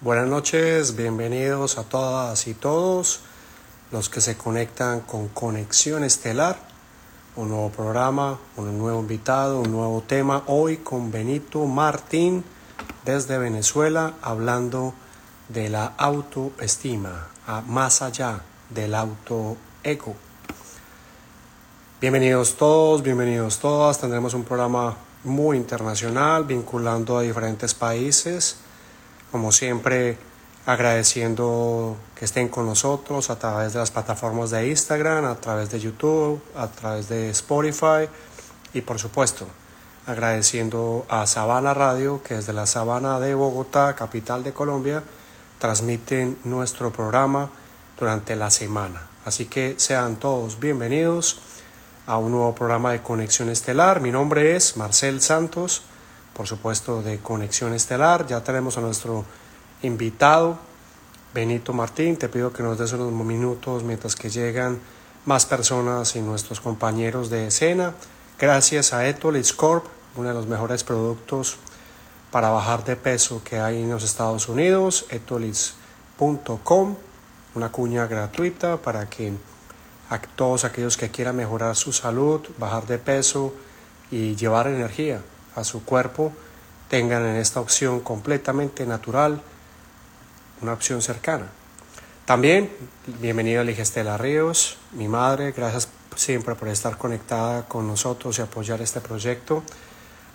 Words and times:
Buenas 0.00 0.28
noches, 0.28 0.94
bienvenidos 0.94 1.76
a 1.76 1.82
todas 1.82 2.46
y 2.46 2.54
todos 2.54 3.18
los 3.90 4.08
que 4.08 4.20
se 4.20 4.36
conectan 4.36 5.00
con 5.00 5.26
Conexión 5.26 6.04
Estelar, 6.04 6.56
un 7.34 7.48
nuevo 7.48 7.70
programa, 7.70 8.38
un 8.56 8.78
nuevo 8.78 9.00
invitado, 9.00 9.58
un 9.58 9.72
nuevo 9.72 10.00
tema. 10.06 10.44
Hoy 10.46 10.76
con 10.76 11.10
Benito 11.10 11.66
Martín 11.66 12.44
desde 13.04 13.38
Venezuela 13.38 14.14
hablando 14.22 14.94
de 15.48 15.68
la 15.68 15.86
autoestima, 15.96 17.26
más 17.66 18.00
allá 18.00 18.42
del 18.70 18.94
autoego. 18.94 20.14
Bienvenidos 22.00 22.54
todos, 22.54 23.02
bienvenidos 23.02 23.58
todas. 23.58 23.98
Tendremos 23.98 24.32
un 24.32 24.44
programa 24.44 24.96
muy 25.24 25.56
internacional 25.56 26.44
vinculando 26.44 27.18
a 27.18 27.22
diferentes 27.22 27.74
países 27.74 28.58
como 29.30 29.52
siempre, 29.52 30.18
agradeciendo 30.66 31.96
que 32.14 32.24
estén 32.24 32.48
con 32.48 32.66
nosotros 32.66 33.30
a 33.30 33.38
través 33.38 33.72
de 33.72 33.78
las 33.78 33.90
plataformas 33.90 34.50
de 34.50 34.68
Instagram, 34.68 35.24
a 35.24 35.36
través 35.36 35.70
de 35.70 35.80
YouTube, 35.80 36.42
a 36.56 36.68
través 36.68 37.08
de 37.08 37.30
Spotify 37.30 38.08
y 38.74 38.82
por 38.82 38.98
supuesto 38.98 39.46
agradeciendo 40.08 41.04
a 41.10 41.26
Sabana 41.26 41.74
Radio 41.74 42.22
que 42.22 42.34
desde 42.34 42.54
la 42.54 42.66
Sabana 42.66 43.20
de 43.20 43.34
Bogotá, 43.34 43.94
capital 43.94 44.42
de 44.42 44.54
Colombia, 44.54 45.02
transmiten 45.58 46.38
nuestro 46.44 46.90
programa 46.90 47.50
durante 47.98 48.34
la 48.34 48.50
semana. 48.50 49.02
Así 49.26 49.44
que 49.44 49.74
sean 49.76 50.16
todos 50.16 50.58
bienvenidos 50.60 51.40
a 52.06 52.16
un 52.16 52.32
nuevo 52.32 52.54
programa 52.54 52.92
de 52.92 53.02
Conexión 53.02 53.50
Estelar. 53.50 54.00
Mi 54.00 54.10
nombre 54.10 54.56
es 54.56 54.78
Marcel 54.78 55.20
Santos 55.20 55.82
por 56.38 56.46
supuesto, 56.46 57.02
de 57.02 57.18
Conexión 57.18 57.74
Estelar. 57.74 58.28
Ya 58.28 58.44
tenemos 58.44 58.78
a 58.78 58.80
nuestro 58.80 59.24
invitado, 59.82 60.56
Benito 61.34 61.72
Martín. 61.72 62.16
Te 62.16 62.28
pido 62.28 62.52
que 62.52 62.62
nos 62.62 62.78
des 62.78 62.92
unos 62.92 63.12
minutos 63.12 63.82
mientras 63.82 64.14
que 64.14 64.30
llegan 64.30 64.78
más 65.24 65.46
personas 65.46 66.14
y 66.14 66.20
nuestros 66.20 66.60
compañeros 66.60 67.28
de 67.28 67.48
escena. 67.48 67.92
Gracias 68.38 68.92
a 68.92 69.08
Etolitz 69.08 69.52
Corp, 69.52 69.84
uno 70.14 70.28
de 70.28 70.34
los 70.34 70.46
mejores 70.46 70.84
productos 70.84 71.56
para 72.30 72.50
bajar 72.50 72.84
de 72.84 72.94
peso 72.94 73.42
que 73.42 73.58
hay 73.58 73.82
en 73.82 73.90
los 73.90 74.04
Estados 74.04 74.48
Unidos, 74.48 75.06
etolitz.com, 75.10 76.94
una 77.56 77.72
cuña 77.72 78.06
gratuita 78.06 78.76
para 78.76 79.10
que 79.10 79.32
a 80.08 80.20
todos 80.20 80.64
aquellos 80.64 80.96
que 80.96 81.10
quieran 81.10 81.34
mejorar 81.34 81.74
su 81.74 81.92
salud, 81.92 82.42
bajar 82.58 82.86
de 82.86 82.98
peso 82.98 83.52
y 84.12 84.36
llevar 84.36 84.68
energía 84.68 85.20
a 85.54 85.64
su 85.64 85.84
cuerpo 85.84 86.32
tengan 86.88 87.24
en 87.24 87.36
esta 87.36 87.60
opción 87.60 88.00
completamente 88.00 88.86
natural 88.86 89.42
una 90.60 90.72
opción 90.72 91.02
cercana. 91.02 91.46
También, 92.24 92.70
bienvenido 93.20 93.60
a 93.60 93.64
Ligestela 93.64 94.18
Ríos, 94.18 94.76
mi 94.92 95.08
madre, 95.08 95.52
gracias 95.52 95.88
siempre 96.16 96.54
por 96.54 96.68
estar 96.68 96.98
conectada 96.98 97.66
con 97.66 97.86
nosotros 97.86 98.38
y 98.38 98.42
apoyar 98.42 98.82
este 98.82 99.00
proyecto. 99.00 99.62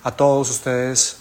A 0.03 0.11
todos 0.11 0.49
ustedes, 0.49 1.17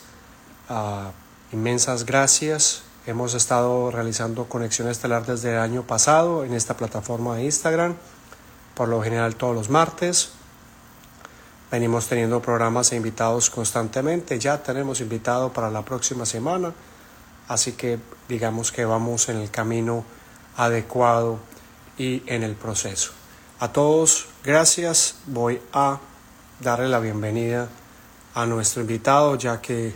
uh, 0.70 1.10
inmensas 1.54 2.06
gracias. 2.06 2.82
Hemos 3.06 3.34
estado 3.34 3.90
realizando 3.90 4.48
conexión 4.48 4.88
estelar 4.88 5.26
desde 5.26 5.52
el 5.52 5.58
año 5.58 5.82
pasado 5.82 6.44
en 6.44 6.54
esta 6.54 6.76
plataforma 6.76 7.36
de 7.36 7.44
Instagram, 7.44 7.96
por 8.74 8.88
lo 8.88 9.02
general 9.02 9.34
todos 9.34 9.54
los 9.54 9.68
martes. 9.68 10.32
Venimos 11.72 12.06
teniendo 12.06 12.42
programas 12.42 12.92
e 12.92 12.96
invitados 12.96 13.48
constantemente. 13.48 14.38
Ya 14.38 14.62
tenemos 14.62 15.00
invitado 15.00 15.54
para 15.54 15.70
la 15.70 15.80
próxima 15.82 16.26
semana. 16.26 16.74
Así 17.48 17.72
que 17.72 17.98
digamos 18.28 18.70
que 18.70 18.84
vamos 18.84 19.30
en 19.30 19.38
el 19.38 19.50
camino 19.50 20.04
adecuado 20.58 21.38
y 21.96 22.22
en 22.26 22.42
el 22.42 22.56
proceso. 22.56 23.12
A 23.58 23.72
todos, 23.72 24.26
gracias. 24.44 25.14
Voy 25.24 25.62
a 25.72 25.98
darle 26.60 26.90
la 26.90 27.00
bienvenida 27.00 27.70
a 28.34 28.44
nuestro 28.44 28.82
invitado 28.82 29.36
ya 29.36 29.62
que 29.62 29.94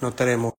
no 0.00 0.12
tenemos 0.12 0.54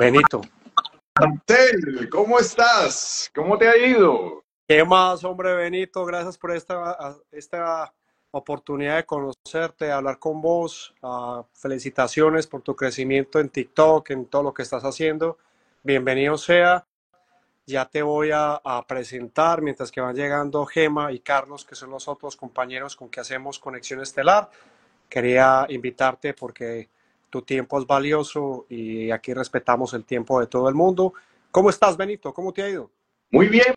Benito. 0.00 0.40
Antel, 1.14 2.08
¿cómo 2.08 2.38
estás? 2.38 3.30
¿Cómo 3.34 3.58
te 3.58 3.68
ha 3.68 3.76
ido? 3.76 4.42
¿Qué 4.66 4.82
más, 4.82 5.22
hombre 5.24 5.52
Benito? 5.52 6.06
Gracias 6.06 6.38
por 6.38 6.56
esta, 6.56 7.18
esta 7.30 7.92
oportunidad 8.30 8.96
de 8.96 9.04
conocerte, 9.04 9.84
de 9.84 9.92
hablar 9.92 10.18
con 10.18 10.40
vos. 10.40 10.94
Uh, 11.02 11.42
felicitaciones 11.52 12.46
por 12.46 12.62
tu 12.62 12.74
crecimiento 12.74 13.40
en 13.40 13.50
TikTok, 13.50 14.08
en 14.08 14.24
todo 14.24 14.44
lo 14.44 14.54
que 14.54 14.62
estás 14.62 14.84
haciendo. 14.84 15.36
Bienvenido 15.82 16.38
sea. 16.38 16.86
Ya 17.66 17.84
te 17.84 18.00
voy 18.00 18.30
a, 18.30 18.54
a, 18.54 18.86
presentar 18.86 19.60
mientras 19.60 19.90
que 19.90 20.00
van 20.00 20.16
llegando 20.16 20.64
Gema 20.64 21.12
y 21.12 21.20
Carlos, 21.20 21.66
que 21.66 21.74
son 21.74 21.90
los 21.90 22.08
otros 22.08 22.36
compañeros 22.36 22.96
con 22.96 23.10
que 23.10 23.20
hacemos 23.20 23.58
Conexión 23.58 24.00
Estelar. 24.00 24.48
Quería 25.10 25.66
invitarte 25.68 26.32
porque 26.32 26.88
tu 27.30 27.42
tiempo 27.42 27.80
es 27.80 27.86
valioso 27.86 28.66
y 28.68 29.10
aquí 29.10 29.32
respetamos 29.32 29.94
el 29.94 30.04
tiempo 30.04 30.40
de 30.40 30.46
todo 30.46 30.68
el 30.68 30.74
mundo. 30.74 31.14
¿Cómo 31.50 31.70
estás, 31.70 31.96
Benito? 31.96 32.34
¿Cómo 32.34 32.52
te 32.52 32.62
ha 32.62 32.68
ido? 32.68 32.90
Muy 33.30 33.48
bien, 33.48 33.74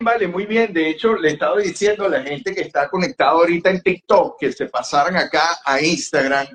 vale, 0.00 0.28
muy 0.28 0.46
bien. 0.46 0.72
De 0.72 0.88
hecho, 0.88 1.14
le 1.14 1.30
he 1.30 1.32
estado 1.32 1.56
diciendo 1.56 2.06
a 2.06 2.08
la 2.08 2.22
gente 2.22 2.54
que 2.54 2.62
está 2.62 2.88
conectada 2.88 3.32
ahorita 3.32 3.70
en 3.70 3.80
TikTok 3.80 4.38
que 4.38 4.52
se 4.52 4.66
pasaran 4.66 5.16
acá 5.16 5.58
a 5.64 5.80
Instagram, 5.80 6.46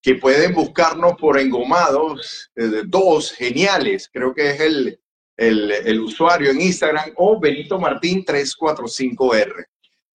que 0.00 0.14
pueden 0.14 0.54
buscarnos 0.54 1.16
por 1.20 1.38
Engomados, 1.38 2.50
eh, 2.54 2.82
dos 2.86 3.32
geniales, 3.32 4.08
creo 4.12 4.32
que 4.32 4.50
es 4.50 4.60
el, 4.60 5.00
el, 5.36 5.70
el 5.72 6.00
usuario 6.00 6.50
en 6.50 6.60
Instagram, 6.60 7.12
o 7.16 7.40
Benito 7.40 7.78
Martín 7.78 8.24
345R. 8.24 9.66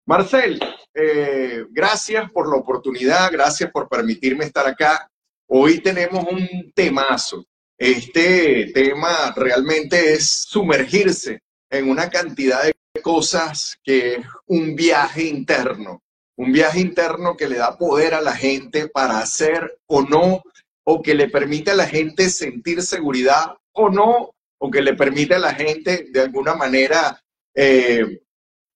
Marcel, 0.05 0.59
eh, 0.93 1.65
gracias 1.69 2.31
por 2.31 2.49
la 2.49 2.57
oportunidad, 2.57 3.31
gracias 3.31 3.71
por 3.71 3.87
permitirme 3.87 4.45
estar 4.45 4.65
acá. 4.67 5.10
Hoy 5.53 5.81
tenemos 5.81 6.25
un 6.31 6.71
temazo. 6.73 7.45
Este 7.77 8.71
tema 8.73 9.33
realmente 9.35 10.13
es 10.13 10.45
sumergirse 10.47 11.41
en 11.69 11.89
una 11.89 12.09
cantidad 12.09 12.63
de 12.63 13.01
cosas 13.01 13.77
que 13.83 14.13
es 14.13 14.25
un 14.45 14.77
viaje 14.77 15.25
interno, 15.25 16.03
un 16.37 16.53
viaje 16.53 16.79
interno 16.79 17.35
que 17.35 17.49
le 17.49 17.57
da 17.57 17.77
poder 17.77 18.13
a 18.13 18.21
la 18.21 18.33
gente 18.33 18.87
para 18.87 19.19
hacer 19.19 19.77
o 19.87 20.03
no, 20.03 20.41
o 20.85 21.01
que 21.01 21.15
le 21.15 21.27
permite 21.27 21.71
a 21.71 21.75
la 21.75 21.85
gente 21.85 22.29
sentir 22.29 22.81
seguridad 22.81 23.57
o 23.73 23.89
no, 23.89 24.33
o 24.57 24.71
que 24.71 24.81
le 24.81 24.93
permite 24.93 25.35
a 25.35 25.39
la 25.39 25.53
gente 25.53 26.05
de 26.13 26.21
alguna 26.21 26.55
manera 26.55 27.21
eh, 27.53 28.21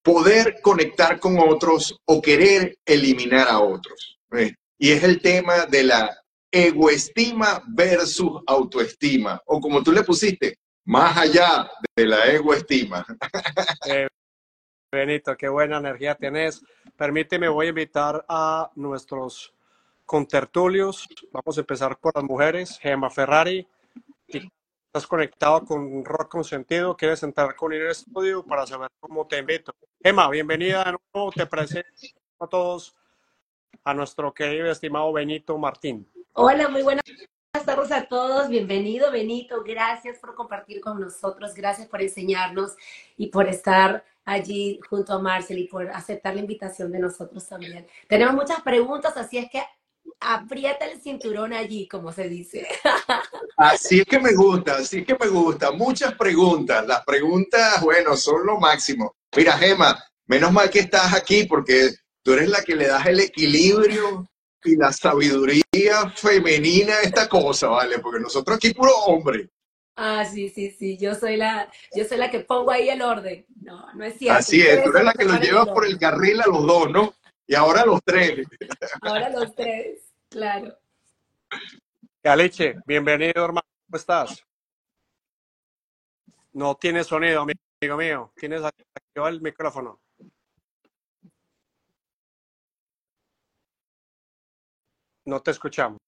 poder 0.03 0.59
conectar 0.61 1.21
con 1.21 1.39
otros 1.39 1.97
o 2.03 2.21
querer 2.21 2.77
eliminar 2.85 3.47
a 3.47 3.59
otros. 3.59 4.19
Y 4.77 4.91
es 4.91 5.05
el 5.05 5.21
tema 5.21 5.67
de 5.67 5.83
la 5.83 6.24
egoestima 6.55 7.61
versus 7.67 8.41
autoestima, 8.47 9.41
o 9.45 9.59
como 9.59 9.83
tú 9.83 9.91
le 9.91 10.03
pusiste, 10.03 10.57
más 10.85 11.17
allá 11.17 11.69
de 11.93 12.05
la 12.05 12.31
egoestima. 12.31 13.05
Eh, 13.87 14.07
Benito, 14.89 15.35
qué 15.35 15.49
buena 15.49 15.77
energía 15.77 16.15
tienes. 16.15 16.63
Permíteme, 16.95 17.49
voy 17.49 17.65
a 17.65 17.69
invitar 17.69 18.25
a 18.29 18.71
nuestros 18.75 19.53
contertulios. 20.05 21.09
Vamos 21.31 21.57
a 21.57 21.59
empezar 21.59 21.97
por 21.99 22.15
las 22.15 22.23
mujeres. 22.23 22.79
Gemma 22.79 23.09
Ferrari, 23.09 23.67
estás 24.27 25.05
conectado 25.07 25.65
con 25.65 26.05
Rock 26.05 26.31
con 26.31 26.43
Sentido. 26.45 26.95
¿Quieres 26.95 27.21
entrar 27.23 27.53
con 27.55 27.73
el 27.73 27.87
estudio 27.87 28.45
para 28.45 28.65
saber 28.65 28.89
cómo 29.01 29.27
te 29.27 29.39
invito? 29.39 29.75
Gemma, 30.01 30.29
bienvenida 30.29 30.85
de 30.85 30.95
nuevo. 31.13 31.31
Te 31.33 31.45
presento 31.45 31.89
a 32.39 32.47
todos 32.47 32.95
a 33.83 33.93
nuestro 33.93 34.33
querido 34.33 34.71
estimado 34.71 35.11
Benito 35.11 35.57
Martín. 35.57 36.09
Hola, 36.37 36.67
muy 36.67 36.81
buenas 36.81 37.05
tardes 37.65 37.93
a 37.93 38.09
todos. 38.09 38.49
Bienvenido, 38.49 39.09
Benito. 39.09 39.63
Gracias 39.63 40.19
por 40.19 40.35
compartir 40.35 40.81
con 40.81 40.99
nosotros. 40.99 41.53
Gracias 41.53 41.87
por 41.87 42.01
enseñarnos 42.01 42.73
y 43.15 43.27
por 43.27 43.47
estar 43.47 44.03
allí 44.25 44.81
junto 44.89 45.13
a 45.13 45.19
Marcel 45.19 45.59
y 45.59 45.67
por 45.69 45.89
aceptar 45.89 46.35
la 46.35 46.41
invitación 46.41 46.91
de 46.91 46.99
nosotros 46.99 47.47
también. 47.47 47.87
Tenemos 48.09 48.35
muchas 48.35 48.59
preguntas, 48.63 49.15
así 49.15 49.37
es 49.37 49.49
que 49.49 49.63
aprieta 50.19 50.83
el 50.83 50.99
cinturón 50.99 51.53
allí, 51.53 51.87
como 51.87 52.11
se 52.11 52.27
dice. 52.27 52.67
Así 53.55 54.01
es 54.01 54.05
que 54.05 54.19
me 54.19 54.33
gusta, 54.33 54.75
así 54.75 54.99
es 54.99 55.05
que 55.05 55.15
me 55.17 55.27
gusta. 55.27 55.71
Muchas 55.71 56.15
preguntas. 56.15 56.85
Las 56.85 57.05
preguntas, 57.05 57.81
bueno, 57.81 58.17
son 58.17 58.45
lo 58.45 58.59
máximo. 58.59 59.15
Mira, 59.33 59.53
Gema, 59.53 59.97
menos 60.25 60.51
mal 60.51 60.69
que 60.69 60.79
estás 60.79 61.13
aquí 61.13 61.45
porque 61.45 61.91
tú 62.21 62.33
eres 62.33 62.49
la 62.49 62.61
que 62.61 62.75
le 62.75 62.87
das 62.87 63.05
el 63.05 63.21
equilibrio 63.21 64.27
y 64.65 64.75
la 64.75 64.91
sabiduría 64.91 66.09
femenina 66.15 67.01
esta 67.01 67.29
cosa, 67.29 67.67
¿vale? 67.67 67.99
Porque 67.99 68.19
nosotros 68.19 68.57
aquí 68.57 68.73
puro 68.73 68.91
hombre. 69.05 69.49
Ah, 69.95 70.25
sí, 70.25 70.49
sí, 70.49 70.71
sí, 70.71 70.97
yo 70.97 71.15
soy 71.15 71.37
la, 71.37 71.71
yo 71.95 72.03
soy 72.03 72.17
la 72.17 72.29
que 72.29 72.39
pongo 72.41 72.71
ahí 72.71 72.89
el 72.89 73.01
orden. 73.01 73.45
No, 73.61 73.93
no 73.93 74.03
es 74.03 74.17
cierto. 74.17 74.39
Así 74.39 74.61
es, 74.61 74.83
tú 74.83 74.89
eres 74.89 75.03
la 75.05 75.13
que 75.13 75.23
los 75.23 75.39
lleva 75.39 75.65
por 75.65 75.85
el 75.85 75.97
carril 75.97 76.41
a 76.41 76.47
los 76.47 76.67
dos, 76.67 76.91
¿no? 76.91 77.13
Y 77.47 77.55
ahora 77.55 77.85
los 77.85 78.01
tres. 78.03 78.45
Ahora 79.01 79.29
los 79.29 79.53
tres, 79.53 79.99
claro. 80.29 80.75
Galeche, 82.23 82.75
bienvenido, 82.87 83.45
hermano. 83.45 83.67
¿Cómo 83.85 83.97
estás? 83.97 84.43
No 86.53 86.75
tienes 86.75 87.05
sonido, 87.05 87.41
amigo 87.41 87.97
mío. 87.97 88.31
Tienes 88.35 88.63
activado 88.63 89.29
el 89.29 89.41
micrófono. 89.41 89.99
No 95.25 95.41
te 95.41 95.51
escuchamos. 95.51 95.99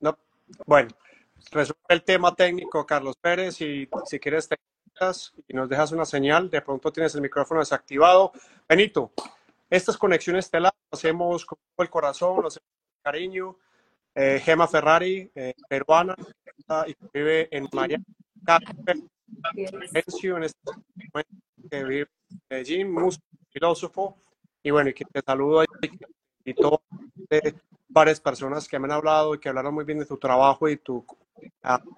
No. 0.00 0.18
Bueno, 0.66 0.90
resuelve 1.50 1.80
el 1.88 2.04
tema 2.04 2.34
técnico, 2.34 2.84
Carlos 2.84 3.16
Pérez, 3.20 3.60
y 3.60 3.88
si 4.04 4.20
quieres 4.20 4.48
te 4.48 4.56
y 5.46 5.54
nos 5.54 5.68
dejas 5.68 5.92
una 5.92 6.04
señal, 6.04 6.48
de 6.48 6.62
pronto 6.62 6.90
tienes 6.90 7.14
el 7.14 7.20
micrófono 7.20 7.60
desactivado. 7.60 8.32
Benito, 8.68 9.12
estas 9.68 9.96
conexiones 9.96 10.46
estelares 10.46 10.78
las 10.90 11.00
hacemos 11.00 11.44
con 11.44 11.58
el 11.78 11.90
corazón, 11.90 12.42
los 12.42 12.56
hacemos 12.56 12.70
con 12.72 13.12
cariño. 13.12 13.58
Eh, 14.14 14.40
Gema 14.42 14.66
Ferrari, 14.66 15.30
eh, 15.34 15.52
peruana, 15.68 16.16
y 16.86 16.96
vive 17.12 17.48
en 17.50 17.68
Miami. 17.72 18.04
en 18.96 20.42
este 20.42 20.58
que 21.70 21.84
vive 21.84 22.08
en 22.30 22.38
Medellín, 22.48 22.92
músico, 22.92 23.26
filósofo, 23.50 24.16
y 24.66 24.70
bueno, 24.72 24.90
y 24.90 24.94
que 24.94 25.04
te 25.04 25.22
saludo 25.24 25.62
y 26.44 26.54
todas 26.54 26.80
varias 27.86 28.18
personas 28.18 28.66
que 28.66 28.76
me 28.80 28.86
han 28.86 28.92
hablado 28.98 29.32
y 29.32 29.38
que 29.38 29.48
hablaron 29.48 29.72
muy 29.72 29.84
bien 29.84 30.00
de 30.00 30.06
tu 30.06 30.16
trabajo 30.16 30.68
y 30.68 30.76
tu 30.76 31.06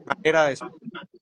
manera 0.05 0.45
de 0.45 0.57
ser 0.57 0.69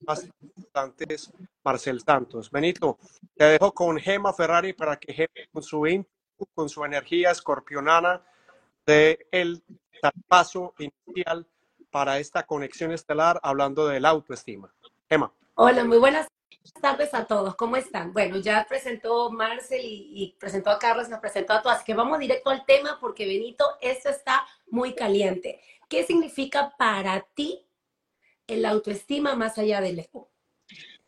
más 0.05 0.27
importantes, 0.41 1.31
Marcel 1.63 2.01
Santos. 2.01 2.51
Benito, 2.51 2.97
te 3.37 3.45
dejo 3.45 3.73
con 3.73 3.97
Gema 3.97 4.33
Ferrari 4.33 4.73
para 4.73 4.97
que 4.97 5.13
Gema, 5.13 5.47
con 5.53 5.63
su 5.63 6.05
con 6.53 6.67
su 6.67 6.83
energía 6.83 7.31
escorpionana, 7.31 8.21
de 8.85 9.25
el 9.31 9.63
paso 10.27 10.73
inicial 10.79 11.47
para 11.89 12.19
esta 12.19 12.45
conexión 12.45 12.91
estelar 12.91 13.39
hablando 13.41 13.87
de 13.87 14.01
la 14.01 14.09
autoestima. 14.09 14.69
Gema. 15.09 15.31
Hola, 15.55 15.85
muy 15.85 15.97
buenas 15.97 16.27
tardes 16.81 17.13
a 17.13 17.25
todos. 17.25 17.55
¿Cómo 17.55 17.75
están? 17.75 18.13
Bueno, 18.13 18.37
ya 18.37 18.65
presentó 18.67 19.31
Marcel 19.31 19.81
y, 19.83 20.35
presentó 20.39 20.69
a 20.69 20.79
Carlos, 20.79 21.09
nos 21.09 21.19
presentó 21.19 21.53
a 21.53 21.61
todas. 21.61 21.83
Que 21.83 21.93
vamos 21.93 22.19
directo 22.19 22.49
al 22.49 22.65
tema 22.65 22.97
porque 22.99 23.25
Benito, 23.25 23.65
esto 23.81 24.09
está 24.09 24.45
muy 24.67 24.93
caliente. 24.93 25.59
¿Qué 25.89 26.05
significa 26.05 26.73
para 26.77 27.21
ti 27.33 27.65
el 28.47 28.65
autoestima 28.65 29.35
más 29.35 29.57
allá 29.57 29.81
del 29.81 29.99
ego? 29.99 30.31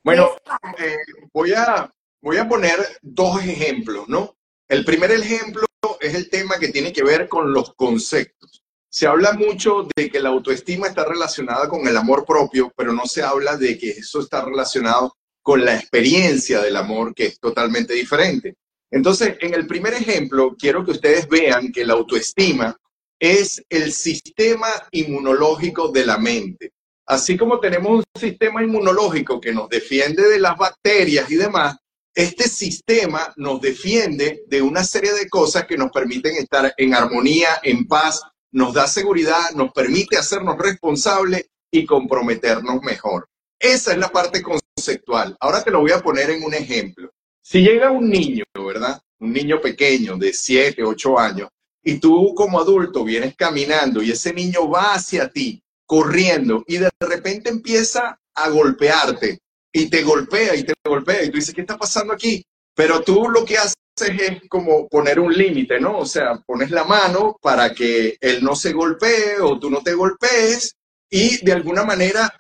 Bueno, 0.04 0.36
eh, 0.78 0.96
voy, 1.34 1.54
a, 1.54 1.94
voy 2.22 2.38
a 2.38 2.48
poner 2.48 2.78
dos 3.02 3.42
ejemplos, 3.44 4.08
¿no? 4.08 4.38
El 4.68 4.86
primer 4.86 5.12
ejemplo 5.12 5.66
es 6.00 6.16
el 6.16 6.30
tema 6.30 6.58
que 6.60 6.70
tiene 6.70 6.94
que 6.94 7.04
ver 7.04 7.28
con 7.28 7.52
los 7.52 7.74
conceptos. 7.74 8.64
Se 8.92 9.06
habla 9.06 9.34
mucho 9.34 9.88
de 9.96 10.10
que 10.10 10.20
la 10.20 10.30
autoestima 10.30 10.88
está 10.88 11.06
relacionada 11.06 11.70
con 11.70 11.88
el 11.88 11.96
amor 11.96 12.26
propio, 12.26 12.72
pero 12.76 12.92
no 12.92 13.06
se 13.06 13.22
habla 13.22 13.56
de 13.56 13.78
que 13.78 13.90
eso 13.90 14.20
está 14.20 14.44
relacionado 14.44 15.16
con 15.42 15.64
la 15.64 15.76
experiencia 15.76 16.62
del 16.62 16.76
amor, 16.76 17.14
que 17.14 17.28
es 17.28 17.40
totalmente 17.40 17.94
diferente. 17.94 18.56
Entonces, 18.92 19.38
en 19.40 19.54
el 19.54 19.68
primer 19.68 19.94
ejemplo, 19.94 20.56
quiero 20.58 20.84
que 20.84 20.92
ustedes 20.92 21.28
vean 21.28 21.72
que 21.72 21.86
la 21.86 21.94
autoestima 21.94 22.76
es 23.20 23.64
el 23.70 23.92
sistema 23.92 24.68
inmunológico 24.92 25.90
de 25.92 26.06
la 26.06 26.18
mente. 26.18 26.72
Así 27.06 27.38
como 27.38 27.60
tenemos 27.60 27.98
un 27.98 28.04
sistema 28.20 28.64
inmunológico 28.64 29.42
que 29.42 29.52
nos 29.52 29.68
defiende 29.68 30.28
de 30.28 30.40
las 30.40 30.58
bacterias 30.58 31.30
y 31.30 31.36
demás, 31.36 31.76
este 32.14 32.48
sistema 32.48 33.34
nos 33.38 33.62
defiende 33.62 34.44
de 34.48 34.62
una 34.62 34.84
serie 34.84 35.14
de 35.14 35.30
cosas 35.30 35.66
que 35.66 35.78
nos 35.78 35.92
permiten 35.92 36.36
estar 36.36 36.74
en 36.78 36.94
armonía, 36.94 37.60
en 37.64 37.88
paz, 37.88 38.22
nos 38.52 38.74
da 38.74 38.88
seguridad, 38.88 39.52
nos 39.56 39.72
permite 39.72 40.18
hacernos 40.18 40.58
responsables 40.58 41.50
y 41.72 41.86
comprometernos 41.86 42.82
mejor. 42.82 43.28
Esa 43.60 43.92
es 43.92 43.98
la 43.98 44.10
parte 44.10 44.42
conceptual. 44.80 45.36
Ahora 45.40 45.64
te 45.64 45.72
lo 45.72 45.82
voy 45.82 45.92
a 45.92 46.00
poner 46.00 46.30
en 46.30 46.44
un 46.44 46.54
ejemplo. 46.54 47.12
Si 47.42 47.62
llega 47.62 47.92
un 47.92 48.10
niño, 48.10 48.46
¿verdad? 48.54 49.02
Un 49.20 49.34
niño 49.34 49.60
pequeño 49.60 50.18
de 50.18 50.34
7, 50.34 50.84
8 50.84 51.20
años, 51.20 51.50
y 51.84 52.00
tú 52.00 52.34
como 52.36 52.60
adulto 52.60 53.04
vienes 53.04 53.36
caminando 53.36 54.02
y 54.02 54.12
ese 54.12 54.34
niño 54.34 54.70
va 54.70 54.94
hacia 54.94 55.30
ti, 55.30 55.62
corriendo, 55.86 56.64
y 56.68 56.78
de 56.78 56.90
repente 57.00 57.50
empieza 57.50 58.18
a 58.34 58.50
golpearte, 58.50 59.40
y 59.74 59.90
te 59.90 60.04
golpea 60.04 60.56
y 60.56 60.64
te 60.64 60.74
golpea, 60.86 61.24
y 61.24 61.30
tú 61.30 61.38
dices, 61.38 61.54
¿qué 61.54 61.62
está 61.62 61.78
pasando 61.78 62.14
aquí? 62.14 62.44
Pero 62.76 63.02
tú 63.02 63.28
lo 63.30 63.44
que 63.44 63.58
haces 63.58 63.76
es 64.00 64.48
como 64.48 64.88
poner 64.88 65.20
un 65.20 65.34
límite, 65.34 65.80
¿no? 65.80 66.00
O 66.00 66.06
sea, 66.06 66.42
pones 66.46 66.72
la 66.72 66.86
mano 66.86 67.38
para 67.42 67.74
que 67.74 68.18
él 68.22 68.44
no 68.44 68.56
se 68.56 68.72
golpee 68.72 69.40
o 69.42 69.60
tú 69.60 69.70
no 69.70 69.82
te 69.82 69.94
golpees, 69.94 70.76
y 71.10 71.44
de 71.44 71.54
alguna 71.54 71.84
manera 71.84 72.34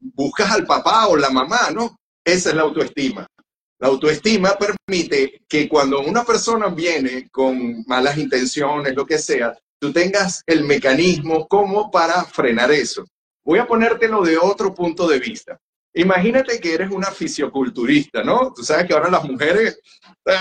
buscas 0.00 0.50
al 0.50 0.66
papá 0.66 1.06
o 1.06 1.16
la 1.16 1.30
mamá, 1.30 1.70
¿no? 1.72 1.98
Esa 2.24 2.50
es 2.50 2.56
la 2.56 2.62
autoestima. 2.62 3.26
La 3.78 3.88
autoestima 3.88 4.56
permite 4.56 5.42
que 5.48 5.68
cuando 5.68 6.00
una 6.00 6.24
persona 6.24 6.68
viene 6.68 7.28
con 7.30 7.84
malas 7.86 8.16
intenciones, 8.16 8.94
lo 8.94 9.04
que 9.04 9.18
sea, 9.18 9.56
tú 9.78 9.92
tengas 9.92 10.42
el 10.46 10.64
mecanismo 10.64 11.46
como 11.46 11.90
para 11.90 12.24
frenar 12.24 12.72
eso. 12.72 13.04
Voy 13.44 13.58
a 13.58 13.66
ponértelo 13.66 14.22
de 14.22 14.38
otro 14.38 14.74
punto 14.74 15.06
de 15.06 15.20
vista. 15.20 15.60
Imagínate 15.94 16.60
que 16.60 16.74
eres 16.74 16.90
una 16.90 17.10
fisioculturista, 17.10 18.22
¿no? 18.22 18.52
Tú 18.54 18.62
sabes 18.62 18.86
que 18.86 18.92
ahora 18.92 19.10
las 19.10 19.24
mujeres 19.24 19.78
eh, 20.26 20.34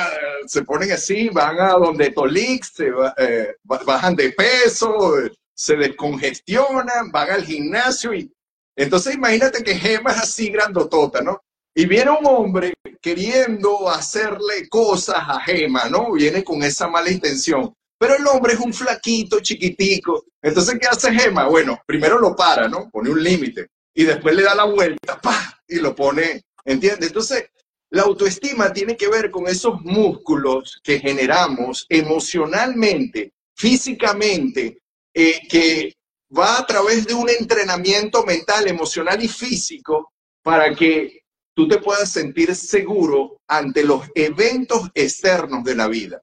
se 0.48 0.64
ponen 0.64 0.92
así, 0.92 1.30
van 1.30 1.60
a 1.60 1.74
donde 1.74 2.12
Tolix, 2.12 2.74
se 2.74 2.92
eh, 3.18 3.56
bajan 3.64 4.16
de 4.16 4.32
peso, 4.32 5.14
se 5.56 5.76
descongestionan, 5.76 7.12
van 7.12 7.32
al 7.32 7.46
gimnasio 7.46 8.14
y 8.14 8.32
entonces 8.76 9.16
imagínate 9.16 9.64
que 9.64 9.76
Gema 9.76 10.12
es 10.12 10.18
así 10.18 10.50
grandotota, 10.50 11.22
¿no? 11.22 11.42
Y 11.74 11.86
viene 11.86 12.12
un 12.12 12.26
hombre 12.26 12.74
queriendo 13.02 13.90
hacerle 13.90 14.68
cosas 14.70 15.18
a 15.18 15.40
Gema, 15.42 15.90
¿no? 15.90 16.12
Viene 16.14 16.44
con 16.44 16.64
esa 16.64 16.88
mala 16.88 17.10
intención. 17.10 17.74
Pero 17.98 18.16
el 18.16 18.28
hombre 18.28 18.54
es 18.54 18.60
un 18.60 18.74
flaquito, 18.74 19.40
chiquitico. 19.40 20.26
Entonces, 20.42 20.78
¿qué 20.80 20.88
hace 20.88 21.14
Gema? 21.14 21.48
Bueno, 21.48 21.80
primero 21.86 22.20
lo 22.20 22.36
para, 22.36 22.68
¿no? 22.68 22.90
Pone 22.90 23.10
un 23.10 23.24
límite. 23.24 23.68
Y 23.94 24.04
después 24.04 24.36
le 24.36 24.44
da 24.44 24.56
la 24.56 24.66
vuelta, 24.66 25.20
¡pa! 25.22 25.62
Y 25.68 25.76
lo 25.78 25.96
pone, 25.96 26.44
¿entiendes? 26.66 27.08
Entonces, 27.08 27.50
la 27.90 28.04
autoestima 28.04 28.74
tiene 28.74 28.98
que 28.98 29.08
ver 29.08 29.32
con 29.32 29.48
esos 29.48 29.82
músculos 29.82 30.82
que 30.84 31.00
generamos 31.00 31.86
emocionalmente, 31.88 33.34
físicamente, 33.56 34.80
eh, 35.18 35.40
que 35.50 35.94
va 36.38 36.60
a 36.60 36.66
través 36.66 37.08
de 37.08 37.14
un 37.14 37.30
entrenamiento 37.30 38.26
mental, 38.26 38.68
emocional 38.68 39.24
y 39.24 39.30
físico 39.30 40.12
para 40.44 40.76
que 40.76 41.22
tú 41.56 41.68
te 41.68 41.78
puedas 41.78 42.12
sentir 42.12 42.54
seguro 42.54 43.38
ante 43.48 43.86
los 43.86 44.04
eventos 44.14 44.90
externos 44.94 45.64
de 45.64 45.76
la 45.76 45.88
vida. 45.88 46.22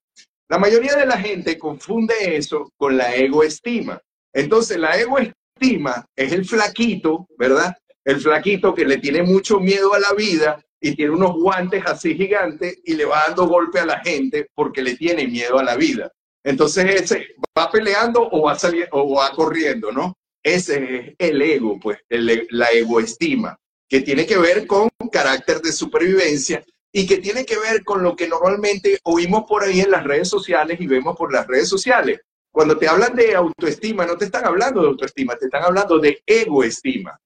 La 0.50 0.58
mayoría 0.58 0.94
de 0.94 1.06
la 1.06 1.16
gente 1.16 1.58
confunde 1.58 2.36
eso 2.36 2.70
con 2.76 2.98
la 2.98 3.14
egoestima. 3.14 3.98
Entonces, 4.34 4.76
la 4.76 4.98
egoestima 5.00 6.04
es 6.14 6.32
el 6.32 6.44
flaquito, 6.44 7.26
¿verdad? 7.38 7.74
El 8.04 8.20
flaquito 8.20 8.74
que 8.74 8.84
le 8.84 8.98
tiene 8.98 9.22
mucho 9.22 9.58
miedo 9.58 9.94
a 9.94 10.00
la 10.00 10.12
vida 10.12 10.62
y 10.78 10.94
tiene 10.94 11.12
unos 11.12 11.32
guantes 11.34 11.82
así 11.86 12.14
gigantes 12.14 12.78
y 12.84 12.94
le 12.94 13.06
va 13.06 13.24
dando 13.28 13.46
golpe 13.46 13.78
a 13.78 13.86
la 13.86 14.00
gente 14.00 14.48
porque 14.54 14.82
le 14.82 14.96
tiene 14.96 15.26
miedo 15.26 15.58
a 15.58 15.64
la 15.64 15.76
vida. 15.76 16.12
Entonces 16.44 17.02
ese 17.02 17.36
va 17.56 17.70
peleando 17.70 18.28
o 18.30 18.42
va 18.42 18.54
saliendo 18.58 18.88
o 18.92 19.14
va 19.14 19.30
corriendo, 19.30 19.92
¿no? 19.92 20.16
Ese 20.42 20.96
es 20.96 21.14
el 21.18 21.40
ego, 21.40 21.78
pues, 21.78 21.98
la 22.08 22.66
egoestima, 22.72 23.56
que 23.88 24.00
tiene 24.00 24.26
que 24.26 24.38
ver 24.38 24.66
con 24.66 24.88
carácter 25.12 25.60
de 25.60 25.72
supervivencia 25.72 26.64
y 26.92 27.06
que 27.06 27.18
tiene 27.18 27.46
que 27.46 27.58
ver 27.58 27.84
con 27.84 28.02
lo 28.02 28.16
que 28.16 28.26
normalmente 28.26 28.98
oímos 29.04 29.44
por 29.48 29.62
ahí 29.62 29.80
en 29.80 29.90
las 29.90 30.04
redes 30.04 30.28
sociales 30.28 30.80
y 30.80 30.86
vemos 30.86 31.16
por 31.16 31.32
las 31.32 31.46
redes 31.46 31.68
sociales. 31.68 32.20
Cuando 32.50 32.76
te 32.76 32.86
hablan 32.86 33.14
de 33.14 33.34
autoestima, 33.34 34.04
no 34.04 34.18
te 34.18 34.26
están 34.26 34.44
hablando 34.44 34.82
de 34.82 34.88
autoestima, 34.88 35.36
te 35.36 35.46
están 35.46 35.62
hablando 35.62 35.98
de 35.98 36.22
egoestima. 36.26 37.18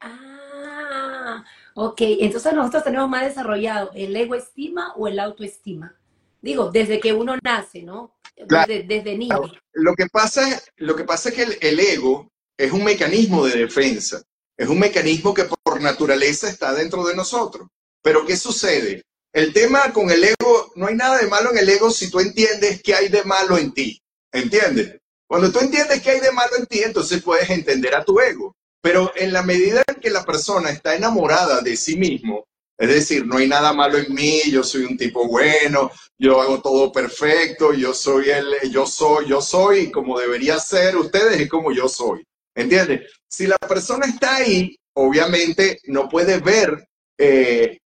Ah, 0.00 1.44
ok. 1.74 2.00
Entonces 2.00 2.52
nosotros 2.52 2.84
tenemos 2.84 3.08
más 3.08 3.24
desarrollado 3.24 3.90
el 3.94 4.14
egoestima 4.14 4.92
o 4.96 5.08
el 5.08 5.18
autoestima. 5.20 5.96
Digo, 6.42 6.70
desde 6.72 6.98
que 6.98 7.12
uno 7.12 7.36
nace, 7.42 7.82
¿no? 7.82 8.16
Desde, 8.36 9.16
niño. 9.16 9.40
Lo 9.72 9.94
que, 9.94 10.06
pasa, 10.06 10.60
lo 10.76 10.96
que 10.96 11.04
pasa 11.04 11.28
es 11.28 11.34
que 11.36 11.68
el, 11.68 11.78
ego 11.78 12.32
es 12.58 12.72
un 12.72 12.82
mecanismo 12.82 13.46
de 13.46 13.60
defensa, 13.60 14.20
es 14.56 14.68
un 14.68 14.80
mecanismo 14.80 15.32
que 15.32 15.44
por 15.44 15.80
naturaleza 15.80 16.48
está 16.48 16.74
dentro 16.74 17.04
de 17.04 17.14
nosotros. 17.14 17.68
Pero 18.02 18.26
¿qué 18.26 18.36
sucede? 18.36 19.02
El 19.32 19.52
tema 19.52 19.92
con 19.92 20.10
el 20.10 20.24
ego, 20.24 20.72
no 20.74 20.88
hay 20.88 20.96
nada 20.96 21.18
de 21.18 21.28
malo 21.28 21.52
en 21.52 21.58
el 21.58 21.68
ego 21.68 21.90
si 21.90 22.10
tú 22.10 22.18
entiendes 22.18 22.82
qué 22.82 22.96
hay 22.96 23.08
de 23.08 23.22
malo 23.22 23.56
en 23.56 23.72
ti, 23.72 24.02
¿entiendes? 24.32 24.98
Cuando 25.28 25.52
tú 25.52 25.60
entiendes 25.60 26.02
que 26.02 26.10
hay 26.10 26.20
de 26.20 26.32
malo 26.32 26.56
en 26.58 26.66
ti, 26.66 26.82
entonces 26.82 27.22
puedes 27.22 27.48
entender 27.50 27.94
a 27.94 28.04
tu 28.04 28.18
ego. 28.18 28.56
Pero 28.82 29.12
en 29.14 29.32
la 29.32 29.42
medida 29.42 29.84
en 29.86 30.00
que 30.00 30.10
la 30.10 30.24
persona 30.24 30.70
está 30.70 30.96
enamorada 30.96 31.60
de 31.60 31.76
sí 31.76 31.96
mismo, 31.96 32.44
es 32.82 32.88
decir, 32.88 33.24
no 33.24 33.36
hay 33.36 33.46
nada 33.46 33.72
malo 33.72 33.96
en 33.96 34.12
mí, 34.12 34.40
yo 34.50 34.64
soy 34.64 34.82
un 34.82 34.96
tipo 34.96 35.28
bueno, 35.28 35.92
yo 36.18 36.40
hago 36.40 36.60
todo 36.60 36.90
perfecto, 36.90 37.72
yo 37.72 37.94
soy 37.94 38.30
el, 38.30 38.72
yo 38.72 38.86
soy, 38.86 39.28
yo 39.28 39.40
soy 39.40 39.92
como 39.92 40.18
debería 40.18 40.58
ser 40.58 40.96
ustedes 40.96 41.40
y 41.40 41.46
como 41.46 41.70
yo 41.70 41.88
soy. 41.88 42.26
¿Entiendes? 42.56 43.08
Si 43.28 43.46
la 43.46 43.56
persona 43.56 44.06
está 44.06 44.34
ahí, 44.34 44.74
obviamente 44.96 45.78
no 45.84 46.08
puede 46.08 46.40
ver 46.40 46.88
eh, 47.16 47.78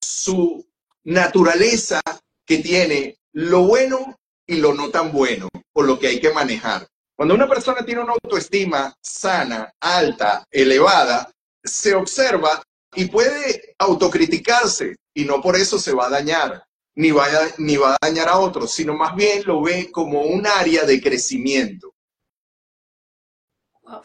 su 0.00 0.64
naturaleza 1.02 2.00
que 2.46 2.58
tiene 2.58 3.16
lo 3.32 3.62
bueno 3.64 4.16
y 4.46 4.58
lo 4.58 4.72
no 4.72 4.88
tan 4.88 5.10
bueno, 5.10 5.48
o 5.72 5.82
lo 5.82 5.98
que 5.98 6.06
hay 6.06 6.20
que 6.20 6.32
manejar. 6.32 6.86
Cuando 7.16 7.34
una 7.34 7.48
persona 7.48 7.84
tiene 7.84 8.02
una 8.02 8.12
autoestima 8.12 8.94
sana, 9.02 9.72
alta, 9.80 10.44
elevada, 10.48 11.28
se 11.60 11.92
observa 11.92 12.62
y 12.94 13.06
puede 13.06 13.74
autocriticarse 13.78 14.96
y 15.14 15.24
no 15.24 15.40
por 15.40 15.56
eso 15.56 15.78
se 15.78 15.92
va 15.92 16.06
a 16.06 16.10
dañar, 16.10 16.64
ni, 16.94 17.10
ni 17.58 17.76
va 17.76 17.94
a 17.94 17.98
dañar 18.00 18.28
a 18.28 18.38
otros, 18.38 18.72
sino 18.72 18.94
más 18.94 19.14
bien 19.14 19.42
lo 19.44 19.62
ve 19.62 19.90
como 19.90 20.22
un 20.22 20.46
área 20.46 20.84
de 20.84 21.00
crecimiento. 21.00 21.94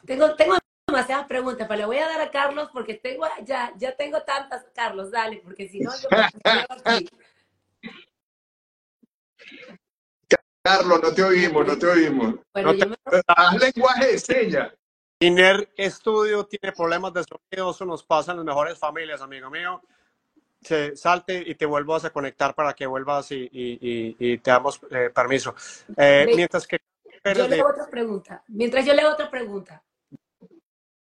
Tengo, 0.06 0.36
tengo 0.36 0.58
demasiadas 0.88 1.28
preguntas, 1.28 1.68
pero 1.68 1.80
le 1.80 1.86
voy 1.86 1.98
a 1.98 2.08
dar 2.08 2.22
a 2.22 2.32
Carlos 2.32 2.70
porque 2.74 2.96
tengo 2.96 3.26
ya, 3.46 3.74
ya 3.78 3.96
tengo 3.96 4.22
tantas. 4.24 4.66
Carlos, 4.74 5.12
dale, 5.12 5.42
porque 5.44 5.70
si 5.70 5.80
no 5.80 5.92
yo 5.96 6.10
Carlos, 10.62 11.02
no 11.02 11.14
te 11.14 11.24
oímos, 11.24 11.66
no 11.66 11.78
te 11.78 11.88
oímos. 11.88 12.36
Bueno, 12.54 12.74
me... 12.74 12.96
Haz 13.28 13.60
lenguaje 13.60 14.08
de 14.08 14.20
señas. 14.20 14.74
Iner 15.22 15.70
Estudio 15.76 16.46
tiene 16.46 16.72
problemas 16.72 17.14
de 17.14 17.26
sonido, 17.26 17.72
eso 17.72 17.86
nos 17.86 18.04
pasa 18.04 18.32
en 18.32 18.38
las 18.38 18.46
mejores 18.46 18.78
familias, 18.78 19.22
amigo 19.22 19.50
mío. 19.50 19.82
Se 20.62 20.96
salte 20.96 21.44
y 21.46 21.56
te 21.56 21.66
vuelvo 21.66 21.96
a 21.96 22.10
conectar 22.10 22.56
para 22.56 22.74
que 22.74 22.86
vuelvas 22.86 23.32
y, 23.32 23.50
y, 23.52 24.16
y, 24.18 24.38
te 24.38 24.52
damos 24.52 24.80
eh, 24.90 25.10
permiso. 25.14 25.54
Eh, 25.98 26.26
mientras 26.36 26.66
que... 26.66 26.80
Yo 27.36 27.48
leo 27.50 27.68
otra 27.68 27.90
pregunta. 27.90 28.44
Mientras 28.48 28.86
yo 28.86 28.94
leo 28.94 29.12
otra 29.12 29.30
pregunta. 29.30 29.84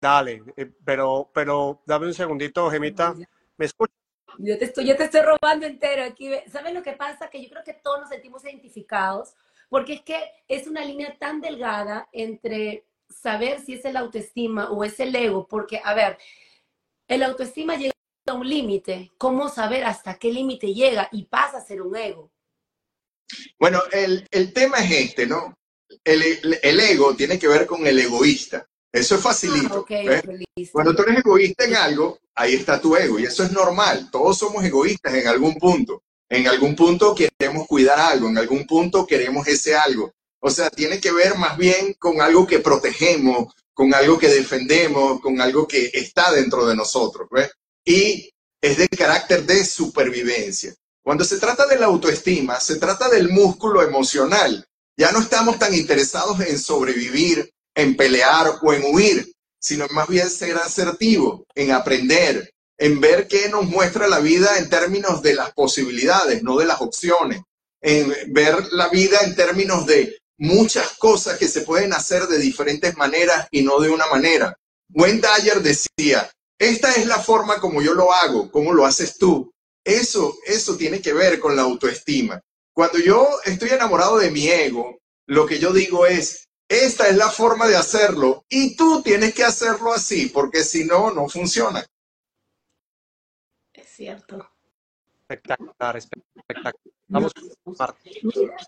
Dale, 0.00 0.42
eh, 0.56 0.72
pero, 0.82 1.30
pero 1.32 1.82
dame 1.84 2.06
un 2.06 2.14
segundito, 2.14 2.70
Gemita. 2.70 3.14
¿Me 3.58 3.66
escuchas? 3.66 3.96
Yo 4.38 4.56
te, 4.58 4.66
estoy, 4.66 4.86
yo 4.86 4.96
te 4.96 5.04
estoy 5.04 5.20
robando 5.20 5.66
entero 5.66 6.04
aquí. 6.04 6.30
¿Sabes 6.50 6.72
lo 6.72 6.82
que 6.82 6.92
pasa? 6.92 7.28
Que 7.28 7.42
yo 7.42 7.50
creo 7.50 7.64
que 7.64 7.74
todos 7.74 8.00
nos 8.00 8.08
sentimos 8.08 8.44
identificados, 8.44 9.34
porque 9.68 9.94
es 9.94 10.02
que 10.02 10.22
es 10.48 10.66
una 10.66 10.84
línea 10.84 11.16
tan 11.18 11.40
delgada 11.40 12.08
entre 12.12 12.86
saber 13.10 13.60
si 13.60 13.74
es 13.74 13.84
el 13.84 13.96
autoestima 13.96 14.70
o 14.70 14.84
es 14.84 14.98
el 15.00 15.14
ego, 15.14 15.46
porque, 15.46 15.80
a 15.84 15.94
ver, 15.94 16.18
el 17.08 17.22
autoestima 17.22 17.76
llega 17.76 17.92
a 18.26 18.34
un 18.34 18.48
límite, 18.48 19.12
¿cómo 19.18 19.48
saber 19.48 19.84
hasta 19.84 20.18
qué 20.18 20.32
límite 20.32 20.74
llega 20.74 21.08
y 21.12 21.24
pasa 21.26 21.58
a 21.58 21.64
ser 21.64 21.82
un 21.82 21.96
ego? 21.96 22.32
Bueno, 23.58 23.80
el, 23.92 24.52
tema 24.52 24.78
es 24.78 24.90
este, 24.90 25.26
¿no? 25.26 25.54
El, 26.04 26.22
el, 26.62 26.80
ego 26.80 27.14
tiene 27.14 27.38
que 27.38 27.48
ver 27.48 27.66
con 27.66 27.86
el 27.86 27.98
egoísta. 27.98 28.66
Eso 28.92 29.16
es 29.16 29.20
facilito. 29.20 29.84
Ah, 29.90 30.22
Cuando 30.72 30.94
tú 30.94 31.02
eres 31.02 31.18
egoísta 31.18 31.64
en 31.64 31.76
algo, 31.76 32.18
ahí 32.34 32.54
está 32.54 32.80
tu 32.80 32.96
ego 32.96 33.18
y 33.18 33.24
eso 33.24 33.44
es 33.44 33.52
normal. 33.52 34.08
Todos 34.10 34.38
somos 34.38 34.64
egoístas 34.64 35.14
en 35.14 35.28
algún 35.28 35.56
punto. 35.56 36.02
En 36.28 36.48
algún 36.48 36.74
punto 36.74 37.14
queremos 37.14 37.66
cuidar 37.66 37.98
algo, 37.98 38.28
en 38.28 38.38
algún 38.38 38.66
punto 38.66 39.06
queremos 39.06 39.46
ese 39.46 39.76
algo. 39.76 40.12
O 40.46 40.50
sea, 40.50 40.70
tiene 40.70 41.00
que 41.00 41.10
ver 41.10 41.36
más 41.36 41.58
bien 41.58 41.94
con 41.94 42.20
algo 42.20 42.46
que 42.46 42.60
protegemos, 42.60 43.52
con 43.74 43.92
algo 43.92 44.16
que 44.16 44.28
defendemos, 44.28 45.20
con 45.20 45.40
algo 45.40 45.66
que 45.66 45.90
está 45.92 46.30
dentro 46.30 46.64
de 46.68 46.76
nosotros. 46.76 47.26
¿ves? 47.32 47.50
Y 47.84 48.30
es 48.60 48.76
de 48.76 48.88
carácter 48.88 49.44
de 49.44 49.64
supervivencia. 49.64 50.72
Cuando 51.02 51.24
se 51.24 51.38
trata 51.38 51.66
de 51.66 51.80
la 51.80 51.86
autoestima, 51.86 52.60
se 52.60 52.76
trata 52.76 53.08
del 53.08 53.28
músculo 53.28 53.82
emocional. 53.82 54.64
Ya 54.96 55.10
no 55.10 55.18
estamos 55.18 55.58
tan 55.58 55.74
interesados 55.74 56.38
en 56.38 56.60
sobrevivir, 56.60 57.52
en 57.74 57.96
pelear 57.96 58.60
o 58.62 58.72
en 58.72 58.84
huir, 58.94 59.32
sino 59.58 59.88
más 59.88 60.06
bien 60.06 60.30
ser 60.30 60.58
asertivo, 60.58 61.44
en 61.56 61.72
aprender, 61.72 62.54
en 62.78 63.00
ver 63.00 63.26
qué 63.26 63.48
nos 63.48 63.64
muestra 63.64 64.06
la 64.06 64.20
vida 64.20 64.58
en 64.58 64.68
términos 64.68 65.22
de 65.22 65.34
las 65.34 65.52
posibilidades, 65.54 66.44
no 66.44 66.56
de 66.56 66.66
las 66.66 66.80
opciones, 66.80 67.40
en 67.80 68.14
ver 68.28 68.54
la 68.70 68.88
vida 68.90 69.18
en 69.24 69.34
términos 69.34 69.86
de 69.86 70.16
muchas 70.38 70.96
cosas 70.98 71.38
que 71.38 71.48
se 71.48 71.62
pueden 71.62 71.92
hacer 71.92 72.26
de 72.26 72.38
diferentes 72.38 72.96
maneras 72.96 73.48
y 73.50 73.62
no 73.62 73.80
de 73.80 73.90
una 73.90 74.06
manera. 74.06 74.58
Wayne 74.92 75.20
Dyer 75.20 75.60
decía, 75.60 76.30
esta 76.58 76.94
es 76.94 77.06
la 77.06 77.18
forma 77.18 77.60
como 77.60 77.82
yo 77.82 77.94
lo 77.94 78.12
hago, 78.12 78.50
como 78.50 78.72
lo 78.72 78.86
haces 78.86 79.18
tú. 79.18 79.52
Eso, 79.84 80.36
eso 80.46 80.76
tiene 80.76 81.00
que 81.00 81.12
ver 81.12 81.38
con 81.38 81.54
la 81.54 81.62
autoestima. 81.62 82.40
Cuando 82.72 82.98
yo 82.98 83.28
estoy 83.44 83.70
enamorado 83.70 84.18
de 84.18 84.30
mi 84.30 84.48
ego, 84.48 84.98
lo 85.26 85.46
que 85.46 85.58
yo 85.58 85.72
digo 85.72 86.06
es, 86.06 86.48
esta 86.68 87.08
es 87.08 87.16
la 87.16 87.30
forma 87.30 87.68
de 87.68 87.76
hacerlo 87.76 88.44
y 88.48 88.76
tú 88.76 89.02
tienes 89.02 89.34
que 89.34 89.44
hacerlo 89.44 89.92
así, 89.92 90.26
porque 90.26 90.64
si 90.64 90.84
no, 90.84 91.12
no 91.12 91.28
funciona. 91.28 91.84
Es 93.72 93.88
cierto. 93.88 94.50
Espectacular, 95.20 95.96
espectacular. 95.96 96.74
Vamos 97.08 97.32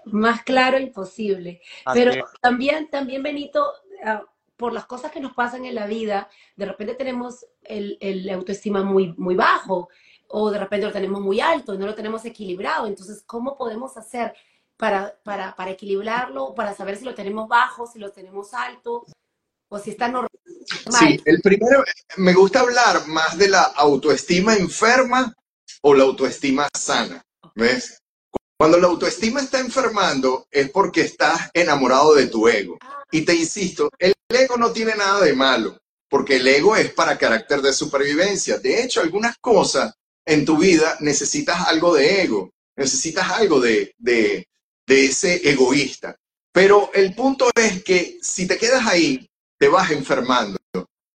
Más 0.06 0.42
claro 0.42 0.78
imposible. 0.78 1.60
Pero 1.92 2.12
también, 2.40 2.88
también, 2.88 3.22
Benito, 3.22 3.72
ah, 4.04 4.22
por 4.56 4.72
las 4.72 4.86
cosas 4.86 5.12
que 5.12 5.20
nos 5.20 5.34
pasan 5.34 5.64
en 5.64 5.74
la 5.74 5.86
vida, 5.86 6.28
de 6.56 6.66
repente 6.66 6.94
tenemos 6.94 7.46
el, 7.62 7.96
el, 8.00 8.28
autoestima 8.30 8.82
muy, 8.82 9.14
muy 9.16 9.36
bajo 9.36 9.88
o 10.28 10.50
de 10.50 10.58
repente 10.58 10.86
lo 10.86 10.92
tenemos 10.92 11.20
muy 11.20 11.40
alto 11.40 11.74
y 11.74 11.78
no 11.78 11.86
lo 11.86 11.94
tenemos 11.94 12.24
equilibrado. 12.24 12.86
Entonces, 12.86 13.22
¿cómo 13.24 13.56
podemos 13.56 13.96
hacer 13.96 14.34
para, 14.76 15.16
para, 15.22 15.54
para 15.54 15.70
equilibrarlo, 15.70 16.54
para 16.54 16.74
saber 16.74 16.96
si 16.96 17.04
lo 17.04 17.14
tenemos 17.14 17.48
bajo, 17.48 17.86
si 17.86 17.98
lo 17.98 18.10
tenemos 18.10 18.52
alto 18.52 19.06
o 19.68 19.78
si 19.78 19.90
está 19.90 20.08
normal? 20.08 20.28
Sí, 20.66 21.20
el 21.24 21.40
primero, 21.40 21.84
me 22.16 22.34
gusta 22.34 22.60
hablar 22.60 23.06
más 23.06 23.38
de 23.38 23.48
la 23.48 23.62
autoestima 23.62 24.54
enferma 24.54 25.32
o 25.82 25.94
la 25.94 26.04
autoestima 26.04 26.68
sana. 26.76 27.22
¿Ves? 27.54 28.02
Cuando 28.58 28.78
la 28.78 28.88
autoestima 28.88 29.40
está 29.40 29.60
enfermando 29.60 30.48
es 30.50 30.68
porque 30.70 31.02
estás 31.02 31.48
enamorado 31.54 32.12
de 32.14 32.26
tu 32.26 32.48
ego. 32.48 32.76
Y 33.12 33.20
te 33.20 33.32
insisto, 33.32 33.88
el 34.00 34.12
ego 34.28 34.56
no 34.56 34.72
tiene 34.72 34.96
nada 34.96 35.20
de 35.20 35.32
malo, 35.32 35.78
porque 36.10 36.36
el 36.36 36.48
ego 36.48 36.74
es 36.74 36.92
para 36.92 37.16
carácter 37.16 37.62
de 37.62 37.72
supervivencia. 37.72 38.58
De 38.58 38.82
hecho, 38.82 39.00
algunas 39.00 39.36
cosas 39.40 39.94
en 40.26 40.44
tu 40.44 40.58
vida 40.58 40.96
necesitas 40.98 41.68
algo 41.68 41.94
de 41.94 42.22
ego, 42.22 42.50
necesitas 42.76 43.30
algo 43.30 43.60
de, 43.60 43.94
de, 43.96 44.48
de 44.84 45.04
ese 45.04 45.48
egoísta. 45.48 46.16
Pero 46.52 46.90
el 46.94 47.14
punto 47.14 47.50
es 47.54 47.84
que 47.84 48.18
si 48.20 48.48
te 48.48 48.58
quedas 48.58 48.84
ahí, 48.88 49.24
te 49.56 49.68
vas 49.68 49.92
enfermando, 49.92 50.58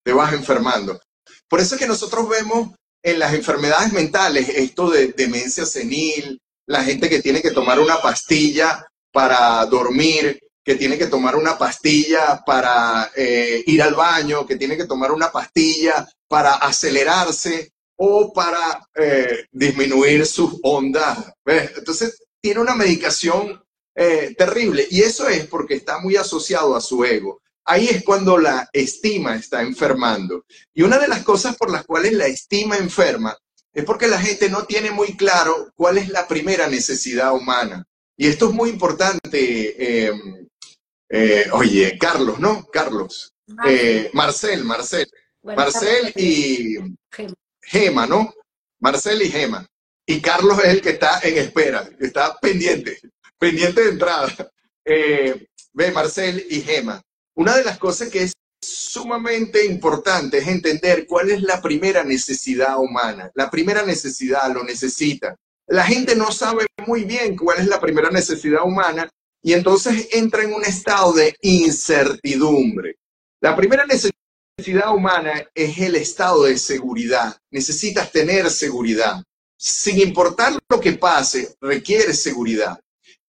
te 0.05 0.13
vas 0.13 0.33
enfermando. 0.33 1.01
Por 1.49 1.59
eso 1.59 1.75
es 1.75 1.81
que 1.81 1.89
nosotros 1.89 2.29
vemos 2.29 2.71
en 3.03 3.19
las 3.19 3.35
enfermedades 3.35 3.93
mentales 3.93 4.49
esto 4.49 4.89
de 4.91 5.09
demencia 5.09 5.67
senil, 5.67 6.41
la 6.67 6.85
gente 6.85 7.09
que 7.09 7.21
tiene 7.21 7.43
que 7.43 7.51
tomar 7.51 7.81
una 7.81 8.01
pastilla 8.01 8.87
para 9.13 9.65
dormir, 9.67 10.41
que 10.65 10.77
tiene 10.77 10.97
que 10.97 11.07
tomar 11.07 11.37
una 11.37 11.59
pastilla 11.59 12.43
para 12.47 13.11
eh, 13.17 13.63
ir 13.67 13.83
al 13.83 13.95
baño, 13.95 14.47
que 14.47 14.57
tiene 14.57 14.77
que 14.77 14.87
tomar 14.87 15.11
una 15.13 15.31
pastilla 15.31 16.09
para 16.29 16.55
acelerarse 16.55 17.73
o 17.97 18.33
para 18.33 18.87
eh, 18.95 19.47
disminuir 19.51 20.25
sus 20.27 20.59
ondas. 20.63 21.19
Entonces, 21.45 22.23
tiene 22.41 22.61
una 22.61 22.75
medicación 22.75 23.63
eh, 23.95 24.35
terrible 24.39 24.87
y 24.91 25.03
eso 25.03 25.29
es 25.29 25.47
porque 25.47 25.75
está 25.75 25.99
muy 25.99 26.17
asociado 26.17 26.75
a 26.75 26.81
su 26.81 27.05
ego. 27.05 27.43
Ahí 27.65 27.89
es 27.89 28.03
cuando 28.03 28.39
la 28.39 28.69
estima 28.73 29.37
está 29.37 29.63
enfermando. 29.63 30.45
Y 30.75 30.83
una 30.83 30.99
de 30.99 31.09
las 31.09 31.23
cosas 31.23 31.57
por 31.57 31.71
las 31.71 31.85
cuales 31.85 32.13
la 32.13 32.27
estima 32.27 32.77
enferma 32.77 33.37
es 33.73 33.85
porque 33.85 34.07
la 34.07 34.21
gente 34.21 34.51
no 34.51 34.65
tiene 34.65 34.91
muy 34.91 35.17
claro 35.17 35.73
cuál 35.75 35.99
es 35.99 36.09
la 36.09 36.29
primera 36.29 36.69
necesidad 36.69 37.33
humana. 37.33 37.87
Y 38.17 38.27
esto 38.27 38.49
es 38.49 38.55
muy 38.55 38.71
importante. 38.71 40.07
Em, 40.07 40.49
eh, 41.09 41.47
oye, 41.53 41.97
Carlos, 41.99 42.39
¿no? 42.39 42.67
Carlos. 42.67 43.35
Eh, 43.67 44.11
Marcel, 44.13 44.65
Marcel. 44.65 45.09
Marcel 45.43 46.13
y 46.17 46.77
Gema, 47.63 48.07
¿no? 48.07 48.33
Marcel 48.81 49.23
y 49.23 49.31
Gema. 49.31 49.67
Y 50.07 50.21
Carlos 50.21 50.59
es 50.59 50.71
el 50.71 50.83
que 50.83 50.91
está 50.91 51.21
en 51.23 51.39
espera, 51.39 51.89
está 52.01 52.39
pendiente, 52.39 52.99
pendiente 53.39 53.83
de 53.83 53.91
entrada. 53.91 54.51
Eh, 54.85 55.47
ve, 55.73 55.91
Marcel 55.93 56.45
y 56.51 56.61
Gema. 56.61 57.01
Una 57.35 57.57
de 57.57 57.65
las 57.65 57.79
cosas 57.79 58.09
que 58.09 58.25
es 58.25 58.33
sumamente 58.63 59.67
importante 59.67 60.39
es 60.39 60.47
entender 60.47 61.07
cuál 61.07 61.31
es 61.31 61.43
la 61.43 61.61
primera 61.61 62.05
necesidad 62.05 62.79
humana. 62.79 63.31
La 63.35 63.51
primera 63.51 63.83
necesidad 63.83 64.53
lo 64.53 64.63
necesita. 64.63 65.37
La 65.67 65.85
gente 65.85 66.15
no 66.15 66.31
sabe 66.31 66.67
muy 66.87 67.05
bien 67.05 67.37
cuál 67.37 67.59
es 67.59 67.67
la 67.67 67.81
primera 67.81 68.11
necesidad 68.11 68.65
humana 68.65 69.09
y 69.43 69.53
entonces 69.53 70.09
entra 70.13 70.45
en 70.45 70.55
un 70.55 70.65
estado 70.65 71.13
de 71.13 71.35
incertidumbre. 71.43 72.97
La 73.41 73.57
primera 73.57 73.85
necesidad 73.85 74.95
humana 74.95 75.45
es 75.55 75.79
el 75.79 75.97
estado 75.97 76.45
de 76.45 76.57
seguridad. 76.59 77.37
Necesitas 77.51 78.13
tener 78.13 78.51
seguridad. 78.51 79.23
Sin 79.57 80.01
importar 80.01 80.59
lo 80.69 80.81
que 80.81 80.93
pase, 80.93 81.57
requiere 81.61 82.15
seguridad. 82.15 82.79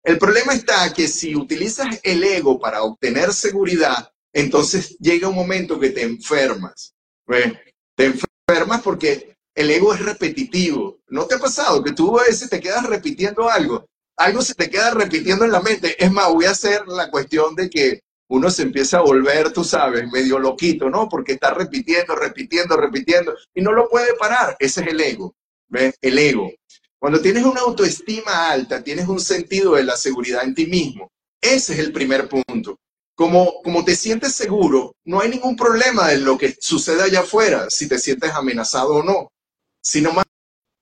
El 0.02 0.18
problema 0.18 0.54
está 0.54 0.92
que 0.92 1.06
si 1.08 1.36
utilizas 1.36 2.00
el 2.02 2.24
ego 2.24 2.58
para 2.58 2.82
obtener 2.82 3.32
seguridad, 3.32 4.10
entonces 4.32 4.96
llega 4.98 5.28
un 5.28 5.34
momento 5.34 5.78
que 5.78 5.90
te 5.90 6.02
enfermas. 6.02 6.94
Te 7.96 8.04
enfermas 8.04 8.82
porque 8.82 9.36
el 9.54 9.70
ego 9.70 9.94
es 9.94 10.00
repetitivo. 10.00 11.00
¿No 11.08 11.26
te 11.26 11.34
ha 11.34 11.38
pasado 11.38 11.82
que 11.82 11.92
tú 11.92 12.18
a 12.18 12.24
veces 12.24 12.48
te 12.48 12.60
quedas 12.60 12.86
repitiendo 12.86 13.48
algo? 13.48 13.86
Algo 14.16 14.42
se 14.42 14.54
te 14.54 14.68
queda 14.68 14.92
repitiendo 14.92 15.44
en 15.44 15.52
la 15.52 15.60
mente. 15.60 16.02
Es 16.02 16.10
más, 16.10 16.28
voy 16.28 16.44
a 16.44 16.50
hacer 16.50 16.86
la 16.86 17.10
cuestión 17.10 17.54
de 17.54 17.70
que 17.70 18.00
uno 18.28 18.48
se 18.50 18.62
empieza 18.62 18.98
a 18.98 19.02
volver, 19.02 19.52
tú 19.52 19.64
sabes, 19.64 20.08
medio 20.10 20.38
loquito, 20.38 20.88
¿no? 20.88 21.08
Porque 21.08 21.32
está 21.32 21.52
repitiendo, 21.52 22.14
repitiendo, 22.14 22.76
repitiendo 22.76 23.34
y 23.54 23.60
no 23.60 23.72
lo 23.72 23.88
puede 23.88 24.14
parar. 24.14 24.56
Ese 24.58 24.82
es 24.82 24.86
el 24.88 25.00
ego. 25.00 25.34
¿Ves? 25.68 25.96
El 26.00 26.18
ego. 26.18 26.50
Cuando 26.98 27.20
tienes 27.20 27.44
una 27.44 27.62
autoestima 27.62 28.50
alta, 28.50 28.84
tienes 28.84 29.08
un 29.08 29.20
sentido 29.20 29.74
de 29.74 29.84
la 29.84 29.96
seguridad 29.96 30.44
en 30.44 30.54
ti 30.54 30.66
mismo. 30.66 31.10
Ese 31.40 31.72
es 31.72 31.78
el 31.78 31.92
primer 31.92 32.28
punto. 32.28 32.78
Como, 33.20 33.60
como 33.62 33.84
te 33.84 33.96
sientes 33.96 34.34
seguro, 34.34 34.96
no 35.04 35.20
hay 35.20 35.28
ningún 35.28 35.54
problema 35.54 36.10
en 36.10 36.24
lo 36.24 36.38
que 36.38 36.56
sucede 36.58 37.02
allá 37.02 37.20
afuera, 37.20 37.66
si 37.68 37.86
te 37.86 37.98
sientes 37.98 38.32
amenazado 38.32 38.94
o 38.94 39.02
no, 39.02 39.28
sino 39.82 40.10
más, 40.14 40.24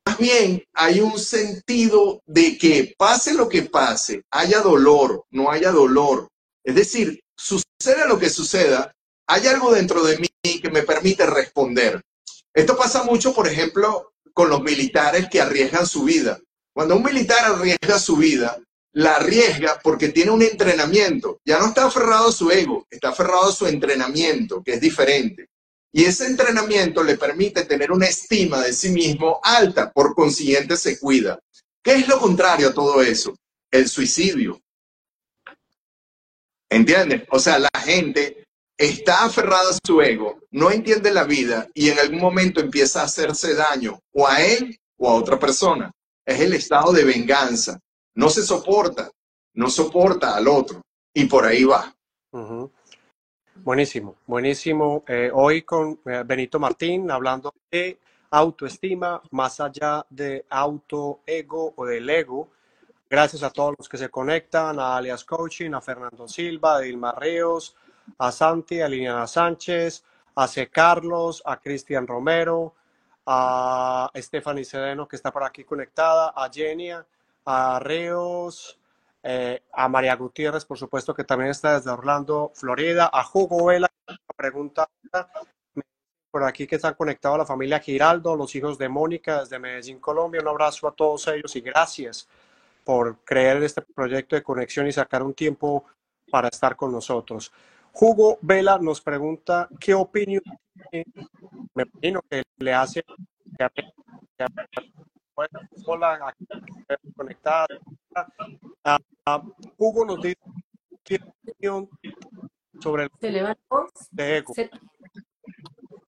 más 0.07 0.19
bien 0.19 0.63
hay 0.73 1.01
un 1.01 1.19
sentido 1.19 2.23
de 2.27 2.57
que 2.57 2.95
pase 2.97 3.35
lo 3.35 3.49
que 3.49 3.63
pase, 3.63 4.23
haya 4.31 4.61
dolor, 4.61 5.25
no 5.31 5.51
haya 5.51 5.73
dolor. 5.73 6.29
Es 6.63 6.77
decir, 6.77 7.19
suceda 7.37 8.07
lo 8.07 8.21
que 8.21 8.31
suceda, 8.31 8.93
hay 9.27 9.49
algo 9.49 9.73
dentro 9.73 10.05
de 10.05 10.19
mí 10.19 10.29
que 10.63 10.71
me 10.71 10.85
permite 10.85 11.27
responder. 11.27 12.01
Esto 12.55 12.77
pasa 12.77 13.03
mucho, 13.03 13.35
por 13.35 13.49
ejemplo, 13.49 14.13
con 14.33 14.49
los 14.49 14.63
militares 14.63 15.27
que 15.29 15.41
arriesgan 15.41 15.89
su 15.89 16.05
vida. 16.05 16.39
Cuando 16.73 16.95
un 16.95 17.03
militar 17.03 17.45
arriesga 17.47 17.99
su 17.99 18.15
vida, 18.15 18.63
la 18.93 19.17
arriesga 19.17 19.81
porque 19.83 20.09
tiene 20.09 20.31
un 20.31 20.43
entrenamiento. 20.43 21.41
Ya 21.45 21.59
no 21.59 21.67
está 21.67 21.87
aferrado 21.87 22.29
a 22.29 22.33
su 22.33 22.51
ego, 22.51 22.87
está 22.91 23.11
aferrado 23.11 23.49
a 23.49 23.53
su 23.53 23.67
entrenamiento, 23.67 24.63
que 24.63 24.75
es 24.75 24.81
diferente. 24.81 25.49
Y 25.93 26.05
ese 26.05 26.27
entrenamiento 26.27 27.03
le 27.03 27.17
permite 27.17 27.65
tener 27.65 27.91
una 27.91 28.07
estima 28.07 28.61
de 28.63 28.73
sí 28.73 28.91
mismo 28.91 29.41
alta, 29.43 29.91
por 29.91 30.15
consiguiente 30.15 30.77
se 30.77 30.99
cuida. 30.99 31.39
¿Qué 31.83 31.93
es 31.95 32.09
lo 32.09 32.19
contrario 32.19 32.69
a 32.69 32.75
todo 32.75 33.03
eso? 33.03 33.35
El 33.71 33.89
suicidio. 33.89 34.61
¿Entiendes? 36.71 37.23
O 37.31 37.39
sea, 37.39 37.59
la 37.59 37.71
gente 37.83 38.45
está 38.77 39.25
aferrada 39.25 39.71
a 39.71 39.79
su 39.85 40.01
ego, 40.01 40.39
no 40.51 40.71
entiende 40.71 41.13
la 41.13 41.25
vida 41.25 41.67
y 41.75 41.89
en 41.89 41.99
algún 41.99 42.21
momento 42.21 42.61
empieza 42.61 43.01
a 43.01 43.05
hacerse 43.05 43.55
daño 43.55 43.99
o 44.13 44.29
a 44.29 44.43
él 44.43 44.79
o 44.99 45.09
a 45.09 45.15
otra 45.15 45.39
persona. 45.39 45.91
Es 46.25 46.41
el 46.41 46.53
estado 46.53 46.93
de 46.93 47.05
venganza. 47.05 47.81
No 48.19 48.29
se 48.29 48.43
soporta, 48.43 49.13
no 49.55 49.71
soporta 49.71 50.35
al 50.35 50.49
otro 50.49 50.83
y 51.15 51.27
por 51.27 51.47
ahí 51.47 51.63
va. 51.63 51.95
Buenísimo, 53.63 54.17
buenísimo. 54.27 55.05
Eh, 55.07 55.31
hoy 55.33 55.63
con 55.63 56.01
eh, 56.05 56.25
Benito 56.27 56.59
Martín 56.59 57.13
hablando 57.13 57.55
de 57.71 57.97
autoestima 58.31 59.23
más 59.31 59.61
allá 59.61 60.05
de 60.11 60.45
auto, 60.51 61.21
ego 61.27 61.73
o 61.77 61.87
del 61.87 62.11
ego. 62.11 62.49
Gracias 63.09 63.45
a 63.45 63.51
todos 63.51 63.77
los 63.79 63.89
que 63.89 63.97
se 63.97 64.09
conectan, 64.09 64.81
a 64.81 64.97
Alias 64.97 65.23
Coaching, 65.23 65.71
a 65.75 65.81
Fernando 65.81 66.27
Silva, 66.27 66.75
a 66.75 66.81
Dilma 66.81 67.13
Ríos, 67.13 67.77
a 68.19 68.33
Santi, 68.33 68.81
a 68.81 68.89
Liliana 68.89 69.29
Sánchez, 69.29 70.03
a 70.35 70.49
C. 70.49 70.69
Carlos, 70.69 71.41
a 71.47 71.61
Cristian 71.61 72.05
Romero, 72.05 72.75
a 73.27 74.11
Stephanie 74.17 74.65
Sedeno, 74.65 75.07
que 75.07 75.15
está 75.15 75.31
por 75.31 75.45
aquí 75.45 75.63
conectada, 75.63 76.31
a 76.31 76.51
Genia, 76.53 77.07
a 77.51 77.81
Reos, 77.81 78.79
eh, 79.23 79.63
a 79.73 79.89
María 79.89 80.15
Gutiérrez, 80.17 80.67
por 80.67 80.77
supuesto, 80.77 81.15
que 81.15 81.25
también 81.25 81.51
está 81.51 81.79
desde 81.79 81.91
Orlando, 81.91 82.53
Florida, 82.55 83.09
a 83.11 83.27
Hugo 83.33 83.65
Vela, 83.65 83.89
pregunta 84.37 84.87
por 86.31 86.45
aquí 86.45 86.67
que 86.67 86.77
están 86.77 86.93
conectados 86.93 87.37
a 87.37 87.39
la 87.39 87.47
familia 87.47 87.81
Giraldo, 87.81 88.37
los 88.37 88.55
hijos 88.55 88.77
de 88.77 88.91
Mónica 88.91 89.41
desde 89.41 89.59
Medellín, 89.59 89.99
Colombia. 89.99 90.43
Un 90.43 90.49
abrazo 90.49 90.87
a 90.89 90.93
todos 90.93 91.27
ellos 91.29 91.57
y 91.57 91.63
gracias 91.63 92.29
por 92.85 93.17
creer 93.25 93.57
en 93.57 93.63
este 93.63 93.81
proyecto 93.81 94.37
de 94.37 94.43
conexión 94.43 94.87
y 94.87 94.93
sacar 94.93 95.23
un 95.23 95.33
tiempo 95.33 95.87
para 96.31 96.49
estar 96.49 96.77
con 96.77 96.93
nosotros. 96.93 97.51
Hugo 97.95 98.39
Vela 98.43 98.79
nos 98.79 99.01
pregunta 99.01 99.69
qué 99.81 99.95
opinión 99.95 100.43
me 101.75 101.85
imagino 101.85 102.21
que 102.29 102.43
le 102.59 102.75
hace 102.75 103.03
hola 105.87 106.35
conectada 107.17 107.67
uh, 108.87 109.53
Hugo 109.77 110.05
nos 110.05 110.21
dice 110.21 110.39
sobre 112.81 113.05
el 113.05 113.57
de 114.11 114.39
ego. 114.39 114.55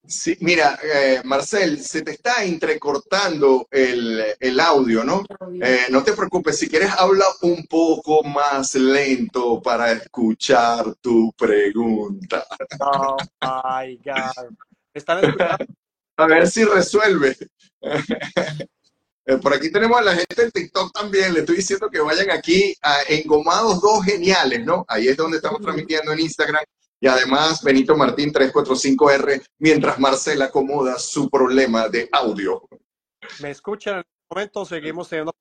Sí, 0.07 0.37
mira, 0.41 0.77
eh, 0.83 1.21
Marcel, 1.25 1.81
se 1.81 2.03
te 2.03 2.13
está 2.13 2.43
entrecortando 2.43 3.69
el, 3.71 4.21
el 4.41 4.59
audio, 4.59 5.05
¿no? 5.05 5.25
Eh, 5.63 5.87
no 5.91 6.03
te 6.03 6.13
preocupes, 6.15 6.59
si 6.59 6.69
quieres 6.69 6.91
habla 6.99 7.25
un 7.43 7.65
poco 7.67 8.25
más 8.25 8.75
lento 8.75 9.63
para 9.63 9.93
escuchar 9.93 10.97
tu 10.97 11.33
pregunta. 11.35 12.45
Oh 12.81 13.17
my 13.41 13.97
God. 13.99 14.53
¿Están 14.93 15.25
escuchando? 15.25 15.65
A 16.17 16.27
ver 16.27 16.49
si 16.49 16.65
resuelve. 16.65 17.37
Eh, 19.31 19.39
por 19.39 19.55
aquí 19.55 19.71
tenemos 19.71 19.97
a 19.97 20.03
la 20.03 20.17
gente 20.17 20.43
del 20.43 20.53
TikTok 20.53 20.93
también. 20.93 21.33
Le 21.33 21.41
estoy 21.41 21.57
diciendo 21.57 21.89
que 21.89 22.01
vayan 22.01 22.31
aquí 22.31 22.75
a 22.83 22.97
Engomados 23.09 23.81
2 23.81 24.05
Geniales, 24.05 24.65
¿no? 24.65 24.85
Ahí 24.89 25.07
es 25.07 25.17
donde 25.17 25.37
estamos 25.37 25.61
transmitiendo 25.61 26.13
en 26.13 26.19
Instagram 26.19 26.65
y 26.99 27.07
además, 27.07 27.63
Benito 27.63 27.97
Martín 27.97 28.33
345R, 28.33 29.41
mientras 29.61 30.01
Marcela 30.01 30.47
acomoda 30.47 30.99
su 30.99 31.31
problema 31.31 31.89
de 31.89 32.09
audio. 32.11 32.69
¿Me 33.41 33.53
escuchan 33.53 33.95
en 33.95 34.01
este 34.01 34.13
momento? 34.29 34.65
Seguimos 34.65 35.09
teniendo. 35.09 35.33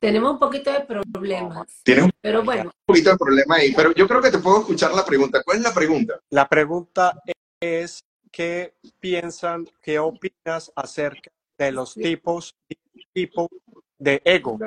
Tenemos 0.00 0.32
un 0.32 0.38
poquito 0.40 0.72
de 0.72 0.80
problemas. 0.80 1.82
Tienes 1.84 2.04
un, 2.04 2.10
pero 2.20 2.42
bueno. 2.42 2.64
un 2.64 2.84
poquito 2.84 3.10
de 3.10 3.16
problema 3.16 3.54
ahí, 3.56 3.72
pero 3.76 3.94
yo 3.94 4.08
creo 4.08 4.20
que 4.20 4.32
te 4.32 4.38
puedo 4.38 4.58
escuchar 4.58 4.92
la 4.92 5.04
pregunta. 5.04 5.40
¿Cuál 5.44 5.58
es 5.58 5.62
la 5.62 5.72
pregunta? 5.72 6.18
La 6.30 6.48
pregunta 6.48 7.22
es, 7.60 8.04
¿qué 8.32 8.74
piensan, 8.98 9.68
qué 9.80 10.00
opinas 10.00 10.72
acerca 10.74 11.30
de 11.64 11.72
los 11.72 11.94
tipos, 11.94 12.54
tipo 13.12 13.48
de 13.98 14.20
ego? 14.24 14.58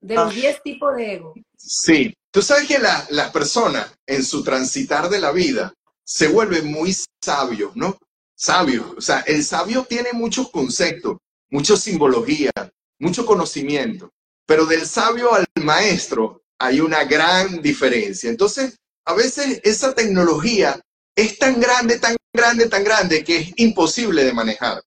De 0.00 0.14
los 0.14 0.34
10 0.34 0.62
tipos 0.62 0.96
de 0.96 1.14
ego. 1.14 1.34
Sí, 1.56 2.14
Tú 2.34 2.42
sabes 2.42 2.66
que 2.66 2.80
las 2.80 3.12
la 3.12 3.30
personas 3.30 3.92
en 4.08 4.24
su 4.24 4.42
transitar 4.42 5.08
de 5.08 5.20
la 5.20 5.30
vida 5.30 5.72
se 6.04 6.26
vuelven 6.26 6.66
muy 6.66 6.92
sabios, 7.24 7.76
¿no? 7.76 7.96
Sabios. 8.34 8.86
O 8.96 9.00
sea, 9.00 9.20
el 9.20 9.44
sabio 9.44 9.86
tiene 9.88 10.12
muchos 10.12 10.50
conceptos, 10.50 11.18
mucha 11.48 11.76
simbología, 11.76 12.50
mucho 12.98 13.24
conocimiento, 13.24 14.10
pero 14.44 14.66
del 14.66 14.84
sabio 14.84 15.32
al 15.32 15.46
maestro 15.62 16.42
hay 16.58 16.80
una 16.80 17.04
gran 17.04 17.62
diferencia. 17.62 18.28
Entonces, 18.28 18.78
a 19.06 19.14
veces 19.14 19.60
esa 19.62 19.94
tecnología 19.94 20.80
es 21.14 21.38
tan 21.38 21.60
grande, 21.60 22.00
tan 22.00 22.16
grande, 22.34 22.66
tan 22.66 22.82
grande 22.82 23.22
que 23.22 23.36
es 23.36 23.52
imposible 23.58 24.24
de 24.24 24.32
manejar. 24.32 24.82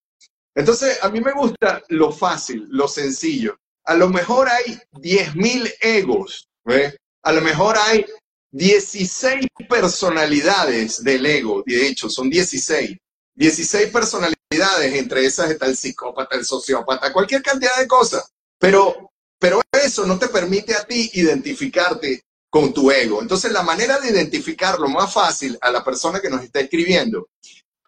Entonces, 0.57 0.97
a 1.03 1.09
mí 1.09 1.21
me 1.21 1.33
gusta 1.33 1.83
lo 1.89 2.11
fácil, 2.11 2.65
lo 2.69 2.87
sencillo. 2.87 3.59
A 3.83 3.93
lo 3.93 4.09
mejor 4.09 4.49
hay 4.49 4.79
10.000 4.93 5.71
egos, 5.79 6.49
¿ves? 6.65 6.97
a 7.21 7.31
lo 7.31 7.41
mejor 7.41 7.77
hay 7.77 8.03
16 8.49 9.45
personalidades 9.69 11.03
del 11.03 11.27
ego, 11.27 11.61
de 11.63 11.85
hecho, 11.85 12.09
son 12.09 12.27
16. 12.31 12.97
16 13.35 13.91
personalidades, 13.91 14.93
entre 14.95 15.27
esas 15.27 15.51
está 15.51 15.67
el 15.67 15.77
psicópata, 15.77 16.35
el 16.35 16.43
sociópata, 16.43 17.13
cualquier 17.13 17.43
cantidad 17.43 17.77
de 17.77 17.87
cosas. 17.87 18.27
Pero, 18.57 19.11
pero 19.37 19.61
eso 19.71 20.07
no 20.07 20.17
te 20.17 20.27
permite 20.27 20.73
a 20.73 20.83
ti 20.85 21.11
identificarte 21.13 22.23
con 22.49 22.73
tu 22.73 22.89
ego. 22.89 23.21
Entonces, 23.21 23.51
la 23.51 23.61
manera 23.61 23.99
de 23.99 24.09
identificarlo 24.09 24.89
más 24.89 25.13
fácil 25.13 25.55
a 25.61 25.69
la 25.69 25.83
persona 25.83 26.19
que 26.19 26.31
nos 26.31 26.41
está 26.43 26.61
escribiendo 26.61 27.27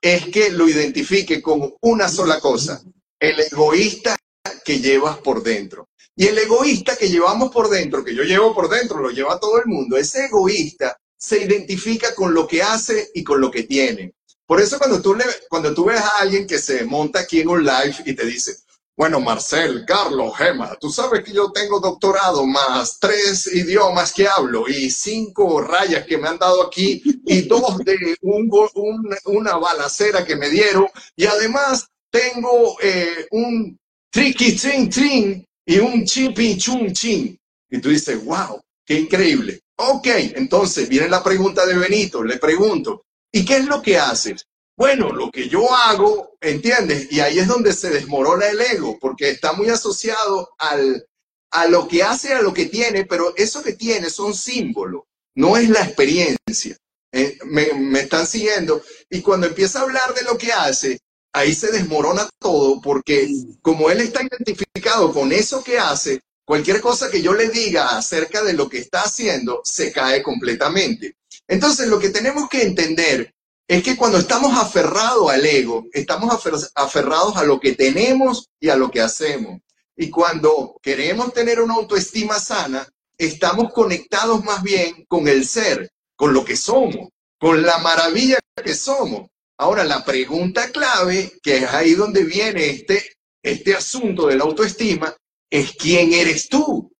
es 0.01 0.27
que 0.27 0.51
lo 0.51 0.67
identifique 0.67 1.41
con 1.41 1.73
una 1.81 2.07
sola 2.09 2.39
cosa, 2.39 2.81
el 3.19 3.39
egoísta 3.39 4.17
que 4.63 4.79
llevas 4.79 5.17
por 5.17 5.43
dentro. 5.43 5.89
Y 6.15 6.27
el 6.27 6.37
egoísta 6.37 6.95
que 6.95 7.09
llevamos 7.09 7.51
por 7.51 7.69
dentro, 7.69 8.03
que 8.03 8.13
yo 8.13 8.23
llevo 8.23 8.53
por 8.53 8.69
dentro, 8.69 8.99
lo 8.99 9.09
lleva 9.09 9.39
todo 9.39 9.59
el 9.59 9.67
mundo, 9.67 9.97
ese 9.97 10.25
egoísta 10.25 10.97
se 11.17 11.43
identifica 11.43 12.15
con 12.15 12.33
lo 12.33 12.47
que 12.47 12.61
hace 12.61 13.09
y 13.13 13.23
con 13.23 13.41
lo 13.41 13.51
que 13.51 13.63
tiene. 13.63 14.13
Por 14.45 14.61
eso 14.61 14.77
cuando 14.77 15.01
tú, 15.01 15.15
le, 15.15 15.25
cuando 15.49 15.73
tú 15.73 15.85
ves 15.85 15.99
a 15.99 16.09
alguien 16.19 16.47
que 16.47 16.57
se 16.57 16.83
monta 16.85 17.19
aquí 17.19 17.41
en 17.41 17.49
un 17.49 17.63
live 17.63 17.95
y 18.05 18.13
te 18.15 18.25
dice, 18.25 18.57
Bueno, 18.99 19.21
Marcel, 19.21 19.85
Carlos, 19.87 20.35
Gemma, 20.35 20.75
tú 20.77 20.89
sabes 20.89 21.23
que 21.23 21.31
yo 21.31 21.53
tengo 21.53 21.79
doctorado 21.79 22.45
más 22.45 22.99
tres 22.99 23.47
idiomas 23.47 24.11
que 24.11 24.27
hablo 24.27 24.67
y 24.67 24.91
cinco 24.91 25.61
rayas 25.61 26.05
que 26.05 26.17
me 26.17 26.27
han 26.27 26.37
dado 26.37 26.61
aquí 26.63 27.01
y 27.25 27.43
dos 27.43 27.77
de 27.77 28.17
un, 28.23 29.15
una 29.23 29.55
balacera 29.55 30.25
que 30.25 30.35
me 30.35 30.49
dieron 30.49 30.87
y 31.15 31.25
además 31.27 31.87
tengo 32.11 32.75
eh, 32.81 33.25
un 33.31 33.79
triqui 34.11 34.57
trin 34.57 34.89
trin 34.89 35.45
y 35.65 35.79
un 35.79 36.03
chipi 36.03 36.57
chun 36.57 36.91
chin. 36.91 37.39
Y 37.69 37.79
tú 37.79 37.87
dices, 37.87 38.21
wow, 38.25 38.59
qué 38.85 38.95
increíble. 38.95 39.61
Ok, 39.77 40.07
entonces 40.35 40.89
viene 40.89 41.07
la 41.07 41.23
pregunta 41.23 41.65
de 41.65 41.77
Benito, 41.77 42.21
le 42.21 42.37
pregunto, 42.37 43.05
¿y 43.31 43.45
qué 43.45 43.59
es 43.59 43.65
lo 43.65 43.81
que 43.81 43.97
haces? 43.97 44.45
Bueno, 44.79 45.11
lo 45.11 45.29
que 45.29 45.49
yo 45.49 45.75
hago, 45.75 46.37
¿entiendes? 46.39 47.11
Y 47.11 47.19
ahí 47.19 47.37
es 47.37 47.47
donde 47.47 47.73
se 47.73 47.89
desmorona 47.89 48.47
el 48.47 48.61
ego, 48.61 48.97
porque 48.97 49.29
está 49.29 49.51
muy 49.51 49.67
asociado 49.67 50.51
al, 50.57 51.05
a 51.51 51.67
lo 51.67 51.85
que 51.85 52.01
hace, 52.01 52.33
a 52.33 52.41
lo 52.41 52.53
que 52.53 52.67
tiene, 52.67 53.03
pero 53.03 53.35
eso 53.35 53.61
que 53.61 53.73
tiene 53.73 54.09
son 54.09 54.33
símbolos, 54.33 55.01
no 55.35 55.57
es 55.57 55.67
la 55.69 55.83
experiencia. 55.83 56.77
Eh, 57.11 57.37
me, 57.43 57.73
me 57.73 57.99
están 57.99 58.25
siguiendo. 58.25 58.81
Y 59.09 59.19
cuando 59.19 59.47
empieza 59.47 59.79
a 59.79 59.81
hablar 59.81 60.13
de 60.13 60.21
lo 60.21 60.37
que 60.37 60.53
hace, 60.53 60.97
ahí 61.33 61.53
se 61.53 61.73
desmorona 61.73 62.29
todo, 62.39 62.79
porque 62.79 63.27
como 63.61 63.89
él 63.89 63.99
está 63.99 64.21
identificado 64.23 65.11
con 65.11 65.33
eso 65.33 65.61
que 65.61 65.77
hace, 65.77 66.21
cualquier 66.45 66.79
cosa 66.79 67.11
que 67.11 67.21
yo 67.21 67.33
le 67.33 67.49
diga 67.49 67.97
acerca 67.97 68.43
de 68.43 68.53
lo 68.53 68.69
que 68.69 68.77
está 68.77 69.01
haciendo, 69.01 69.59
se 69.65 69.91
cae 69.91 70.23
completamente. 70.23 71.17
Entonces, 71.49 71.89
lo 71.89 71.99
que 71.99 72.11
tenemos 72.11 72.47
que 72.47 72.61
entender 72.61 73.33
es 73.69 73.83
que 73.83 73.95
cuando 73.95 74.17
estamos 74.17 74.57
aferrados 74.57 75.29
al 75.29 75.45
ego, 75.45 75.85
estamos 75.93 76.33
aferrados 76.73 77.37
a 77.37 77.43
lo 77.43 77.59
que 77.59 77.73
tenemos 77.75 78.49
y 78.59 78.69
a 78.69 78.75
lo 78.75 78.89
que 78.89 78.99
hacemos. 78.99 79.61
Y 79.95 80.09
cuando 80.09 80.79
queremos 80.81 81.31
tener 81.33 81.61
una 81.61 81.75
autoestima 81.75 82.39
sana, 82.39 82.87
estamos 83.15 83.71
conectados 83.71 84.43
más 84.43 84.63
bien 84.63 85.05
con 85.07 85.27
el 85.27 85.45
ser, 85.45 85.91
con 86.15 86.33
lo 86.33 86.43
que 86.43 86.57
somos, 86.57 87.09
con 87.39 87.61
la 87.61 87.77
maravilla 87.77 88.39
que 88.55 88.73
somos. 88.73 89.29
Ahora, 89.59 89.83
la 89.83 90.03
pregunta 90.03 90.71
clave, 90.71 91.33
que 91.43 91.57
es 91.57 91.65
ahí 91.65 91.93
donde 91.93 92.23
viene 92.23 92.71
este, 92.71 93.17
este 93.43 93.75
asunto 93.75 94.25
de 94.25 94.35
la 94.35 94.45
autoestima, 94.45 95.15
es 95.47 95.73
quién 95.73 96.11
eres 96.13 96.49
tú. 96.49 96.91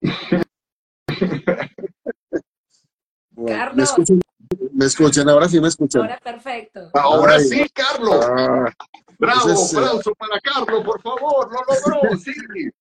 Carlos. 3.46 3.94
¿Me 4.72 4.86
escuchan? 4.86 5.28
Ahora 5.28 5.48
sí 5.48 5.60
me 5.60 5.68
escuchan. 5.68 6.02
Ahora 6.02 6.20
perfecto. 6.22 6.90
Ahora 6.94 7.38
sí, 7.40 7.66
Carlos. 7.72 8.24
Ah, 8.28 8.72
Bravo, 9.18 9.50
eh, 9.50 9.52
aplauso 9.52 10.14
para 10.16 10.40
Carlos, 10.40 10.82
por 10.84 11.00
favor, 11.00 11.48
lo 11.52 11.60
logró, 11.60 12.18
sí. 12.24 12.32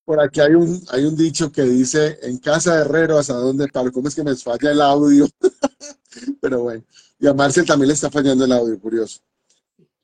Por 0.04 0.20
aquí 0.20 0.40
hay 0.40 0.56
un, 0.56 0.84
hay 0.90 1.06
un 1.06 1.16
dicho 1.16 1.52
que 1.52 1.62
dice, 1.62 2.18
en 2.24 2.40
casa 2.40 2.76
de 2.76 2.82
herrero, 2.82 3.20
¿hasta 3.20 3.34
dónde 3.34 3.68
palo? 3.68 3.92
¿Cómo 3.92 4.08
es 4.08 4.16
que 4.16 4.24
me 4.24 4.36
falla 4.36 4.72
el 4.72 4.82
audio? 4.82 5.28
Pero 6.42 6.64
bueno, 6.64 6.84
y 7.20 7.28
a 7.28 7.34
Marcel 7.36 7.66
también 7.66 7.90
le 7.90 7.94
está 7.94 8.10
fallando 8.10 8.46
el 8.46 8.52
audio, 8.52 8.80
curioso. 8.80 9.20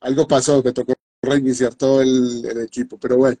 Algo 0.00 0.28
pasó, 0.28 0.62
me 0.62 0.72
tocó 0.72 0.94
reiniciar 1.20 1.74
todo 1.74 2.00
el, 2.02 2.60
equipo, 2.62 2.96
pero 2.98 3.16
bueno. 3.16 3.36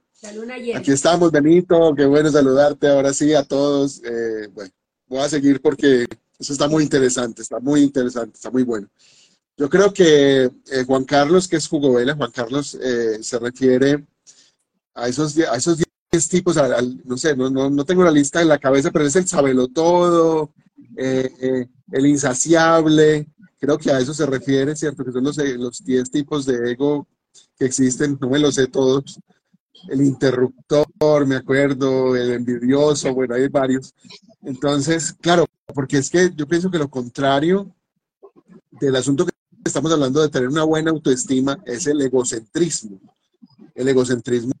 Aquí 0.74 0.90
estamos, 0.90 1.30
Benito, 1.30 1.94
qué 1.94 2.04
bueno 2.04 2.30
saludarte 2.30 2.88
ahora 2.88 3.14
sí 3.14 3.32
a 3.32 3.44
todos. 3.44 4.02
Eh, 4.04 4.48
bueno, 4.52 4.72
voy 5.06 5.20
a 5.20 5.28
seguir 5.28 5.62
porque 5.62 6.06
eso 6.38 6.52
está 6.52 6.68
muy 6.68 6.84
interesante, 6.84 7.42
está 7.42 7.58
muy 7.58 7.82
interesante, 7.82 8.36
está 8.36 8.50
muy 8.50 8.62
bueno. 8.62 8.88
Yo 9.56 9.68
creo 9.68 9.92
que 9.92 10.44
eh, 10.44 10.84
Juan 10.86 11.04
Carlos, 11.04 11.48
que 11.48 11.56
es 11.56 11.68
Vela, 11.68 12.14
Juan 12.14 12.30
Carlos 12.30 12.78
eh, 12.80 13.18
se 13.22 13.38
refiere 13.40 14.06
a 14.94 15.08
esos, 15.08 15.36
a 15.38 15.56
esos 15.56 15.78
10 16.12 16.28
tipos, 16.28 16.56
no 17.04 17.16
sé, 17.16 17.36
no, 17.36 17.50
no, 17.50 17.68
no, 17.68 17.84
tengo 17.84 18.04
la 18.04 18.12
lista 18.12 18.40
en 18.40 18.48
la 18.48 18.58
cabeza, 18.58 18.92
pero 18.92 19.04
es 19.04 19.16
el 19.16 19.26
sabelotodo, 19.26 20.52
eh, 20.96 21.66
el 21.90 22.06
insaciable, 22.06 23.26
creo 23.58 23.78
que 23.78 23.90
a 23.90 23.98
eso 23.98 24.14
se 24.14 24.26
refiere, 24.26 24.76
¿cierto? 24.76 25.04
Que 25.04 25.10
son 25.10 25.24
los, 25.24 25.36
los 25.36 25.84
10 25.84 26.10
tipos 26.10 26.46
de 26.46 26.72
ego 26.72 27.08
que 27.58 27.66
existen, 27.66 28.16
no 28.20 28.30
me 28.30 28.38
los 28.38 28.54
sé 28.54 28.68
todos. 28.68 29.20
El 29.88 30.02
interruptor, 30.02 31.26
me 31.26 31.36
acuerdo, 31.36 32.14
el 32.16 32.32
envidioso, 32.32 33.12
bueno, 33.12 33.34
hay 33.34 33.48
varios. 33.48 33.92
Entonces, 34.42 35.12
claro, 35.20 35.46
porque 35.74 35.98
es 35.98 36.10
que 36.10 36.30
yo 36.34 36.46
pienso 36.46 36.70
que 36.70 36.78
lo 36.78 36.88
contrario 36.88 37.74
del 38.80 38.96
asunto 38.96 39.26
que 39.26 39.32
estamos 39.64 39.92
hablando 39.92 40.20
de 40.20 40.28
tener 40.28 40.48
una 40.48 40.64
buena 40.64 40.90
autoestima 40.90 41.58
es 41.66 41.86
el 41.86 42.00
egocentrismo. 42.00 43.00
El 43.74 43.88
egocentrismo, 43.88 44.52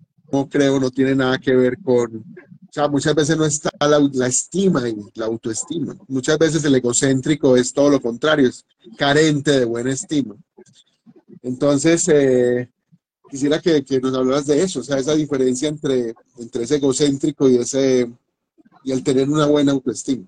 creo, 0.50 0.78
no 0.78 0.90
tiene 0.90 1.14
nada 1.14 1.38
que 1.38 1.54
ver 1.54 1.78
con, 1.82 2.16
o 2.16 2.72
sea, 2.72 2.88
muchas 2.88 3.14
veces 3.14 3.36
no 3.36 3.44
está 3.44 3.70
la, 3.80 4.26
estima 4.26 4.88
y 4.88 4.96
la 5.14 5.26
autoestima. 5.26 5.96
Muchas 6.08 6.38
veces 6.38 6.64
el 6.64 6.74
egocéntrico 6.74 7.56
es 7.56 7.72
todo 7.72 7.90
lo 7.90 8.00
contrario, 8.00 8.48
es 8.48 8.64
carente 8.96 9.58
de 9.58 9.64
buena 9.64 9.92
estima. 9.92 10.36
Entonces, 11.42 12.06
eh, 12.08 12.70
quisiera 13.30 13.60
que, 13.60 13.84
que, 13.84 14.00
nos 14.00 14.14
hablaras 14.14 14.46
de 14.46 14.62
eso, 14.62 14.80
o 14.80 14.82
sea, 14.82 14.98
esa 14.98 15.14
diferencia 15.14 15.68
entre, 15.68 16.14
entre 16.36 16.64
ese 16.64 16.76
egocéntrico 16.76 17.48
y 17.48 17.56
ese 17.56 18.10
y 18.84 18.92
el 18.92 19.02
tener 19.02 19.28
una 19.28 19.46
buena 19.46 19.72
autoestima. 19.72 20.26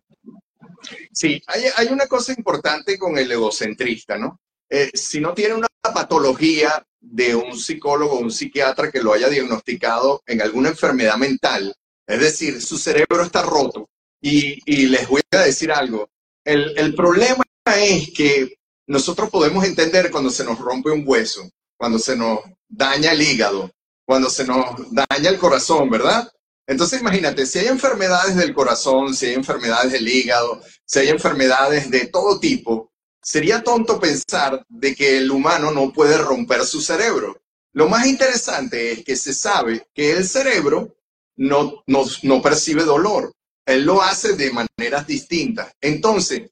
Sí, 1.12 1.42
hay, 1.46 1.86
una 1.88 2.06
cosa 2.06 2.32
importante 2.32 2.98
con 2.98 3.18
el 3.18 3.30
egocentrista, 3.30 4.16
¿no? 4.16 4.40
Eh, 4.68 4.90
si 4.94 5.20
no 5.20 5.34
tiene 5.34 5.54
una 5.54 5.68
patología 5.82 6.84
de 7.00 7.34
un 7.34 7.58
psicólogo 7.58 8.14
o 8.14 8.20
un 8.20 8.30
psiquiatra 8.30 8.90
que 8.90 9.02
lo 9.02 9.12
haya 9.12 9.28
diagnosticado 9.28 10.22
en 10.26 10.42
alguna 10.42 10.70
enfermedad 10.70 11.16
mental, 11.16 11.74
es 12.06 12.20
decir, 12.20 12.60
su 12.60 12.78
cerebro 12.78 13.22
está 13.22 13.42
roto. 13.42 13.88
Y, 14.22 14.60
y 14.66 14.86
les 14.86 15.08
voy 15.08 15.22
a 15.32 15.38
decir 15.38 15.72
algo, 15.72 16.10
el, 16.44 16.78
el 16.78 16.94
problema 16.94 17.42
es 17.64 18.10
que 18.12 18.58
nosotros 18.86 19.30
podemos 19.30 19.64
entender 19.64 20.10
cuando 20.10 20.30
se 20.30 20.44
nos 20.44 20.58
rompe 20.58 20.90
un 20.90 21.04
hueso, 21.06 21.48
cuando 21.76 21.98
se 21.98 22.16
nos 22.16 22.40
daña 22.68 23.12
el 23.12 23.22
hígado, 23.22 23.70
cuando 24.04 24.28
se 24.28 24.44
nos 24.44 24.92
daña 24.92 25.30
el 25.30 25.38
corazón, 25.38 25.88
¿verdad? 25.88 26.28
Entonces 26.70 27.00
imagínate, 27.00 27.46
si 27.46 27.58
hay 27.58 27.66
enfermedades 27.66 28.36
del 28.36 28.54
corazón, 28.54 29.12
si 29.12 29.26
hay 29.26 29.34
enfermedades 29.34 29.90
del 29.90 30.06
hígado, 30.06 30.62
si 30.84 31.00
hay 31.00 31.08
enfermedades 31.08 31.90
de 31.90 32.06
todo 32.06 32.38
tipo, 32.38 32.92
sería 33.20 33.64
tonto 33.64 33.98
pensar 33.98 34.64
de 34.68 34.94
que 34.94 35.18
el 35.18 35.32
humano 35.32 35.72
no 35.72 35.92
puede 35.92 36.16
romper 36.16 36.64
su 36.64 36.80
cerebro. 36.80 37.42
Lo 37.72 37.88
más 37.88 38.06
interesante 38.06 38.92
es 38.92 39.04
que 39.04 39.16
se 39.16 39.34
sabe 39.34 39.88
que 39.92 40.12
el 40.12 40.24
cerebro 40.24 40.94
no, 41.34 41.82
no, 41.88 42.40
percibe 42.40 42.84
dolor. 42.84 43.32
Él 43.66 43.82
lo 43.82 44.00
hace 44.00 44.34
de 44.34 44.52
maneras 44.52 45.08
distintas. 45.08 45.72
Entonces, 45.80 46.50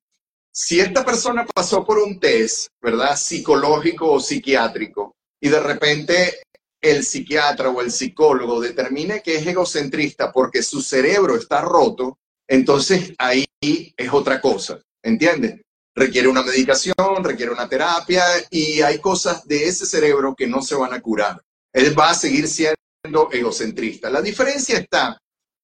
si 0.50 0.80
esta 0.80 1.04
persona 1.04 1.46
pasó 1.46 1.86
por 1.86 1.98
un 1.98 2.18
test, 2.18 2.70
¿verdad? 2.82 3.16
Psicológico 3.16 4.10
o 4.10 4.20
psiquiátrico, 4.20 5.14
y 5.40 5.48
de 5.48 5.60
repente 5.60 6.40
el 6.80 7.04
psiquiatra 7.04 7.70
o 7.70 7.80
el 7.80 7.90
psicólogo 7.90 8.60
determine 8.60 9.22
que 9.22 9.36
es 9.36 9.46
egocentrista 9.46 10.32
porque 10.32 10.62
su 10.62 10.80
cerebro 10.80 11.36
está 11.36 11.60
roto, 11.60 12.18
entonces 12.46 13.12
ahí 13.18 13.46
es 13.60 14.12
otra 14.12 14.40
cosa, 14.40 14.80
¿entiendes? 15.02 15.60
Requiere 15.94 16.28
una 16.28 16.42
medicación, 16.42 16.94
requiere 17.22 17.50
una 17.52 17.68
terapia 17.68 18.24
y 18.50 18.80
hay 18.82 19.00
cosas 19.00 19.46
de 19.46 19.66
ese 19.66 19.84
cerebro 19.84 20.34
que 20.36 20.46
no 20.46 20.62
se 20.62 20.76
van 20.76 20.92
a 20.92 21.00
curar. 21.00 21.42
Él 21.72 21.98
va 21.98 22.10
a 22.10 22.14
seguir 22.14 22.46
siendo 22.46 23.30
egocentrista. 23.32 24.08
La 24.08 24.22
diferencia 24.22 24.78
está 24.78 25.20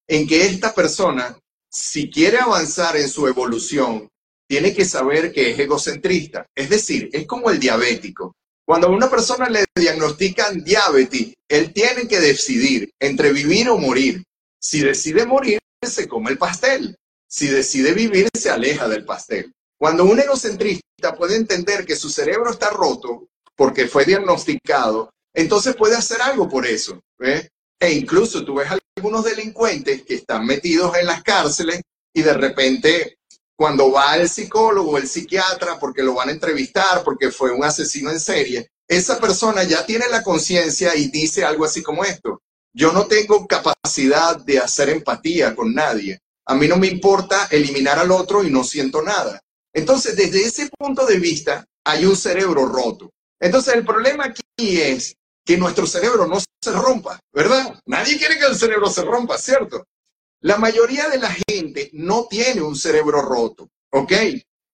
en 0.09 0.27
que 0.27 0.45
esta 0.45 0.75
persona, 0.75 1.39
si 1.71 2.11
quiere 2.11 2.39
avanzar 2.39 2.97
en 2.97 3.09
su 3.09 3.27
evolución, 3.29 4.09
tiene 4.47 4.75
que 4.75 4.85
saber 4.85 5.33
que 5.33 5.51
es 5.51 5.59
egocentrista. 5.59 6.47
Es 6.55 6.69
decir, 6.69 7.09
es 7.13 7.27
como 7.27 7.51
el 7.51 7.59
diabético. 7.59 8.35
Cuando 8.67 8.87
a 8.87 8.91
una 8.91 9.11
persona 9.11 9.49
le 9.49 9.65
diagnostican 9.75 10.65
diabetes, 10.65 11.35
él 11.49 11.73
tiene 11.73 12.09
que 12.09 12.21
decidir 12.21 12.91
entre 12.99 13.33
vivir 13.33 13.69
o 13.69 13.79
morir. 13.79 14.23
Si 14.59 14.81
decide 14.81 15.27
morir, 15.27 15.59
se 15.83 16.09
come 16.09 16.31
el 16.31 16.39
pastel. 16.39 16.97
Si 17.29 17.47
decide 17.49 17.93
vivir, 17.93 18.29
se 18.35 18.51
aleja 18.51 18.89
del 18.89 19.05
pastel. 19.05 19.53
Cuando 19.79 20.05
un 20.05 20.19
egocentrista 20.19 21.15
puede 21.17 21.37
entender 21.37 21.85
que 21.85 21.97
su 21.97 22.09
cerebro 22.09 22.51
está 22.51 22.71
roto 22.71 23.29
porque 23.55 23.87
fue 23.87 24.05
diagnosticado, 24.05 25.11
entonces 25.35 25.77
puede 25.77 25.97
hacer 25.97 26.23
algo 26.23 26.49
por 26.49 26.67
eso. 26.67 27.03
E 27.19 27.93
incluso 27.93 28.45
tú 28.45 28.55
ves 28.55 28.69
algunos 28.97 29.25
delincuentes 29.25 30.05
que 30.05 30.15
están 30.15 30.47
metidos 30.47 30.97
en 30.97 31.07
las 31.07 31.23
cárceles 31.23 31.83
y 32.15 32.23
de 32.23 32.33
repente 32.33 33.19
cuando 33.57 33.93
va 33.93 34.13
al 34.13 34.29
psicólogo, 34.29 34.99
el 34.99 35.09
psiquiatra, 35.09 35.79
porque 35.79 36.03
lo 36.03 36.15
van 36.15 36.29
a 36.29 36.33
entrevistar, 36.33 37.03
porque 37.05 37.31
fue 37.31 37.53
un 37.53 37.65
asesino 37.65 38.11
en 38.11 38.21
serie, 38.21 38.69
esa 38.89 39.19
persona 39.19 39.63
ya 39.63 39.87
tiene 39.87 40.09
la 40.09 40.23
conciencia 40.23 40.95
y 40.95 41.09
dice 41.09 41.45
algo 41.45 41.65
así 41.65 41.83
como 41.83 42.05
esto. 42.05 42.43
Yo 42.73 42.93
no 42.93 43.07
tengo 43.07 43.47
capacidad 43.47 44.37
de 44.37 44.59
hacer 44.59 44.91
empatía 44.91 45.55
con 45.55 45.73
nadie. 45.73 46.19
A 46.47 46.55
mí 46.55 46.69
no 46.69 46.77
me 46.77 46.89
importa 46.89 47.47
eliminar 47.51 47.99
al 47.99 48.11
otro 48.11 48.45
y 48.45 48.51
no 48.51 48.65
siento 48.65 49.01
nada. 49.01 49.41
Entonces, 49.73 50.17
desde 50.17 50.45
ese 50.45 50.69
punto 50.77 51.07
de 51.07 51.19
vista, 51.19 51.65
hay 51.85 52.05
un 52.05 52.17
cerebro 52.17 52.67
roto. 52.67 53.11
Entonces, 53.41 53.75
el 53.75 53.85
problema 53.85 54.27
aquí 54.27 54.43
es 54.59 55.17
que 55.45 55.57
nuestro 55.57 55.87
cerebro 55.87 56.27
no 56.27 56.41
se 56.41 56.73
rompa, 56.73 57.21
¿verdad? 57.33 57.81
Nadie 57.87 58.19
quiere 58.19 58.39
que 58.39 58.47
el 58.47 58.57
cerebro 58.57 58.91
se 58.91 59.03
rompa, 59.03 59.39
¿cierto? 59.39 59.85
La 60.45 60.59
mayoría 60.59 61.09
de 61.09 61.17
la 61.17 61.35
gente 61.49 61.89
no 61.95 62.27
tiene 62.27 62.61
un 62.61 62.77
cerebro 62.77 63.23
roto, 63.23 63.71
¿ok? 63.91 64.13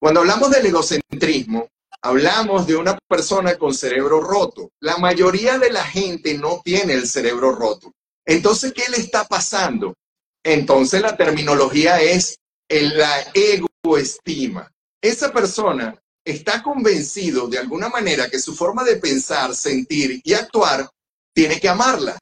Cuando 0.01 0.19
hablamos 0.19 0.51
del 0.51 0.67
egocentrismo, 0.67 1.69
hablamos 2.03 2.67
de 2.67 2.75
una 2.75 2.99
persona 3.09 3.57
con 3.57 3.73
cerebro 3.73 4.21
roto. 4.21 4.73
La 4.81 4.97
mayoría 4.97 5.61
de 5.61 5.71
la 5.71 5.85
gente 5.85 6.37
no 6.37 6.61
tiene 6.65 6.95
el 6.95 7.07
cerebro 7.07 7.53
roto. 7.55 7.93
Entonces, 8.27 8.73
¿qué 8.73 8.91
le 8.91 8.97
está 8.97 9.25
pasando? 9.27 9.95
Entonces 10.43 11.03
la 11.03 11.17
terminología 11.17 12.01
es 12.01 12.35
la 12.69 13.31
egoestima. 13.33 14.69
Esa 15.01 15.33
persona 15.33 15.97
está 16.25 16.65
convencido 16.65 17.47
de 17.47 17.59
alguna 17.59 17.89
manera 17.89 18.29
que 18.29 18.41
su 18.41 18.57
forma 18.57 18.83
de 18.83 18.97
pensar, 18.97 19.55
sentir 19.55 20.21
y 20.25 20.33
actuar 20.33 20.91
tiene 21.33 21.61
que 21.61 21.69
amarla, 21.69 22.19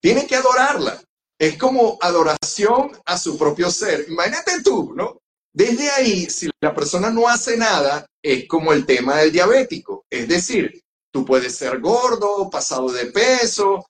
tiene 0.00 0.26
que 0.26 0.34
adorarla. 0.34 1.00
Es 1.38 1.56
como 1.56 1.98
adoración 2.00 2.92
a 3.04 3.18
su 3.18 3.36
propio 3.36 3.70
ser. 3.70 4.06
Imagínate 4.08 4.62
tú, 4.62 4.92
¿no? 4.94 5.18
Desde 5.52 5.90
ahí, 5.90 6.30
si 6.30 6.48
la 6.60 6.74
persona 6.74 7.10
no 7.10 7.28
hace 7.28 7.56
nada, 7.56 8.06
es 8.22 8.46
como 8.48 8.72
el 8.72 8.86
tema 8.86 9.18
del 9.18 9.32
diabético. 9.32 10.04
Es 10.08 10.28
decir, 10.28 10.82
tú 11.12 11.24
puedes 11.24 11.54
ser 11.54 11.80
gordo, 11.80 12.48
pasado 12.48 12.90
de 12.90 13.06
peso, 13.06 13.86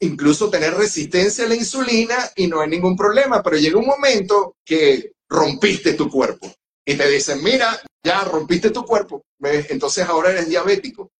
incluso 0.00 0.50
tener 0.50 0.74
resistencia 0.74 1.44
a 1.44 1.48
la 1.48 1.54
insulina 1.54 2.16
y 2.36 2.46
no 2.46 2.60
hay 2.60 2.68
ningún 2.68 2.96
problema, 2.96 3.42
pero 3.42 3.56
llega 3.56 3.78
un 3.78 3.86
momento 3.86 4.56
que 4.64 5.12
rompiste 5.28 5.94
tu 5.94 6.10
cuerpo 6.10 6.52
y 6.84 6.94
te 6.94 7.08
dicen, 7.08 7.42
mira, 7.42 7.80
ya 8.04 8.22
rompiste 8.24 8.70
tu 8.70 8.84
cuerpo, 8.84 9.24
entonces 9.40 10.06
ahora 10.06 10.30
eres 10.30 10.48
diabético. 10.48 11.10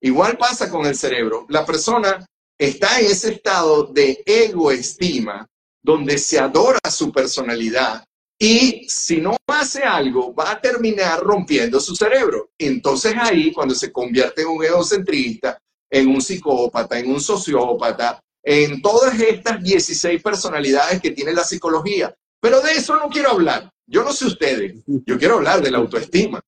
Igual 0.00 0.36
pasa 0.36 0.68
con 0.68 0.84
el 0.86 0.96
cerebro. 0.96 1.46
La 1.48 1.64
persona 1.64 2.26
está 2.58 3.00
en 3.00 3.06
ese 3.06 3.32
estado 3.32 3.84
de 3.84 4.22
egoestima, 4.26 5.46
donde 5.82 6.18
se 6.18 6.38
adora 6.38 6.78
su 6.90 7.10
personalidad 7.10 8.04
y 8.38 8.88
si 8.88 9.20
no 9.20 9.36
hace 9.46 9.84
algo, 9.84 10.34
va 10.34 10.50
a 10.50 10.60
terminar 10.60 11.20
rompiendo 11.20 11.78
su 11.78 11.94
cerebro. 11.94 12.50
Entonces 12.58 13.14
ahí, 13.16 13.52
cuando 13.52 13.72
se 13.72 13.92
convierte 13.92 14.42
en 14.42 14.48
un 14.48 14.64
egocentrista, 14.64 15.56
en 15.88 16.08
un 16.08 16.20
psicópata, 16.20 16.98
en 16.98 17.08
un 17.08 17.20
sociópata, 17.20 18.20
en 18.42 18.82
todas 18.82 19.16
estas 19.20 19.62
16 19.62 20.20
personalidades 20.20 21.00
que 21.00 21.12
tiene 21.12 21.32
la 21.32 21.44
psicología. 21.44 22.12
Pero 22.40 22.60
de 22.60 22.72
eso 22.72 22.96
no 22.96 23.08
quiero 23.08 23.30
hablar. 23.30 23.70
Yo 23.86 24.02
no 24.02 24.12
sé 24.12 24.26
ustedes, 24.26 24.74
yo 24.86 25.16
quiero 25.18 25.36
hablar 25.36 25.62
de 25.62 25.70
la 25.70 25.78
autoestima, 25.78 26.40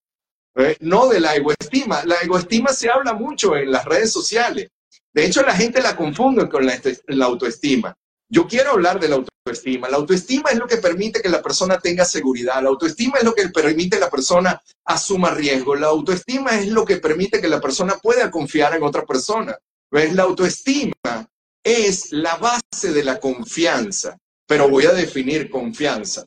¿eh? 0.56 0.76
no 0.80 1.06
de 1.06 1.20
la 1.20 1.36
egoestima. 1.36 2.04
La 2.04 2.16
egoestima 2.16 2.72
se 2.72 2.90
habla 2.90 3.12
mucho 3.12 3.54
en 3.54 3.70
las 3.70 3.84
redes 3.84 4.10
sociales. 4.10 4.68
De 5.14 5.24
hecho, 5.24 5.42
la 5.42 5.54
gente 5.54 5.80
la 5.80 5.96
confunde 5.96 6.48
con 6.48 6.66
la, 6.66 6.80
la 7.06 7.24
autoestima. 7.26 7.96
Yo 8.28 8.48
quiero 8.48 8.72
hablar 8.72 8.98
de 8.98 9.08
la 9.08 9.16
autoestima. 9.16 9.88
La 9.88 9.96
autoestima 9.98 10.50
es 10.50 10.58
lo 10.58 10.66
que 10.66 10.78
permite 10.78 11.22
que 11.22 11.28
la 11.28 11.40
persona 11.40 11.78
tenga 11.78 12.04
seguridad. 12.04 12.60
La 12.60 12.70
autoestima 12.70 13.18
es 13.18 13.24
lo 13.24 13.32
que 13.32 13.48
permite 13.48 13.96
que 13.96 14.00
la 14.00 14.10
persona 14.10 14.60
asuma 14.84 15.30
riesgo. 15.30 15.76
La 15.76 15.86
autoestima 15.86 16.58
es 16.58 16.66
lo 16.66 16.84
que 16.84 16.96
permite 16.96 17.40
que 17.40 17.48
la 17.48 17.60
persona 17.60 17.94
pueda 18.02 18.28
confiar 18.30 18.74
en 18.74 18.82
otra 18.82 19.04
persona. 19.04 19.56
¿Ves? 19.88 20.14
La 20.14 20.24
autoestima 20.24 21.28
es 21.62 22.10
la 22.10 22.36
base 22.36 22.92
de 22.92 23.04
la 23.04 23.20
confianza. 23.20 24.18
Pero 24.46 24.68
voy 24.68 24.86
a 24.86 24.92
definir 24.92 25.48
confianza. 25.48 26.24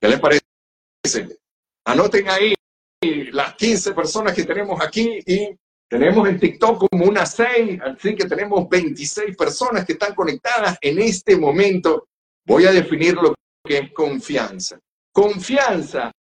¿Qué 0.00 0.08
les 0.08 0.20
parece? 0.20 0.40
Anoten 1.84 2.28
ahí 2.28 2.54
las 3.32 3.54
15 3.56 3.92
personas 3.92 4.34
que 4.34 4.44
tenemos 4.44 4.80
aquí 4.80 5.18
y 5.26 5.48
tenemos 5.90 6.28
en 6.28 6.38
TikTok 6.38 6.86
como 6.88 7.06
unas 7.06 7.34
6, 7.34 7.80
así 7.82 8.14
que 8.14 8.28
tenemos 8.28 8.68
26 8.68 9.36
personas 9.36 9.84
que 9.84 9.94
están 9.94 10.14
conectadas 10.14 10.78
en 10.80 11.00
este 11.00 11.36
momento. 11.36 12.06
Voy 12.46 12.64
a 12.64 12.72
definir 12.72 13.14
lo 13.14 13.34
que 13.64 13.78
es 13.78 13.92
confianza. 13.92 14.78
Confianza 15.12 16.12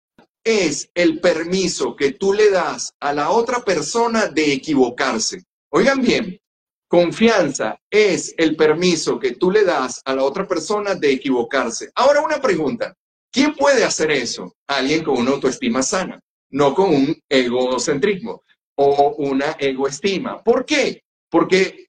es 0.42 0.90
el 0.94 1.20
permiso 1.20 1.94
que 1.94 2.12
tú 2.12 2.32
le 2.32 2.50
das 2.50 2.94
a 2.98 3.12
la 3.12 3.28
otra 3.28 3.62
persona 3.62 4.28
de 4.28 4.54
equivocarse. 4.54 5.44
Oigan 5.70 6.00
bien, 6.00 6.40
confianza 6.88 7.78
es 7.90 8.34
el 8.38 8.56
permiso 8.56 9.18
que 9.18 9.32
tú 9.32 9.50
le 9.50 9.64
das 9.64 10.00
a 10.06 10.14
la 10.14 10.24
otra 10.24 10.48
persona 10.48 10.94
de 10.94 11.12
equivocarse. 11.12 11.90
Ahora 11.94 12.22
una 12.22 12.40
pregunta, 12.40 12.96
¿quién 13.30 13.54
puede 13.54 13.84
hacer 13.84 14.12
eso? 14.12 14.54
Alguien 14.66 15.04
con 15.04 15.18
una 15.18 15.32
autoestima 15.32 15.82
sana, 15.82 16.18
no 16.52 16.74
con 16.74 16.88
un 16.88 17.22
egocentrismo 17.28 18.44
o 18.80 19.14
una 19.16 19.56
egoestima. 19.58 20.42
¿Por 20.42 20.64
qué? 20.64 21.02
Porque 21.28 21.88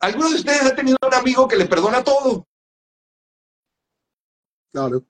algunos 0.00 0.32
de 0.32 0.36
ustedes 0.38 0.62
han 0.62 0.76
tenido 0.76 0.96
un 1.00 1.14
amigo 1.14 1.46
que 1.46 1.56
le 1.56 1.66
perdona 1.66 2.02
todo. 2.02 2.46
Claro. 4.72 5.06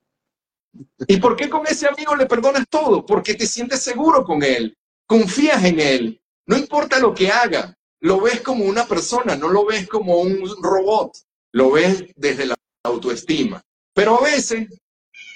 ¿Y 1.08 1.16
por 1.16 1.34
qué 1.34 1.48
con 1.48 1.66
ese 1.66 1.88
amigo 1.88 2.14
le 2.14 2.26
perdonas 2.26 2.66
todo? 2.68 3.06
Porque 3.06 3.34
te 3.34 3.46
sientes 3.46 3.82
seguro 3.82 4.22
con 4.22 4.42
él, 4.42 4.76
confías 5.06 5.64
en 5.64 5.80
él, 5.80 6.20
no 6.44 6.58
importa 6.58 6.98
lo 6.98 7.14
que 7.14 7.30
haga, 7.30 7.74
lo 8.00 8.20
ves 8.20 8.42
como 8.42 8.66
una 8.66 8.84
persona, 8.84 9.34
no 9.34 9.48
lo 9.48 9.64
ves 9.64 9.88
como 9.88 10.18
un 10.18 10.46
robot, 10.62 11.16
lo 11.52 11.70
ves 11.70 12.04
desde 12.14 12.46
la 12.46 12.54
autoestima. 12.84 13.62
Pero 13.94 14.18
a 14.18 14.24
veces, 14.24 14.68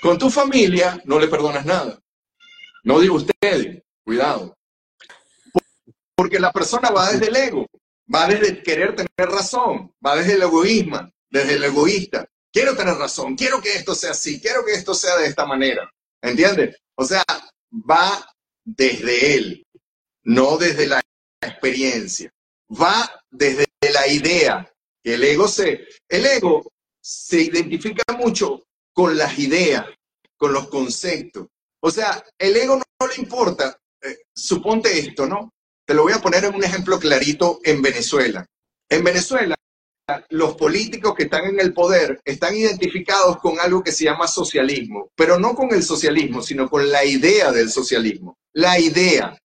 con 0.03 0.19
tu 0.19 0.29
familia, 0.29 1.01
no 1.07 1.19
le 1.19 1.29
perdonas 1.29 1.65
nada. 1.65 1.99
No 2.85 3.01
digo 3.01 3.17
ustedes, 3.17 3.83
cuidado. 4.05 4.55
Porque 6.21 6.39
la 6.39 6.53
persona 6.53 6.91
va 6.91 7.11
desde 7.11 7.29
el 7.29 7.37
ego, 7.37 7.67
va 8.15 8.27
desde 8.27 8.63
querer 8.63 8.95
tener 8.95 9.31
razón, 9.31 9.95
va 10.05 10.17
desde 10.17 10.35
el 10.35 10.43
egoísmo, 10.43 11.11
desde 11.31 11.55
el 11.55 11.65
egoísta. 11.65 12.29
Quiero 12.53 12.77
tener 12.77 12.93
razón, 12.97 13.35
quiero 13.35 13.59
que 13.63 13.73
esto 13.73 13.95
sea 13.95 14.11
así, 14.11 14.39
quiero 14.39 14.63
que 14.63 14.73
esto 14.73 14.93
sea 14.93 15.17
de 15.17 15.29
esta 15.29 15.47
manera. 15.47 15.91
¿Entiendes? 16.21 16.77
O 16.95 17.07
sea, 17.07 17.25
va 17.73 18.31
desde 18.63 19.35
él, 19.35 19.67
no 20.25 20.59
desde 20.59 20.89
la 20.89 21.01
experiencia. 21.41 22.31
Va 22.71 23.11
desde 23.31 23.67
la 23.91 24.07
idea. 24.07 24.71
El 25.03 25.25
ego 25.25 25.49
se, 25.49 25.89
el 26.07 26.27
ego 26.27 26.71
se 27.01 27.41
identifica 27.41 28.03
mucho 28.19 28.63
con 28.93 29.17
las 29.17 29.39
ideas, 29.39 29.87
con 30.37 30.53
los 30.53 30.69
conceptos. 30.69 31.47
O 31.81 31.91
sea, 31.91 32.23
el 32.39 32.55
ego 32.59 32.77
no, 32.77 33.07
le 33.07 33.15
importa. 33.17 33.75
Eh, 34.03 34.19
suponte 34.35 34.99
esto, 34.99 35.27
¿no? 35.27 35.51
Te 35.91 35.95
lo 35.95 36.05
voy 36.05 36.13
a 36.13 36.23
poner 36.23 36.45
en 36.45 36.55
un 36.55 36.63
ejemplo 36.63 37.01
clarito 37.01 37.59
en 37.65 37.83
Venezuela. 37.83 38.47
En 38.89 39.03
Venezuela, 39.03 39.57
los 40.29 40.55
políticos 40.55 41.17
que 41.17 41.25
están 41.25 41.47
en 41.47 41.59
el 41.59 41.75
poder 41.75 42.21
están 42.25 42.55
identificados 42.55 43.39
con 43.39 43.59
algo 43.59 43.83
que 43.83 43.91
se 43.91 44.05
llama 44.05 44.29
socialismo, 44.29 45.11
pero 45.17 45.37
no 45.41 45.57
con 45.57 45.75
el 45.75 45.83
socialismo, 45.83 46.43
sino 46.43 46.71
con 46.71 46.89
la 46.93 47.05
idea 47.05 47.51
del 47.51 47.73
socialismo. 47.73 48.39
La 48.53 48.79
idea. 48.79 49.37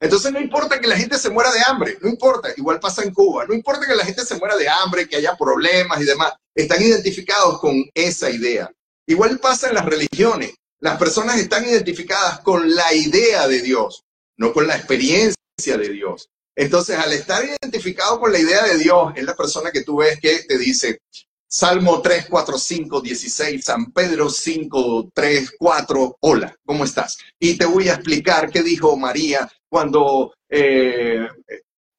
Entonces 0.00 0.32
no 0.32 0.40
importa 0.40 0.80
que 0.80 0.88
la 0.88 0.96
gente 0.96 1.16
se 1.18 1.30
muera 1.30 1.52
de 1.52 1.60
hambre, 1.68 1.96
no 2.00 2.08
importa, 2.08 2.48
igual 2.56 2.80
pasa 2.80 3.04
en 3.04 3.14
Cuba, 3.14 3.46
no 3.46 3.54
importa 3.54 3.86
que 3.86 3.94
la 3.94 4.04
gente 4.04 4.24
se 4.24 4.38
muera 4.38 4.56
de 4.56 4.68
hambre, 4.68 5.08
que 5.08 5.14
haya 5.14 5.36
problemas 5.36 6.00
y 6.00 6.04
demás, 6.04 6.32
están 6.52 6.82
identificados 6.82 7.60
con 7.60 7.80
esa 7.94 8.28
idea. 8.28 8.68
Igual 9.06 9.38
pasa 9.38 9.68
en 9.68 9.76
las 9.76 9.86
religiones, 9.86 10.52
las 10.80 10.98
personas 10.98 11.38
están 11.38 11.64
identificadas 11.64 12.40
con 12.40 12.74
la 12.74 12.92
idea 12.92 13.46
de 13.46 13.62
Dios, 13.62 14.02
no 14.36 14.52
con 14.52 14.66
la 14.66 14.74
experiencia 14.74 15.36
de 15.70 15.88
Dios. 15.88 16.28
Entonces, 16.54 16.98
al 16.98 17.12
estar 17.12 17.42
identificado 17.44 18.20
con 18.20 18.32
la 18.32 18.38
idea 18.38 18.64
de 18.64 18.78
Dios, 18.78 19.12
es 19.14 19.24
la 19.24 19.34
persona 19.34 19.70
que 19.70 19.84
tú 19.84 19.98
ves 19.98 20.20
que 20.20 20.40
te 20.40 20.58
dice 20.58 21.00
Salmo 21.48 22.00
3, 22.00 22.26
4, 22.28 22.58
5, 22.58 23.00
16, 23.00 23.64
San 23.64 23.92
Pedro 23.92 24.28
5, 24.28 25.10
3, 25.14 25.52
4, 25.58 26.16
hola, 26.20 26.56
¿cómo 26.64 26.84
estás? 26.84 27.18
Y 27.38 27.56
te 27.56 27.66
voy 27.66 27.88
a 27.88 27.94
explicar 27.94 28.50
qué 28.50 28.62
dijo 28.62 28.96
María 28.96 29.50
cuando 29.68 30.32
eh, 30.48 31.28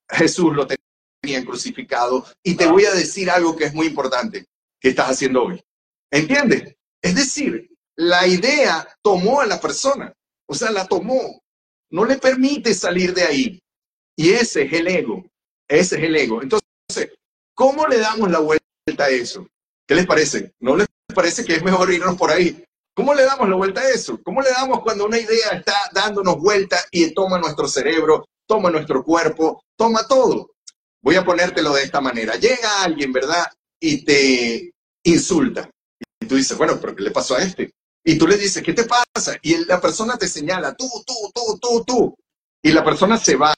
Jesús 0.10 0.54
lo 0.54 0.67
tenía 0.67 1.45
crucificado. 1.45 2.26
Y 2.43 2.56
te 2.56 2.65
voy 2.65 2.86
a 2.86 2.93
decir 2.93 3.30
algo 3.30 3.56
que 3.56 3.65
es 3.65 3.73
muy 3.73 3.88
importante 3.88 4.45
que 4.80 4.89
estás 4.89 5.12
haciendo 5.12 5.43
hoy. 5.43 5.63
¿Entiendes? 6.12 6.76
Es 7.02 7.15
decir, 7.15 7.69
la 7.95 8.28
idea 8.28 8.88
tomó 9.04 9.41
a 9.41 9.45
la 9.45 9.60
persona, 9.60 10.13
o 10.47 10.56
sea, 10.56 10.71
la 10.71 10.88
tomó, 10.88 11.42
no 11.93 12.06
le 12.06 12.17
permite 12.17 12.73
salir 12.73 13.13
de 13.13 13.23
ahí. 13.23 13.60
Y 14.17 14.32
ese 14.32 14.63
es 14.63 14.73
el 14.73 14.88
ego, 14.88 15.23
ese 15.67 15.95
es 15.97 16.03
el 16.03 16.15
ego. 16.15 16.41
Entonces, 16.41 17.13
¿cómo 17.56 17.88
le 17.88 17.99
damos 17.99 18.32
la 18.32 18.39
vuelta 18.39 19.06
a 19.06 19.10
eso? 19.10 19.47
¿Qué 19.88 19.95
les 19.95 20.08
parece? 20.08 20.53
¿No 20.60 20.75
les 20.75 20.88
parece 21.13 21.45
que 21.45 21.53
es 21.53 21.63
mejor 21.63 21.93
irnos 21.93 22.17
por 22.17 22.32
ahí? 22.32 22.63
¿Cómo 22.95 23.13
le 23.13 23.23
damos 23.23 23.47
la 23.47 23.56
vuelta 23.56 23.82
a 23.82 23.89
eso? 23.89 24.19
¿Cómo 24.23 24.41
le 24.41 24.49
damos 24.49 24.82
cuando 24.82 25.06
una 25.06 25.19
idea 25.19 25.51
está 25.51 25.75
dándonos 25.93 26.38
vuelta 26.39 26.79
y 26.91 27.13
toma 27.13 27.38
nuestro 27.38 27.67
cerebro, 27.67 28.25
toma 28.47 28.71
nuestro 28.71 29.03
cuerpo, 29.03 29.63
toma 29.77 30.08
todo? 30.08 30.51
Voy 31.01 31.15
a 31.15 31.25
ponértelo 31.25 31.73
de 31.73 31.84
esta 31.84 32.01
manera. 32.01 32.36
Llega 32.36 32.84
alguien, 32.84 33.12
¿verdad? 33.12 33.45
Y 33.79 34.03
te 34.03 34.71
insulta. 35.03 35.69
Y 36.19 36.25
tú 36.25 36.36
dices, 36.36 36.58
bueno, 36.58 36.79
pero 36.82 36.95
¿qué 36.95 37.03
le 37.03 37.12
pasó 37.12 37.36
a 37.36 37.43
este? 37.43 37.71
Y 38.03 38.17
tú 38.17 38.27
le 38.27 38.37
dices, 38.37 38.61
¿qué 38.61 38.73
te 38.73 38.85
pasa? 38.85 39.37
Y 39.41 39.65
la 39.65 39.79
persona 39.79 40.17
te 40.17 40.27
señala, 40.27 40.75
tú, 40.75 40.89
tú, 41.05 41.13
tú, 41.33 41.59
tú, 41.59 41.83
tú. 41.85 42.15
Y 42.61 42.71
la 42.71 42.83
persona 42.83 43.17
se 43.17 43.35
va 43.35 43.53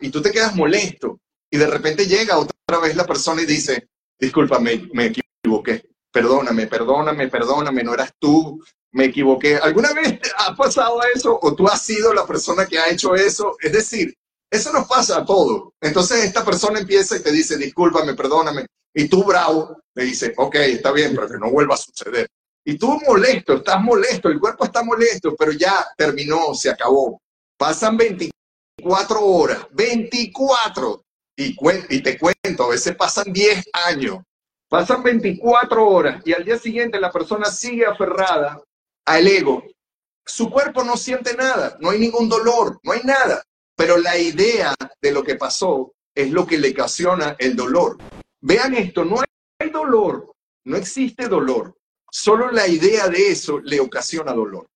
y 0.00 0.10
tú 0.10 0.20
te 0.20 0.30
quedas 0.30 0.54
molesto. 0.54 1.20
y 1.52 1.58
de 1.58 1.66
repente 1.66 2.06
llega 2.06 2.38
otra 2.38 2.78
vez 2.80 2.94
la 2.94 3.04
persona 3.04 3.42
y 3.42 3.46
dice, 3.46 3.88
discúlpame, 4.18 4.88
me 4.92 5.06
equivoqué, 5.06 5.82
perdóname, 6.12 6.68
perdóname, 6.68 7.28
perdóname, 7.28 7.82
no 7.82 7.94
eras 7.94 8.12
tú, 8.20 8.62
me 8.92 9.06
equivoqué. 9.06 9.56
¿Alguna 9.56 9.92
vez 9.92 10.20
ha 10.36 10.54
pasado 10.54 11.00
eso 11.14 11.38
o 11.42 11.54
tú 11.54 11.66
has 11.66 11.82
sido 11.82 12.14
la 12.14 12.26
persona 12.26 12.66
que 12.66 12.78
ha 12.78 12.88
hecho 12.88 13.14
eso? 13.14 13.56
Es 13.60 13.72
decir, 13.72 14.14
eso 14.50 14.72
nos 14.72 14.86
pasa 14.86 15.18
a 15.18 15.24
todos. 15.24 15.70
Entonces 15.80 16.24
esta 16.24 16.44
persona 16.44 16.80
empieza 16.80 17.16
y 17.16 17.22
te 17.22 17.32
dice, 17.32 17.56
discúlpame, 17.56 18.14
perdóname. 18.14 18.66
Y 18.94 19.08
tú, 19.08 19.24
bravo, 19.24 19.76
le 19.94 20.04
dice, 20.04 20.34
ok, 20.36 20.54
está 20.56 20.92
bien, 20.92 21.14
pero 21.14 21.28
que 21.28 21.38
no 21.38 21.50
vuelva 21.50 21.74
a 21.74 21.78
suceder. 21.78 22.28
Y 22.64 22.76
tú 22.76 23.00
molesto, 23.06 23.54
estás 23.54 23.80
molesto, 23.80 24.28
el 24.28 24.38
cuerpo 24.38 24.64
está 24.64 24.82
molesto, 24.82 25.34
pero 25.36 25.52
ya 25.52 25.86
terminó, 25.96 26.54
se 26.54 26.70
acabó. 26.70 27.20
Pasan 27.56 27.96
24 27.96 29.24
horas, 29.24 29.66
24. 29.72 31.02
Y, 31.36 31.56
y 31.88 32.02
te 32.02 32.18
cuento, 32.18 32.64
a 32.64 32.68
veces 32.68 32.94
pasan 32.96 33.32
10 33.32 33.64
años. 33.86 34.18
Pasan 34.68 35.02
24 35.02 35.88
horas 35.88 36.22
y 36.24 36.32
al 36.32 36.44
día 36.44 36.56
siguiente 36.56 37.00
la 37.00 37.10
persona 37.10 37.46
sigue 37.46 37.86
aferrada 37.86 38.62
al 39.04 39.26
ego. 39.26 39.64
Su 40.24 40.48
cuerpo 40.48 40.84
no 40.84 40.96
siente 40.96 41.34
nada, 41.34 41.76
no 41.80 41.90
hay 41.90 41.98
ningún 41.98 42.28
dolor, 42.28 42.78
no 42.84 42.92
hay 42.92 43.00
nada. 43.02 43.42
Pero 43.74 43.96
la 43.96 44.16
idea 44.16 44.74
de 45.00 45.10
lo 45.10 45.24
que 45.24 45.34
pasó 45.34 45.92
es 46.14 46.30
lo 46.30 46.46
que 46.46 46.58
le 46.58 46.70
ocasiona 46.70 47.34
el 47.38 47.56
dolor. 47.56 47.98
Vean 48.40 48.74
esto, 48.74 49.04
no 49.04 49.20
hay 49.58 49.70
dolor, 49.70 50.32
no 50.64 50.76
existe 50.76 51.26
dolor. 51.26 51.74
Solo 52.10 52.50
la 52.50 52.66
idea 52.66 53.08
de 53.08 53.30
eso 53.30 53.60
le 53.60 53.80
ocasiona 53.80 54.32
dolor. 54.32 54.68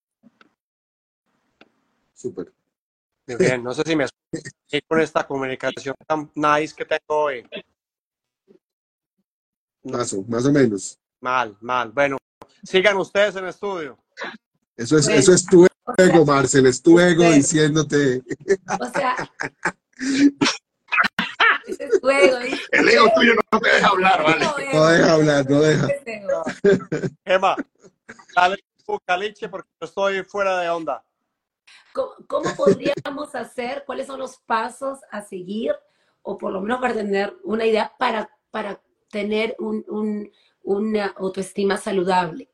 Súper. 2.12 2.52
Bien, 3.26 3.62
no 3.62 3.72
sé 3.72 3.82
si 3.84 3.96
me 3.96 4.04
escuché 4.04 4.82
con 4.86 5.00
esta 5.00 5.26
comunicación 5.26 5.94
tan 6.06 6.30
nice 6.34 6.74
que 6.74 6.84
tengo 6.84 7.00
hoy. 7.08 7.46
Más 9.82 10.12
o, 10.12 10.22
más 10.22 10.44
o 10.46 10.52
menos. 10.52 10.98
Mal, 11.20 11.56
mal. 11.60 11.90
Bueno, 11.92 12.18
sigan 12.62 12.96
ustedes 12.96 13.36
en 13.36 13.44
el 13.44 13.50
estudio. 13.50 13.98
Eso 14.76 14.98
es, 14.98 15.08
eso 15.08 15.32
es 15.32 15.44
tu 15.44 15.66
ego, 15.98 16.24
Marcel, 16.24 16.66
es 16.66 16.82
tu 16.82 16.98
ego 16.98 17.22
diciéndote. 17.30 18.22
O 18.80 18.86
sea, 18.90 19.30
ese 21.66 21.84
es 21.84 22.00
tu 22.00 22.10
ego. 22.10 22.38
El 22.70 22.88
ego 22.88 23.10
tuyo 23.14 23.32
no 23.52 23.60
te 23.60 23.70
deja 23.70 23.88
hablar, 23.88 24.22
¿vale? 24.22 24.46
No 24.72 24.86
deja 24.86 25.12
hablar, 25.12 25.50
no 25.50 25.60
deja. 25.60 25.88
Emma, 27.24 27.56
dale 28.34 28.56
tu 28.86 28.98
caliche 29.06 29.48
porque 29.48 29.68
estoy 29.80 30.22
fuera 30.24 30.60
de 30.60 30.68
onda. 30.68 31.04
¿Cómo, 31.92 32.12
¿Cómo 32.26 32.54
podríamos 32.56 33.34
hacer? 33.34 33.84
¿Cuáles 33.86 34.06
son 34.06 34.18
los 34.18 34.36
pasos 34.38 34.98
a 35.10 35.22
seguir? 35.22 35.72
O 36.22 36.36
por 36.38 36.52
lo 36.52 36.60
menos 36.60 36.80
para 36.80 36.94
tener 36.94 37.36
una 37.44 37.64
idea 37.64 37.92
para, 37.98 38.28
para 38.50 38.80
tener 39.10 39.54
un, 39.58 39.84
un, 39.88 40.32
una 40.62 41.06
autoestima 41.16 41.76
saludable. 41.76 42.50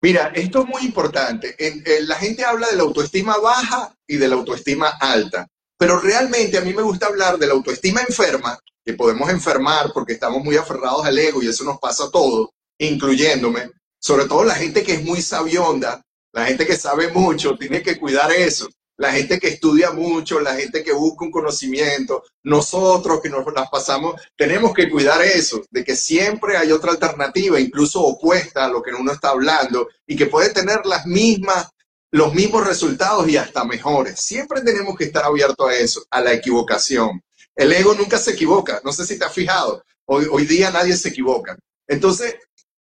Mira, 0.00 0.32
esto 0.34 0.62
es 0.62 0.68
muy 0.68 0.82
importante. 0.82 1.54
En, 1.58 1.82
en, 1.84 2.08
la 2.08 2.16
gente 2.16 2.44
habla 2.44 2.68
de 2.68 2.76
la 2.76 2.82
autoestima 2.82 3.36
baja 3.38 3.94
y 4.06 4.16
de 4.16 4.28
la 4.28 4.36
autoestima 4.36 4.88
alta, 5.00 5.48
pero 5.82 5.98
realmente 5.98 6.56
a 6.56 6.60
mí 6.60 6.72
me 6.72 6.82
gusta 6.82 7.06
hablar 7.06 7.36
de 7.38 7.48
la 7.48 7.54
autoestima 7.54 8.02
enferma, 8.02 8.56
que 8.84 8.94
podemos 8.94 9.28
enfermar 9.28 9.90
porque 9.92 10.12
estamos 10.12 10.40
muy 10.44 10.56
aferrados 10.56 11.04
al 11.04 11.18
ego 11.18 11.42
y 11.42 11.48
eso 11.48 11.64
nos 11.64 11.80
pasa 11.80 12.04
a 12.04 12.10
todos, 12.12 12.50
incluyéndome, 12.78 13.68
sobre 13.98 14.26
todo 14.26 14.44
la 14.44 14.54
gente 14.54 14.84
que 14.84 14.92
es 14.92 15.02
muy 15.02 15.20
sabionda, 15.20 16.00
la 16.32 16.46
gente 16.46 16.68
que 16.68 16.76
sabe 16.76 17.08
mucho, 17.08 17.56
tiene 17.56 17.82
que 17.82 17.98
cuidar 17.98 18.30
eso. 18.30 18.68
La 18.96 19.10
gente 19.10 19.40
que 19.40 19.48
estudia 19.48 19.90
mucho, 19.90 20.38
la 20.38 20.54
gente 20.54 20.84
que 20.84 20.92
busca 20.92 21.24
un 21.24 21.32
conocimiento, 21.32 22.22
nosotros 22.44 23.20
que 23.20 23.30
nos 23.30 23.44
las 23.52 23.68
pasamos, 23.68 24.20
tenemos 24.36 24.72
que 24.72 24.88
cuidar 24.88 25.20
eso, 25.22 25.64
de 25.68 25.82
que 25.82 25.96
siempre 25.96 26.56
hay 26.56 26.70
otra 26.70 26.92
alternativa, 26.92 27.58
incluso 27.58 28.00
opuesta 28.00 28.66
a 28.66 28.68
lo 28.68 28.80
que 28.80 28.92
uno 28.92 29.10
está 29.10 29.30
hablando, 29.30 29.88
y 30.06 30.14
que 30.14 30.26
puede 30.26 30.50
tener 30.50 30.86
las 30.86 31.06
mismas, 31.06 31.70
los 32.12 32.34
mismos 32.34 32.66
resultados 32.66 33.28
y 33.28 33.36
hasta 33.36 33.64
mejores. 33.64 34.20
Siempre 34.20 34.60
tenemos 34.60 34.96
que 34.96 35.04
estar 35.04 35.24
abiertos 35.24 35.68
a 35.68 35.74
eso, 35.74 36.06
a 36.10 36.20
la 36.20 36.32
equivocación. 36.32 37.22
El 37.56 37.72
ego 37.72 37.94
nunca 37.94 38.18
se 38.18 38.32
equivoca, 38.32 38.80
no 38.84 38.92
sé 38.92 39.04
si 39.06 39.18
te 39.18 39.24
has 39.24 39.32
fijado, 39.32 39.82
hoy, 40.06 40.26
hoy 40.30 40.46
día 40.46 40.70
nadie 40.70 40.96
se 40.96 41.08
equivoca. 41.08 41.58
Entonces, 41.88 42.36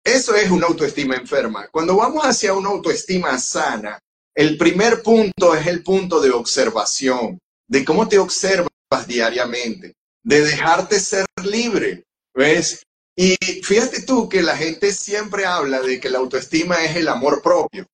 eso 0.03 0.35
es 0.35 0.49
una 0.49 0.67
autoestima 0.67 1.15
enferma. 1.15 1.67
Cuando 1.71 1.95
vamos 1.95 2.25
hacia 2.25 2.53
una 2.53 2.69
autoestima 2.69 3.37
sana, 3.37 3.99
el 4.35 4.57
primer 4.57 5.03
punto 5.03 5.55
es 5.55 5.67
el 5.67 5.83
punto 5.83 6.19
de 6.19 6.31
observación, 6.31 7.37
de 7.67 7.85
cómo 7.85 8.07
te 8.07 8.17
observas 8.17 8.69
diariamente, 9.07 9.93
de 10.23 10.41
dejarte 10.41 10.99
ser 10.99 11.25
libre, 11.43 12.03
¿ves? 12.33 12.83
Y 13.15 13.35
fíjate 13.63 14.01
tú 14.01 14.29
que 14.29 14.41
la 14.41 14.57
gente 14.57 14.93
siempre 14.93 15.45
habla 15.45 15.81
de 15.81 15.99
que 15.99 16.09
la 16.09 16.19
autoestima 16.19 16.83
es 16.83 16.95
el 16.95 17.07
amor 17.07 17.41
propio, 17.41 17.85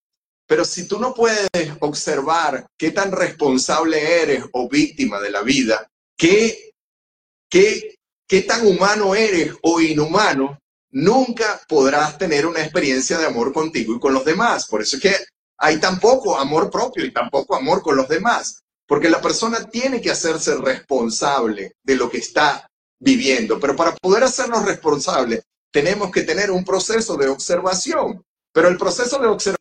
pero 0.48 0.64
si 0.64 0.88
tú 0.88 1.00
no 1.00 1.14
puedes 1.14 1.50
observar 1.82 2.68
qué 2.78 2.92
tan 2.92 3.12
responsable 3.12 4.22
eres 4.24 4.46
o 4.54 4.70
víctima 4.70 5.20
de 5.20 5.30
la 5.30 5.42
vida, 5.42 5.88
qué, 6.18 6.72
qué, 7.50 7.96
qué 8.28 8.42
tan 8.44 8.66
humano 8.66 9.14
eres 9.14 9.54
o 9.62 9.82
inhumano, 9.82 10.58
nunca 10.92 11.62
podrás 11.68 12.18
tener 12.18 12.46
una 12.46 12.62
experiencia 12.62 13.18
de 13.18 13.26
amor 13.26 13.52
contigo 13.52 13.94
y 13.94 14.00
con 14.00 14.14
los 14.14 14.24
demás. 14.24 14.68
Por 14.68 14.82
eso 14.82 14.96
es 14.96 15.02
que 15.02 15.16
hay 15.58 15.80
tampoco 15.80 16.38
amor 16.38 16.72
propio 16.72 17.04
y 17.04 17.12
tampoco 17.12 17.56
amor 17.56 17.82
con 17.82 17.98
los 17.98 18.08
demás, 18.08 18.64
porque 18.88 19.10
la 19.10 19.22
persona 19.22 19.70
tiene 19.70 20.00
que 20.00 20.12
hacerse 20.12 20.56
responsable 20.56 21.74
de 21.84 21.96
lo 21.96 22.10
que 22.10 22.20
está 22.20 22.70
viviendo, 23.00 23.60
pero 23.60 23.76
para 23.76 23.96
poder 23.96 24.24
hacernos 24.24 24.66
responsables 24.66 25.44
tenemos 25.72 26.10
que 26.10 26.24
tener 26.24 26.50
un 26.52 26.64
proceso 26.64 27.18
de 27.18 27.28
observación, 27.28 28.24
pero 28.54 28.70
el 28.70 28.78
proceso 28.78 29.20
de 29.20 29.28
observación 29.28 29.57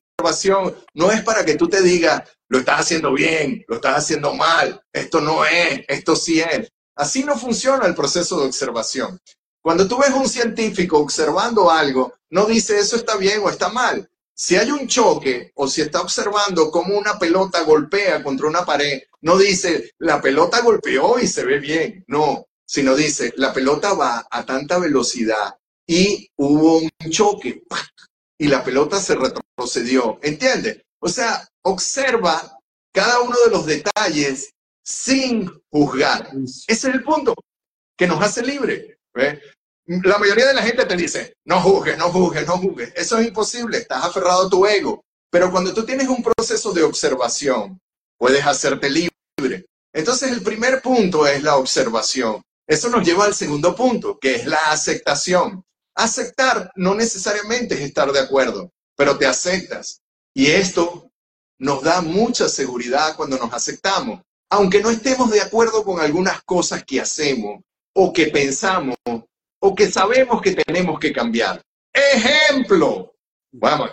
no 0.94 1.10
es 1.12 1.22
para 1.22 1.44
que 1.44 1.56
tú 1.56 1.68
te 1.68 1.82
digas, 1.82 2.22
lo 2.48 2.58
estás 2.58 2.80
haciendo 2.80 3.12
bien, 3.12 3.64
lo 3.68 3.76
estás 3.76 3.98
haciendo 3.98 4.34
mal, 4.34 4.80
esto 4.92 5.20
no 5.20 5.44
es, 5.44 5.84
esto 5.88 6.16
sí 6.16 6.40
es. 6.40 6.72
Así 6.94 7.22
no 7.22 7.38
funciona 7.38 7.86
el 7.86 7.94
proceso 7.94 8.40
de 8.40 8.46
observación. 8.46 9.20
Cuando 9.60 9.86
tú 9.86 9.98
ves 9.98 10.10
un 10.10 10.28
científico 10.28 10.98
observando 10.98 11.70
algo, 11.70 12.14
no 12.30 12.46
dice 12.46 12.78
eso 12.78 12.96
está 12.96 13.16
bien 13.16 13.40
o 13.42 13.50
está 13.50 13.68
mal, 13.68 14.08
si 14.34 14.56
hay 14.56 14.70
un 14.70 14.86
choque 14.86 15.50
o 15.54 15.66
si 15.66 15.80
está 15.80 16.00
observando 16.02 16.70
cómo 16.70 16.96
una 16.96 17.18
pelota 17.18 17.62
golpea 17.62 18.22
contra 18.22 18.46
una 18.46 18.64
pared, 18.64 19.02
no 19.22 19.38
dice 19.38 19.92
la 19.98 20.20
pelota 20.20 20.60
golpeó 20.60 21.18
y 21.18 21.26
se 21.26 21.44
ve 21.44 21.58
bien, 21.58 22.04
no, 22.06 22.46
sino 22.64 22.94
dice 22.94 23.32
la 23.36 23.52
pelota 23.52 23.94
va 23.94 24.26
a 24.30 24.44
tanta 24.44 24.78
velocidad 24.78 25.56
y 25.86 26.30
hubo 26.36 26.78
un 26.78 26.90
choque 27.10 27.62
y 28.38 28.48
la 28.48 28.62
pelota 28.62 29.00
se 29.00 29.14
retrocedió, 29.56 30.18
¿entiendes? 30.22 30.82
O 31.00 31.08
sea, 31.08 31.48
observa 31.62 32.58
cada 32.92 33.20
uno 33.20 33.36
de 33.44 33.50
los 33.50 33.66
detalles 33.66 34.50
sin 34.84 35.50
juzgar. 35.70 36.30
Ese 36.34 36.64
es 36.66 36.84
el 36.84 37.02
punto 37.02 37.34
que 37.96 38.06
nos 38.06 38.22
hace 38.22 38.42
libre. 38.42 38.98
La 39.86 40.18
mayoría 40.18 40.46
de 40.46 40.54
la 40.54 40.62
gente 40.62 40.84
te 40.84 40.96
dice, 40.96 41.34
no 41.44 41.60
juzgues, 41.60 41.96
no 41.96 42.10
juzgues, 42.10 42.46
no 42.46 42.58
juzgues. 42.58 42.92
Eso 42.96 43.18
es 43.18 43.28
imposible, 43.28 43.78
estás 43.78 44.04
aferrado 44.04 44.46
a 44.46 44.50
tu 44.50 44.66
ego. 44.66 45.02
Pero 45.30 45.50
cuando 45.50 45.72
tú 45.74 45.84
tienes 45.84 46.08
un 46.08 46.22
proceso 46.22 46.72
de 46.72 46.82
observación, 46.82 47.78
puedes 48.18 48.44
hacerte 48.46 48.90
libre. 48.90 49.66
Entonces 49.92 50.30
el 50.30 50.42
primer 50.42 50.82
punto 50.82 51.26
es 51.26 51.42
la 51.42 51.56
observación. 51.56 52.42
Eso 52.66 52.88
nos 52.88 53.06
lleva 53.06 53.24
al 53.24 53.34
segundo 53.34 53.74
punto, 53.74 54.18
que 54.18 54.34
es 54.34 54.46
la 54.46 54.70
aceptación. 54.70 55.62
Aceptar 55.94 56.70
no 56.74 56.94
necesariamente 56.94 57.74
es 57.74 57.80
estar 57.80 58.10
de 58.12 58.20
acuerdo, 58.20 58.70
pero 58.96 59.16
te 59.16 59.26
aceptas. 59.26 60.02
Y 60.34 60.46
esto 60.46 61.10
nos 61.58 61.82
da 61.82 62.00
mucha 62.00 62.48
seguridad 62.48 63.16
cuando 63.16 63.38
nos 63.38 63.52
aceptamos. 63.52 64.20
Aunque 64.50 64.80
no 64.80 64.90
estemos 64.90 65.30
de 65.30 65.40
acuerdo 65.40 65.84
con 65.84 66.00
algunas 66.00 66.42
cosas 66.42 66.84
que 66.84 67.00
hacemos 67.00 67.62
o 67.94 68.12
que 68.12 68.26
pensamos 68.28 68.96
o 69.60 69.74
que 69.74 69.90
sabemos 69.90 70.40
que 70.40 70.52
tenemos 70.52 70.98
que 70.98 71.12
cambiar. 71.12 71.62
Ejemplo. 71.92 73.14
Vamos, 73.52 73.90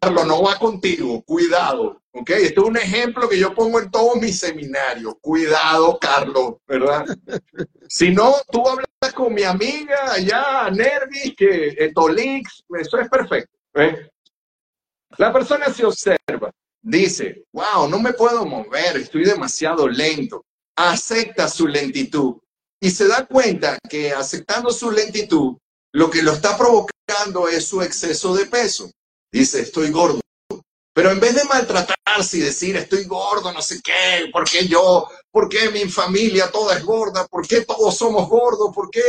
Carlos, 0.00 0.26
no 0.26 0.42
va 0.42 0.58
contigo, 0.58 1.22
cuidado. 1.22 2.02
¿Ok? 2.14 2.30
Este 2.30 2.60
es 2.60 2.66
un 2.66 2.76
ejemplo 2.76 3.28
que 3.28 3.38
yo 3.38 3.54
pongo 3.54 3.80
en 3.80 3.90
todos 3.90 4.16
mis 4.16 4.38
seminarios. 4.38 5.14
Cuidado, 5.20 5.98
Carlos, 6.00 6.56
¿verdad? 6.66 7.06
Si 7.88 8.10
no, 8.10 8.36
tú 8.50 8.66
hablas 8.66 9.12
con 9.14 9.34
mi 9.34 9.42
amiga 9.42 10.12
allá, 10.12 10.70
Nervis, 10.70 11.34
que 11.36 11.74
Etolix, 11.76 12.64
eso 12.80 12.98
es 12.98 13.08
perfecto. 13.10 13.52
¿eh? 13.74 14.10
La 15.18 15.32
persona 15.32 15.72
se 15.72 15.84
observa, 15.84 16.50
dice, 16.80 17.44
wow, 17.52 17.88
no 17.88 17.98
me 17.98 18.12
puedo 18.12 18.46
mover, 18.46 18.96
estoy 18.96 19.24
demasiado 19.24 19.86
lento. 19.88 20.44
Acepta 20.76 21.48
su 21.48 21.66
lentitud 21.66 22.36
y 22.80 22.90
se 22.90 23.06
da 23.06 23.26
cuenta 23.26 23.78
que 23.88 24.12
aceptando 24.12 24.70
su 24.70 24.90
lentitud, 24.90 25.56
lo 25.92 26.10
que 26.10 26.22
lo 26.22 26.32
está 26.32 26.56
provocando 26.56 27.46
es 27.48 27.66
su 27.66 27.82
exceso 27.82 28.34
de 28.34 28.46
peso. 28.46 28.90
Dice, 29.30 29.60
estoy 29.60 29.90
gordo, 29.90 30.20
Pero 30.94 31.10
en 31.10 31.20
vez 31.20 31.34
de 31.34 31.44
maltratarse 31.44 32.38
y 32.38 32.40
decir, 32.40 32.76
estoy 32.76 33.04
gordo, 33.04 33.52
no 33.52 33.62
sé 33.62 33.80
qué, 33.82 34.30
¿por 34.32 34.48
qué 34.48 34.66
yo? 34.66 35.08
¿Por 35.30 35.48
qué 35.48 35.70
mi 35.70 35.88
familia 35.88 36.50
toda 36.50 36.76
es 36.76 36.84
gorda? 36.84 37.26
¿Por 37.28 37.46
qué 37.46 37.62
todos 37.62 37.96
somos 37.96 38.28
gordos? 38.28 38.74
¿Por 38.74 38.90
qué, 38.90 39.00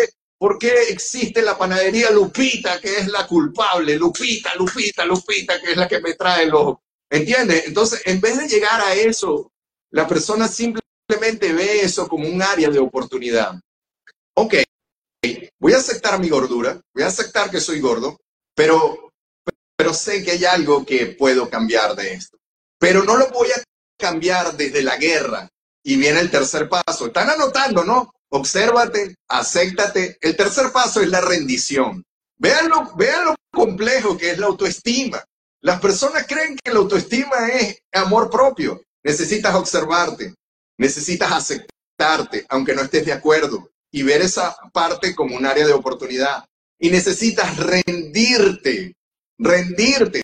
¿Por 0.44 0.60
qué 0.60 0.74
existe 0.90 1.42
la 1.42 1.58
panadería 1.58 2.12
Lupita, 2.12 2.82
que 2.82 2.98
es 2.98 3.08
la 3.08 3.26
culpable? 3.26 3.96
Lupita, 3.96 4.54
Lupita, 4.56 5.06
Lupita, 5.06 5.62
que 5.62 5.72
es 5.72 5.78
la 5.78 5.88
que 5.88 6.02
me 6.02 6.16
trae 6.16 6.48
los... 6.48 6.76
¿Entiendes? 7.10 7.68
Entonces, 7.68 8.02
en 8.04 8.20
vez 8.20 8.38
de 8.38 8.50
llegar 8.50 8.82
a 8.82 8.94
eso, 8.94 9.54
la 9.92 10.06
persona 10.06 10.50
simplemente 10.50 11.54
ve 11.54 11.80
eso 11.80 12.10
como 12.10 12.28
un 12.28 12.42
área 12.42 12.70
de 12.70 12.80
oportunidad. 12.80 13.58
Ok, 14.36 14.56
voy 15.62 15.72
a 15.72 15.78
aceptar 15.78 16.20
mi 16.20 16.28
gordura, 16.28 16.78
voy 16.94 17.04
a 17.04 17.08
aceptar 17.08 17.50
que 17.50 17.62
soy 17.62 17.80
gordo, 17.80 18.18
pero 18.54 19.14
pero 19.78 19.94
sé 19.94 20.26
que 20.26 20.32
hay 20.32 20.44
algo 20.44 20.86
que 20.86 21.06
puedo 21.06 21.50
cambiar 21.50 21.96
de 21.96 22.16
esto. 22.16 22.38
Pero 22.78 23.06
no 23.06 23.16
lo 23.16 23.30
voy 23.30 23.48
a 23.52 23.64
cambiar 23.98 24.58
desde 24.58 24.84
la 24.84 24.98
guerra. 24.98 25.48
Y 25.86 25.96
viene 25.96 26.20
el 26.20 26.30
tercer 26.30 26.68
paso. 26.68 27.08
Están 27.08 27.30
anotando, 27.30 27.86
¿no? 27.86 28.14
Obsérvate, 28.36 29.16
acéptate. 29.30 30.18
El 30.20 30.36
tercer 30.36 30.72
paso 30.72 31.02
es 31.02 31.10
la 31.10 31.22
rendición. 31.22 32.04
Vean 32.38 32.68
lo, 32.68 32.96
vean 32.96 33.26
lo 33.26 33.36
complejo 33.52 34.18
que 34.18 34.32
es 34.32 34.40
la 34.40 34.48
autoestima. 34.48 35.24
Las 35.62 35.80
personas 35.80 36.26
creen 36.28 36.58
que 36.62 36.74
la 36.74 36.80
autoestima 36.80 37.48
es 37.50 37.80
amor 37.94 38.32
propio. 38.32 38.82
Necesitas 39.04 39.54
observarte, 39.54 40.34
necesitas 40.80 41.32
aceptarte, 41.32 42.46
aunque 42.50 42.74
no 42.74 42.82
estés 42.82 43.06
de 43.06 43.14
acuerdo, 43.14 43.70
y 43.92 44.02
ver 44.02 44.22
esa 44.22 44.56
parte 44.74 45.14
como 45.14 45.36
un 45.36 45.46
área 45.46 45.68
de 45.68 45.74
oportunidad. 45.74 46.44
Y 46.80 46.90
necesitas 46.90 47.56
rendirte 47.58 48.96
rendirte. 49.38 50.24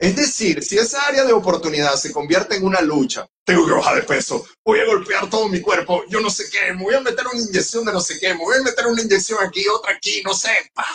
Es 0.00 0.14
decir, 0.14 0.62
si 0.62 0.78
esa 0.78 1.06
área 1.06 1.24
de 1.24 1.32
oportunidad 1.32 1.96
se 1.96 2.12
convierte 2.12 2.54
en 2.54 2.64
una 2.64 2.80
lucha, 2.80 3.26
tengo 3.44 3.66
que 3.66 3.72
bajar 3.72 3.96
de 3.96 4.02
peso, 4.02 4.46
voy 4.64 4.78
a 4.78 4.86
golpear 4.86 5.28
todo 5.28 5.48
mi 5.48 5.60
cuerpo, 5.60 6.04
yo 6.08 6.20
no 6.20 6.30
sé 6.30 6.44
qué, 6.48 6.72
me 6.72 6.84
voy 6.84 6.94
a 6.94 7.00
meter 7.00 7.26
una 7.26 7.40
inyección 7.40 7.84
de 7.84 7.92
no 7.92 8.00
sé 8.00 8.16
qué, 8.20 8.32
me 8.34 8.44
voy 8.44 8.58
a 8.58 8.62
meter 8.62 8.86
una 8.86 9.02
inyección 9.02 9.40
aquí, 9.44 9.66
otra 9.66 9.94
aquí, 9.94 10.22
no 10.24 10.34
sé, 10.34 10.50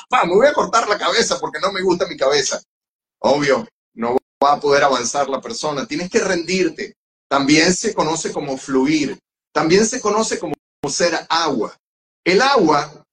pa, 0.08 0.24
me 0.24 0.34
voy 0.34 0.48
a 0.48 0.54
cortar 0.54 0.88
la 0.88 0.98
cabeza 0.98 1.38
porque 1.38 1.60
no 1.60 1.74
me 1.74 1.82
gusta 1.82 2.08
mi 2.08 2.16
cabeza. 2.16 2.62
Obvio, 3.20 3.68
no 3.96 4.18
va 4.42 4.54
a 4.54 4.60
poder 4.60 4.84
avanzar 4.84 5.28
la 5.28 5.42
persona, 5.42 5.86
tienes 5.86 6.10
que 6.10 6.20
rendirte. 6.20 6.96
También 7.28 7.74
se 7.74 7.94
conoce 7.94 8.32
como 8.32 8.58
fluir, 8.58 9.18
también 9.52 9.86
se 9.86 10.00
conoce 10.00 10.40
como 10.40 10.54
ser 10.90 11.26
agua. 11.30 11.76
El 12.24 12.42
agua, 12.42 13.04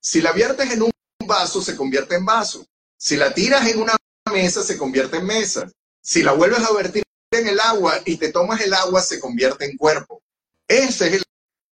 si 0.00 0.22
la 0.22 0.32
viertes 0.32 0.70
en 0.70 0.82
un 0.82 0.90
vaso, 1.26 1.60
se 1.60 1.76
convierte 1.76 2.14
en 2.14 2.24
vaso. 2.24 2.64
Si 2.96 3.16
la 3.16 3.34
tiras 3.34 3.66
en 3.66 3.80
una 3.80 3.96
mesa, 4.32 4.62
se 4.62 4.76
convierte 4.78 5.18
en 5.18 5.26
mesa. 5.26 5.70
Si 6.02 6.22
la 6.22 6.32
vuelves 6.32 6.64
a 6.64 6.72
vertir 6.72 7.02
en 7.32 7.48
el 7.48 7.60
agua 7.60 8.00
y 8.04 8.16
te 8.16 8.32
tomas 8.32 8.60
el 8.60 8.74
agua, 8.74 9.02
se 9.02 9.20
convierte 9.20 9.64
en 9.64 9.76
cuerpo. 9.76 10.22
Ese 10.68 11.08
es 11.08 11.14
el 11.14 11.22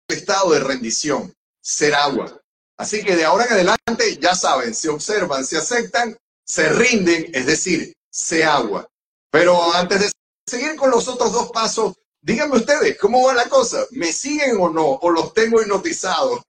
estado 0.07 0.51
de 0.51 0.59
rendición, 0.59 1.33
ser 1.61 1.95
agua. 1.95 2.41
Así 2.77 3.03
que 3.03 3.15
de 3.15 3.25
ahora 3.25 3.45
en 3.45 3.53
adelante, 3.53 4.17
ya 4.19 4.35
saben, 4.35 4.73
se 4.73 4.89
observan, 4.89 5.45
se 5.45 5.57
aceptan, 5.57 6.15
se 6.45 6.69
rinden, 6.69 7.29
es 7.33 7.45
decir, 7.45 7.93
se 8.09 8.43
agua. 8.43 8.87
Pero 9.31 9.73
antes 9.73 9.99
de 9.99 10.11
seguir 10.47 10.75
con 10.75 10.91
los 10.91 11.07
otros 11.07 11.33
dos 11.33 11.51
pasos, 11.51 11.95
díganme 12.21 12.57
ustedes, 12.57 12.97
¿cómo 12.97 13.25
va 13.25 13.33
la 13.33 13.47
cosa? 13.49 13.85
¿Me 13.91 14.11
siguen 14.11 14.57
o 14.59 14.69
no? 14.69 14.85
¿O 14.85 15.09
los 15.09 15.33
tengo 15.33 15.61
hipnotizados? 15.61 16.41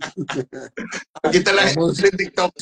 Aquí 1.22 1.38
está 1.38 1.52
la 1.52 1.62
gente 1.62 2.08
en 2.08 2.16
TikTok. 2.16 2.52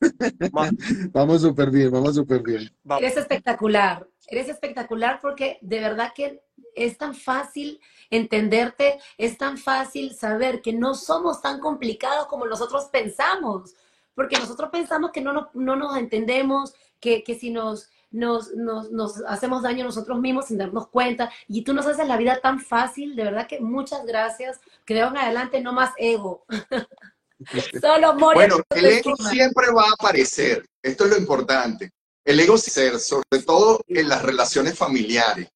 Vamos 1.12 1.42
súper 1.42 1.70
bien, 1.70 1.90
vamos 1.90 2.14
súper 2.14 2.42
bien. 2.42 2.70
Eres 2.98 3.16
espectacular, 3.16 4.06
eres 4.28 4.48
espectacular 4.48 5.18
porque 5.20 5.58
de 5.60 5.80
verdad 5.80 6.12
que 6.14 6.42
es 6.74 6.96
tan 6.96 7.14
fácil 7.14 7.80
entenderte, 8.10 8.98
es 9.18 9.36
tan 9.38 9.58
fácil 9.58 10.14
saber 10.14 10.62
que 10.62 10.72
no 10.72 10.94
somos 10.94 11.42
tan 11.42 11.60
complicados 11.60 12.26
como 12.26 12.46
nosotros 12.46 12.88
pensamos, 12.92 13.74
porque 14.14 14.38
nosotros 14.38 14.70
pensamos 14.70 15.10
que 15.12 15.20
no, 15.20 15.50
no, 15.54 15.76
nos 15.76 15.96
entendemos, 15.96 16.74
que, 16.98 17.22
que 17.22 17.34
si 17.38 17.50
nos, 17.50 17.90
nos, 18.10 18.52
nos, 18.54 18.90
nos, 18.90 19.22
hacemos 19.26 19.62
daño 19.62 19.84
nosotros 19.84 20.18
mismos 20.20 20.46
sin 20.46 20.58
darnos 20.58 20.88
cuenta, 20.88 21.30
y 21.48 21.62
tú 21.62 21.72
nos 21.72 21.86
haces 21.86 22.06
la 22.06 22.16
vida 22.16 22.40
tan 22.40 22.60
fácil, 22.60 23.14
de 23.16 23.24
verdad 23.24 23.46
que 23.46 23.60
muchas 23.60 24.04
gracias, 24.04 24.60
que 24.84 24.94
de 24.94 25.00
en 25.00 25.16
adelante 25.16 25.60
no 25.60 25.72
más 25.72 25.92
ego. 25.96 26.44
Solo 27.80 28.14
Bueno, 28.14 28.60
el 28.70 28.84
ego 28.86 29.16
siempre 29.16 29.70
va 29.72 29.84
a 29.84 29.94
aparecer. 29.98 30.64
Esto 30.82 31.04
es 31.04 31.10
lo 31.10 31.16
importante. 31.16 31.90
El 32.24 32.38
ego 32.38 32.58
ser, 32.58 32.98
sobre 32.98 33.42
todo 33.44 33.80
en 33.88 34.08
las 34.08 34.22
relaciones 34.22 34.76
familiares. 34.76 35.48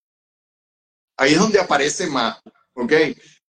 Ahí 1.19 1.35
es 1.35 1.39
donde 1.39 1.61
aparece 1.61 2.07
más. 2.07 2.41
¿Ok? 2.75 2.93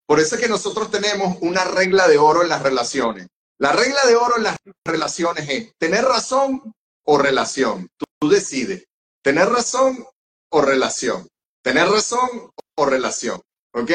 Por 0.06 0.20
eso 0.20 0.36
es 0.36 0.42
que 0.42 0.50
nosotros 0.50 0.92
tenemos 0.92 1.38
una 1.42 1.64
regla 1.64 2.08
de 2.08 2.18
oro 2.18 2.44
en 2.44 2.50
las 2.50 2.62
relaciones. 2.62 3.28
La 3.58 3.72
regla 3.72 4.02
de 4.06 4.16
oro 4.16 4.38
en 4.38 4.44
las 4.44 4.58
relaciones 4.84 5.48
es 5.50 5.72
tener 5.78 6.04
razón 6.04 6.74
o 7.06 7.18
relación. 7.18 7.88
Tú, 7.98 8.06
tú 8.20 8.30
decides. 8.30 8.86
Tener 9.26 9.50
razón 9.50 10.06
o 10.52 10.62
relación. 10.62 11.28
Tener 11.64 11.90
razón 11.90 12.30
o 12.76 12.86
relación. 12.86 13.42
¿Ok? 13.74 13.90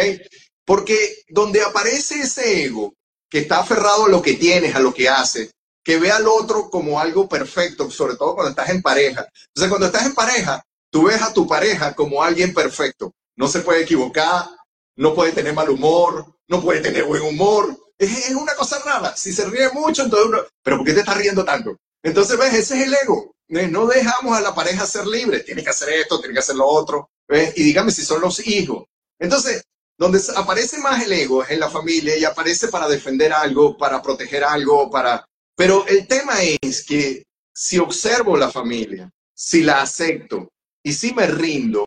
Porque 0.65 1.23
donde 1.29 1.63
aparece 1.63 2.23
ese 2.23 2.65
ego, 2.65 2.95
que 3.31 3.39
está 3.39 3.61
aferrado 3.61 4.07
a 4.07 4.09
lo 4.09 4.21
que 4.23 4.35
tienes, 4.35 4.75
a 4.75 4.81
lo 4.81 4.93
que 4.93 5.09
haces, 5.09 5.53
que 5.85 5.99
ve 5.99 6.11
al 6.11 6.27
otro 6.27 6.69
como 6.69 6.99
algo 6.99 7.29
perfecto, 7.29 7.89
sobre 7.93 8.17
todo 8.17 8.35
cuando 8.35 8.51
estás 8.51 8.71
en 8.71 8.83
pareja. 8.83 9.29
Entonces, 9.47 9.69
cuando 9.69 9.87
estás 9.87 10.05
en 10.07 10.15
pareja, 10.15 10.65
tú 10.91 11.05
ves 11.05 11.23
a 11.23 11.33
tu 11.33 11.47
pareja 11.47 11.95
como 11.95 12.25
alguien 12.25 12.53
perfecto. 12.53 13.13
No 13.37 13.47
se 13.47 13.61
puede 13.61 13.83
equivocar, 13.83 14.49
no 14.97 15.15
puede 15.15 15.31
tener 15.31 15.55
mal 15.55 15.71
humor, 15.71 16.27
no 16.49 16.61
puede 16.61 16.81
tener 16.81 17.05
buen 17.05 17.23
humor. 17.23 17.79
Es, 17.97 18.31
una 18.31 18.57
cosa 18.57 18.81
rara. 18.85 19.17
Si 19.17 19.33
se 19.33 19.45
ríe 19.45 19.71
mucho, 19.71 20.03
entonces 20.03 20.29
uno, 20.29 20.39
pero 20.61 20.79
¿por 20.79 20.87
qué 20.87 20.93
te 20.93 21.01
estás 21.01 21.19
riendo 21.19 21.45
tanto? 21.45 21.77
Entonces, 22.03 22.37
ves, 22.37 22.53
ese 22.53 22.81
es 22.81 22.87
el 22.89 22.95
ego. 22.95 23.33
No 23.51 23.87
dejamos 23.87 24.37
a 24.37 24.41
la 24.41 24.55
pareja 24.55 24.87
ser 24.87 25.07
libre. 25.07 25.41
Tiene 25.41 25.63
que 25.63 25.71
hacer 25.71 25.91
esto, 25.91 26.19
tiene 26.21 26.35
que 26.35 26.41
hacer 26.41 26.57
lo 26.57 26.67
otro. 26.67 27.11
Y 27.29 27.63
dígame 27.63 27.91
si 27.91 28.05
son 28.05 28.21
los 28.21 28.47
hijos. 28.47 28.85
Entonces, 29.19 29.63
donde 29.99 30.21
aparece 30.37 30.79
más 30.79 31.05
el 31.05 31.13
ego 31.13 31.43
es 31.43 31.51
en 31.51 31.61
la 31.61 31.69
familia 31.69 32.17
y 32.17 32.25
aparece 32.25 32.69
para 32.69 32.89
defender 32.89 33.33
algo, 33.33 33.77
para 33.77 34.01
proteger 34.01 34.45
algo, 34.45 34.91
para... 34.91 35.25
Pero 35.55 35.87
el 35.87 36.07
tema 36.07 36.35
es 36.63 36.85
que 36.87 37.25
si 37.53 37.79
observo 37.79 38.37
la 38.37 38.51
familia, 38.51 39.11
si 39.35 39.63
la 39.63 39.83
acepto 39.83 40.49
y 40.83 40.93
si 40.93 41.13
me 41.13 41.27
rindo, 41.27 41.85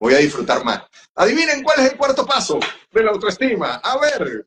voy 0.00 0.14
a 0.14 0.18
disfrutar 0.18 0.64
más. 0.64 0.82
Adivinen 1.14 1.62
cuál 1.62 1.80
es 1.80 1.92
el 1.92 1.96
cuarto 1.96 2.26
paso 2.26 2.58
de 2.90 3.02
la 3.02 3.12
autoestima. 3.12 3.76
A 3.76 3.98
ver, 3.98 4.46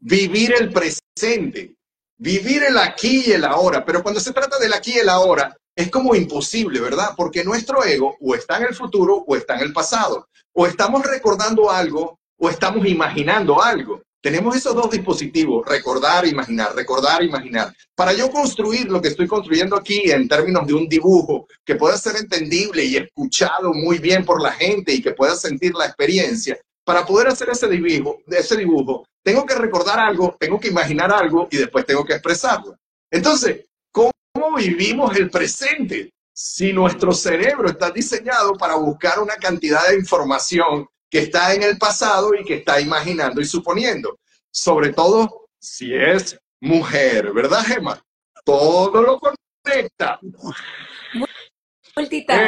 vivir 0.00 0.52
el 0.52 0.70
presente, 0.70 1.76
vivir 2.24 2.62
el 2.62 2.78
aquí 2.78 3.24
y 3.26 3.32
el 3.32 3.44
ahora. 3.44 3.84
Pero 3.84 4.02
cuando 4.02 4.18
se 4.18 4.32
trata 4.32 4.58
del 4.58 4.72
aquí 4.72 4.92
y 4.94 4.98
el 4.98 5.10
ahora, 5.10 5.54
es 5.76 5.90
como 5.90 6.14
imposible, 6.14 6.80
¿verdad? 6.80 7.10
Porque 7.16 7.44
nuestro 7.44 7.84
ego 7.84 8.16
o 8.20 8.34
está 8.34 8.56
en 8.56 8.64
el 8.64 8.74
futuro 8.74 9.24
o 9.26 9.36
está 9.36 9.56
en 9.56 9.62
el 9.62 9.72
pasado 9.72 10.28
o 10.54 10.66
estamos 10.66 11.04
recordando 11.04 11.70
algo 11.70 12.18
o 12.38 12.48
estamos 12.48 12.86
imaginando 12.86 13.62
algo. 13.62 14.02
Tenemos 14.22 14.56
esos 14.56 14.74
dos 14.74 14.90
dispositivos, 14.90 15.66
recordar, 15.66 16.26
imaginar, 16.26 16.74
recordar, 16.74 17.22
imaginar. 17.22 17.74
Para 17.94 18.14
yo 18.14 18.30
construir 18.30 18.86
lo 18.86 19.02
que 19.02 19.08
estoy 19.08 19.26
construyendo 19.26 19.76
aquí 19.76 20.10
en 20.10 20.26
términos 20.26 20.66
de 20.66 20.72
un 20.72 20.88
dibujo 20.88 21.46
que 21.62 21.74
pueda 21.74 21.98
ser 21.98 22.16
entendible 22.16 22.84
y 22.84 22.96
escuchado 22.96 23.74
muy 23.74 23.98
bien 23.98 24.24
por 24.24 24.40
la 24.40 24.52
gente 24.52 24.94
y 24.94 25.02
que 25.02 25.12
pueda 25.12 25.36
sentir 25.36 25.74
la 25.74 25.86
experiencia, 25.86 26.58
para 26.84 27.04
poder 27.04 27.28
hacer 27.28 27.50
ese 27.50 27.68
dibujo, 27.68 28.20
ese 28.28 28.56
dibujo, 28.56 29.04
tengo 29.24 29.44
que 29.44 29.54
recordar 29.54 29.98
algo, 29.98 30.36
tengo 30.38 30.60
que 30.60 30.68
imaginar 30.68 31.10
algo 31.12 31.48
y 31.50 31.56
después 31.56 31.84
tengo 31.86 32.04
que 32.04 32.12
expresarlo. 32.12 32.76
Entonces, 33.10 33.66
¿cómo 33.90 34.12
vivimos 34.56 35.16
el 35.16 35.30
presente? 35.30 36.14
si 36.34 36.72
nuestro 36.72 37.12
cerebro 37.12 37.68
está 37.68 37.92
diseñado 37.92 38.54
para 38.54 38.74
buscar 38.74 39.20
una 39.20 39.36
cantidad 39.36 39.86
de 39.88 39.96
información 39.96 40.86
que 41.08 41.20
está 41.20 41.54
en 41.54 41.62
el 41.62 41.78
pasado 41.78 42.34
y 42.34 42.44
que 42.44 42.56
está 42.56 42.80
imaginando 42.80 43.40
y 43.40 43.44
suponiendo, 43.44 44.18
sobre 44.50 44.92
todo 44.92 45.48
si 45.60 45.94
es 45.94 46.36
mujer, 46.60 47.32
¿verdad, 47.32 47.64
Gemma? 47.64 48.02
Todo 48.44 49.00
lo 49.00 49.20
conecta. 49.20 50.18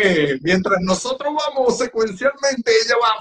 Eh, 0.02 0.38
mientras 0.42 0.80
nosotros 0.80 1.32
vamos 1.46 1.78
secuencialmente, 1.78 2.72
ella 2.84 2.96
va, 3.00 3.16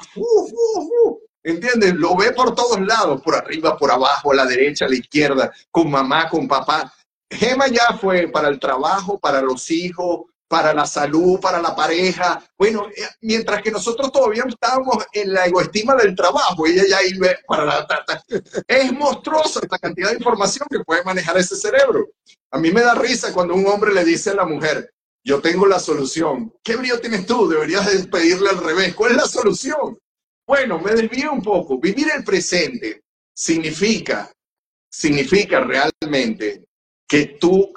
¿entiendes? 1.46 1.94
Lo 1.94 2.16
ve 2.16 2.32
por 2.32 2.54
todos 2.54 2.82
lados, 2.82 3.22
por 3.22 3.36
arriba, 3.36 3.78
por 3.78 3.92
abajo, 3.92 4.32
a 4.32 4.36
la 4.36 4.46
derecha, 4.46 4.86
a 4.86 4.90
la 4.90 4.96
izquierda, 4.96 5.54
con 5.72 5.90
mamá, 5.90 6.28
con 6.28 6.48
papá. 6.48 6.92
Gema 7.30 7.68
ya 7.68 7.98
fue 8.00 8.28
para 8.28 8.50
el 8.50 8.60
trabajo, 8.60 9.20
para 9.20 9.42
los 9.42 9.70
hijos, 9.72 10.26
para 10.48 10.74
la 10.74 10.86
salud, 10.86 11.40
para 11.40 11.62
la 11.62 11.76
pareja. 11.76 12.44
Bueno, 12.58 12.88
eh, 12.88 13.08
mientras 13.22 13.62
que 13.62 13.72
nosotros 13.72 14.12
todavía 14.12 14.44
estábamos 14.48 15.06
en 15.14 15.34
la 15.34 15.46
egoestima 15.46 15.96
del 15.96 16.16
trabajo, 16.16 16.66
ella 16.66 16.84
ya 16.88 17.04
iba 17.04 17.28
para 17.48 17.66
la... 17.66 17.88
tata. 17.88 18.24
Es 18.68 18.92
monstruosa 18.92 19.60
esta 19.62 19.78
cantidad 19.78 20.10
de 20.10 20.18
información 20.18 20.68
que 20.70 20.80
puede 20.80 21.04
manejar 21.04 21.38
ese 21.38 21.56
cerebro. 21.56 22.08
A 22.52 22.58
mí 22.58 22.72
me 22.72 22.82
da 22.82 22.96
risa 22.96 23.34
cuando 23.34 23.54
un 23.54 23.68
hombre 23.68 23.94
le 23.94 24.04
dice 24.04 24.32
a 24.32 24.36
la 24.36 24.46
mujer, 24.46 24.92
yo 25.24 25.42
tengo 25.42 25.66
la 25.66 25.80
solución. 25.80 26.54
¿Qué 26.64 26.76
brillo 26.76 27.00
tienes 27.00 27.26
tú? 27.26 27.48
Deberías 27.48 27.88
pedirle 28.08 28.50
al 28.50 28.64
revés. 28.64 28.94
¿Cuál 28.94 29.12
es 29.12 29.18
la 29.18 29.28
solución? 29.28 29.98
Bueno, 30.48 30.80
me 30.80 30.94
desvío 30.94 31.32
un 31.32 31.42
poco. 31.42 31.80
Vivir 31.80 32.08
el 32.16 32.24
presente 32.24 33.02
significa, 33.34 34.32
significa 34.92 35.62
realmente 35.62 36.66
que 37.08 37.38
tú 37.40 37.74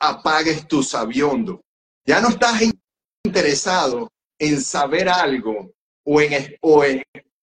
apagues 0.00 0.66
tu 0.66 0.82
sabiondo. 0.82 1.60
Ya 2.06 2.20
no 2.20 2.30
estás 2.30 2.62
interesado 3.24 4.10
en 4.38 4.60
saber 4.60 5.08
algo 5.08 5.72
o 6.04 6.20
en, 6.20 6.56
o 6.60 6.84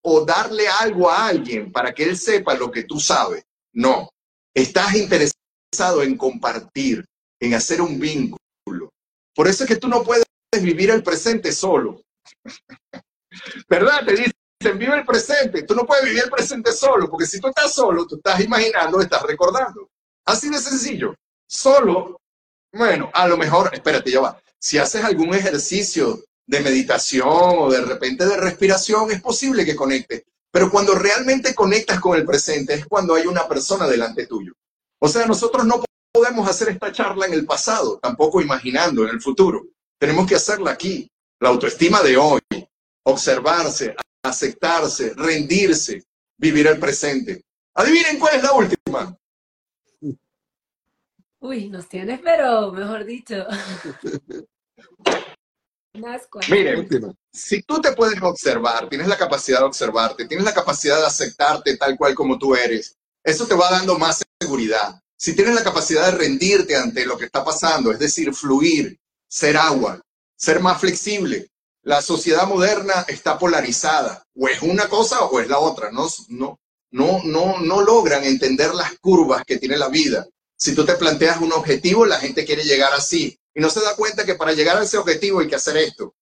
o 0.02 0.24
darle 0.24 0.66
algo 0.66 1.10
a 1.10 1.26
alguien 1.26 1.70
para 1.70 1.92
que 1.92 2.04
él 2.04 2.16
sepa 2.16 2.54
lo 2.54 2.70
que 2.70 2.84
tú 2.84 2.98
sabes. 2.98 3.44
No, 3.72 4.08
estás 4.54 4.94
interesado 4.94 6.02
en 6.02 6.16
compartir, 6.16 7.04
en 7.40 7.54
hacer 7.54 7.80
un 7.80 7.98
vínculo. 7.98 8.90
Por 9.34 9.48
eso 9.48 9.64
es 9.64 9.68
que 9.68 9.76
tú 9.76 9.88
no 9.88 10.02
puedes 10.02 10.24
vivir 10.60 10.90
el 10.90 11.02
presente 11.02 11.52
solo. 11.52 12.02
¿Verdad? 13.68 14.04
Te 14.04 14.12
dicen, 14.12 14.32
vive 14.68 14.94
el 14.94 15.06
presente. 15.06 15.62
Tú 15.62 15.74
no 15.74 15.86
puedes 15.86 16.04
vivir 16.04 16.24
el 16.24 16.30
presente 16.30 16.72
solo, 16.72 17.08
porque 17.08 17.26
si 17.26 17.40
tú 17.40 17.48
estás 17.48 17.72
solo, 17.72 18.06
tú 18.06 18.16
estás 18.16 18.40
imaginando, 18.40 19.00
estás 19.00 19.22
recordando. 19.22 19.88
Así 20.26 20.50
de 20.50 20.58
sencillo. 20.58 21.14
Solo, 21.46 22.20
bueno, 22.72 23.10
a 23.14 23.26
lo 23.26 23.36
mejor, 23.36 23.70
espérate, 23.72 24.10
ya 24.10 24.20
va. 24.20 24.40
Si 24.58 24.76
haces 24.78 25.02
algún 25.02 25.34
ejercicio 25.34 26.22
de 26.46 26.60
meditación 26.60 27.28
o 27.28 27.70
de 27.70 27.80
repente 27.80 28.26
de 28.26 28.36
respiración, 28.36 29.10
es 29.10 29.22
posible 29.22 29.64
que 29.64 29.74
conecte. 29.74 30.26
Pero 30.52 30.70
cuando 30.70 30.94
realmente 30.94 31.54
conectas 31.54 32.00
con 32.00 32.16
el 32.16 32.26
presente 32.26 32.74
es 32.74 32.86
cuando 32.86 33.14
hay 33.14 33.26
una 33.26 33.48
persona 33.48 33.86
delante 33.86 34.26
tuyo. 34.26 34.52
O 35.00 35.08
sea, 35.08 35.26
nosotros 35.26 35.64
no 35.64 35.82
podemos 36.12 36.48
hacer 36.48 36.68
esta 36.68 36.92
charla 36.92 37.26
en 37.26 37.32
el 37.32 37.46
pasado, 37.46 37.98
tampoco 37.98 38.40
imaginando 38.40 39.04
en 39.04 39.10
el 39.10 39.20
futuro. 39.20 39.64
Tenemos 39.98 40.26
que 40.26 40.34
hacerla 40.34 40.72
aquí. 40.72 41.10
La 41.40 41.48
autoestima 41.48 42.02
de 42.02 42.18
hoy, 42.18 42.40
observarse, 43.04 43.94
aceptarse, 44.22 45.14
rendirse, 45.14 46.04
vivir 46.36 46.66
el 46.66 46.78
presente. 46.78 47.42
Adivinen 47.74 48.18
cuál 48.18 48.36
es 48.36 48.42
la 48.42 48.52
última. 48.52 49.16
Uy, 51.40 51.68
nos 51.68 51.88
tienes, 51.88 52.20
pero 52.20 52.72
mejor 52.72 53.04
dicho. 53.04 53.46
Mire, 56.48 56.86
si 57.32 57.62
tú 57.62 57.80
te 57.80 57.92
puedes 57.92 58.20
observar, 58.22 58.88
tienes 58.88 59.08
la 59.08 59.18
capacidad 59.18 59.58
de 59.58 59.64
observarte, 59.64 60.26
tienes 60.26 60.46
la 60.46 60.54
capacidad 60.54 60.98
de 60.98 61.06
aceptarte 61.06 61.76
tal 61.76 61.96
cual 61.96 62.14
como 62.14 62.38
tú 62.38 62.54
eres, 62.54 62.96
eso 63.24 63.46
te 63.46 63.54
va 63.54 63.70
dando 63.70 63.98
más 63.98 64.22
seguridad. 64.40 65.00
Si 65.16 65.34
tienes 65.34 65.54
la 65.54 65.64
capacidad 65.64 66.06
de 66.06 66.18
rendirte 66.18 66.76
ante 66.76 67.04
lo 67.04 67.18
que 67.18 67.26
está 67.26 67.44
pasando, 67.44 67.90
es 67.92 67.98
decir, 67.98 68.32
fluir, 68.32 68.98
ser 69.28 69.56
agua, 69.56 70.00
ser 70.36 70.60
más 70.60 70.80
flexible. 70.80 71.49
La 71.82 72.02
sociedad 72.02 72.46
moderna 72.46 73.06
está 73.08 73.38
polarizada, 73.38 74.24
o 74.34 74.48
es 74.48 74.60
una 74.62 74.88
cosa 74.88 75.22
o 75.24 75.40
es 75.40 75.48
la 75.48 75.58
otra. 75.58 75.90
No, 75.90 76.08
no, 76.28 76.60
no, 76.90 77.22
no, 77.24 77.58
no 77.60 77.80
logran 77.80 78.24
entender 78.24 78.74
las 78.74 78.98
curvas 78.98 79.44
que 79.46 79.58
tiene 79.58 79.78
la 79.78 79.88
vida. 79.88 80.26
Si 80.56 80.74
tú 80.74 80.84
te 80.84 80.96
planteas 80.96 81.40
un 81.40 81.52
objetivo, 81.52 82.04
la 82.04 82.18
gente 82.18 82.44
quiere 82.44 82.64
llegar 82.64 82.92
así 82.92 83.38
y 83.54 83.60
no 83.60 83.70
se 83.70 83.80
da 83.80 83.96
cuenta 83.96 84.24
que 84.24 84.34
para 84.34 84.52
llegar 84.52 84.76
a 84.76 84.82
ese 84.82 84.98
objetivo 84.98 85.40
hay 85.40 85.48
que 85.48 85.56
hacer 85.56 85.76
esto. 85.78 86.14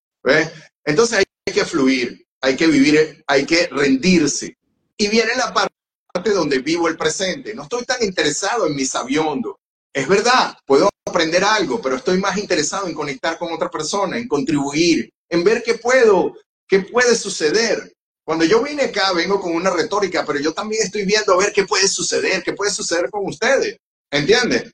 Entonces 0.84 1.18
hay 1.18 1.52
que 1.52 1.64
fluir, 1.64 2.26
hay 2.40 2.56
que 2.56 2.66
vivir, 2.66 3.24
hay 3.26 3.44
que 3.44 3.66
rendirse. 3.66 4.56
Y 4.96 5.08
viene 5.08 5.34
la 5.36 5.52
parte 5.52 6.30
donde 6.30 6.58
vivo 6.58 6.88
el 6.88 6.96
presente. 6.96 7.54
No 7.54 7.64
estoy 7.64 7.84
tan 7.84 8.02
interesado 8.02 8.66
en 8.66 8.76
mi 8.76 8.84
sabiondo. 8.84 9.58
Es 9.92 10.06
verdad, 10.06 10.56
puedo 10.66 10.88
aprender 11.06 11.42
algo, 11.44 11.80
pero 11.80 11.96
estoy 11.96 12.18
más 12.18 12.36
interesado 12.36 12.86
en 12.86 12.94
conectar 12.94 13.38
con 13.38 13.52
otra 13.52 13.70
persona, 13.70 14.18
en 14.18 14.28
contribuir, 14.28 15.10
en 15.28 15.42
ver 15.42 15.62
qué 15.62 15.74
puedo, 15.74 16.34
qué 16.68 16.80
puede 16.80 17.14
suceder. 17.14 17.92
Cuando 18.24 18.44
yo 18.44 18.62
vine 18.62 18.84
acá, 18.84 19.12
vengo 19.12 19.40
con 19.40 19.52
una 19.54 19.70
retórica, 19.70 20.24
pero 20.26 20.38
yo 20.38 20.52
también 20.52 20.82
estoy 20.82 21.06
viendo 21.06 21.32
a 21.32 21.38
ver 21.38 21.52
qué 21.52 21.64
puede 21.64 21.88
suceder, 21.88 22.42
qué 22.42 22.52
puede 22.52 22.70
suceder 22.70 23.10
con 23.10 23.26
ustedes. 23.26 23.78
¿Entiendes? 24.10 24.70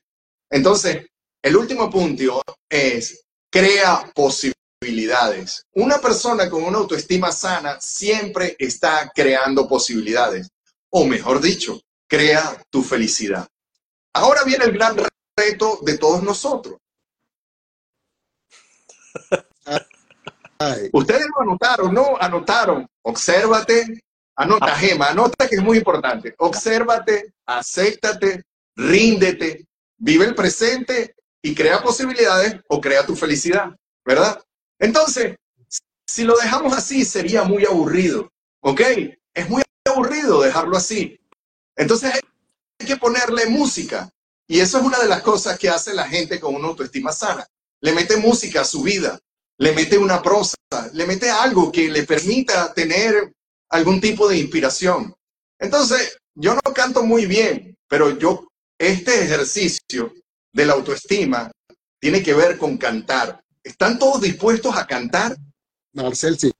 Entonces, 0.49 1.05
el 1.41 1.55
último 1.55 1.89
punto 1.89 2.41
es 2.69 3.23
crea 3.49 4.11
posibilidades. 4.13 5.63
Una 5.73 5.99
persona 5.99 6.49
con 6.49 6.63
una 6.63 6.79
autoestima 6.79 7.31
sana 7.31 7.79
siempre 7.79 8.55
está 8.59 9.11
creando 9.15 9.67
posibilidades. 9.67 10.49
O 10.89 11.05
mejor 11.05 11.41
dicho, 11.41 11.79
crea 12.09 12.61
tu 12.69 12.83
felicidad. 12.83 13.47
Ahora 14.15 14.43
viene 14.45 14.63
el 14.63 14.71
gran 14.71 14.95
reto 15.37 15.79
de 15.81 15.97
todos 15.97 16.23
nosotros. 16.23 16.77
Ustedes 20.93 21.25
lo 21.35 21.41
anotaron, 21.41 21.93
¿no? 21.93 22.15
Anotaron. 22.17 22.87
Obsérvate, 23.01 23.99
anota, 24.37 24.73
Gema, 24.77 25.07
anota 25.07 25.49
que 25.49 25.57
es 25.57 25.61
muy 25.61 25.79
importante. 25.79 26.33
Obsérvate, 26.37 27.33
acéptate, 27.45 28.43
ríndete, 28.77 29.65
vive 29.97 30.25
el 30.25 30.33
presente 30.33 31.15
y 31.41 31.53
crea 31.53 31.83
posibilidades 31.83 32.61
o 32.69 32.79
crea 32.79 33.05
tu 33.05 33.17
felicidad, 33.17 33.75
¿verdad? 34.05 34.41
Entonces, 34.79 35.35
si 36.07 36.23
lo 36.23 36.37
dejamos 36.37 36.73
así, 36.73 37.03
sería 37.03 37.43
muy 37.43 37.65
aburrido, 37.65 38.31
¿ok? 38.61 38.81
Es 39.33 39.49
muy 39.49 39.61
aburrido 39.85 40.41
dejarlo 40.41 40.77
así. 40.77 41.19
Entonces 41.75 42.13
hay 42.79 42.87
que 42.87 42.97
ponerle 42.97 43.47
música. 43.47 44.09
Y 44.47 44.59
eso 44.59 44.77
es 44.77 44.83
una 44.83 44.99
de 44.99 45.07
las 45.07 45.21
cosas 45.21 45.57
que 45.57 45.69
hace 45.69 45.93
la 45.93 46.07
gente 46.07 46.39
con 46.39 46.55
una 46.55 46.67
autoestima 46.67 47.11
sana. 47.11 47.45
Le 47.81 47.93
mete 47.93 48.17
música 48.17 48.61
a 48.61 48.65
su 48.65 48.83
vida, 48.83 49.19
le 49.57 49.71
mete 49.73 49.97
una 49.97 50.21
prosa, 50.21 50.55
le 50.93 51.05
mete 51.05 51.29
algo 51.29 51.71
que 51.71 51.89
le 51.89 52.03
permita 52.03 52.73
tener 52.73 53.33
algún 53.69 53.99
tipo 53.99 54.27
de 54.27 54.37
inspiración. 54.37 55.13
Entonces, 55.59 56.17
yo 56.35 56.53
no 56.53 56.73
canto 56.73 57.03
muy 57.03 57.25
bien, 57.25 57.75
pero 57.87 58.17
yo, 58.17 58.47
este 58.77 59.23
ejercicio 59.23 60.13
de 60.53 60.65
la 60.65 60.73
autoestima 60.73 61.51
tiene 61.99 62.21
que 62.21 62.33
ver 62.33 62.57
con 62.57 62.77
cantar. 62.77 63.41
¿Están 63.63 63.97
todos 63.97 64.21
dispuestos 64.21 64.75
a 64.77 64.85
cantar? 64.85 65.35
Marcel, 65.93 66.37
sí. 66.37 66.51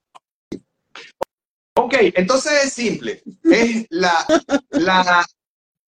Ok, 1.74 1.94
entonces 2.14 2.64
es 2.64 2.72
simple. 2.72 3.22
Es 3.44 3.86
la, 3.90 4.26
la, 4.70 5.26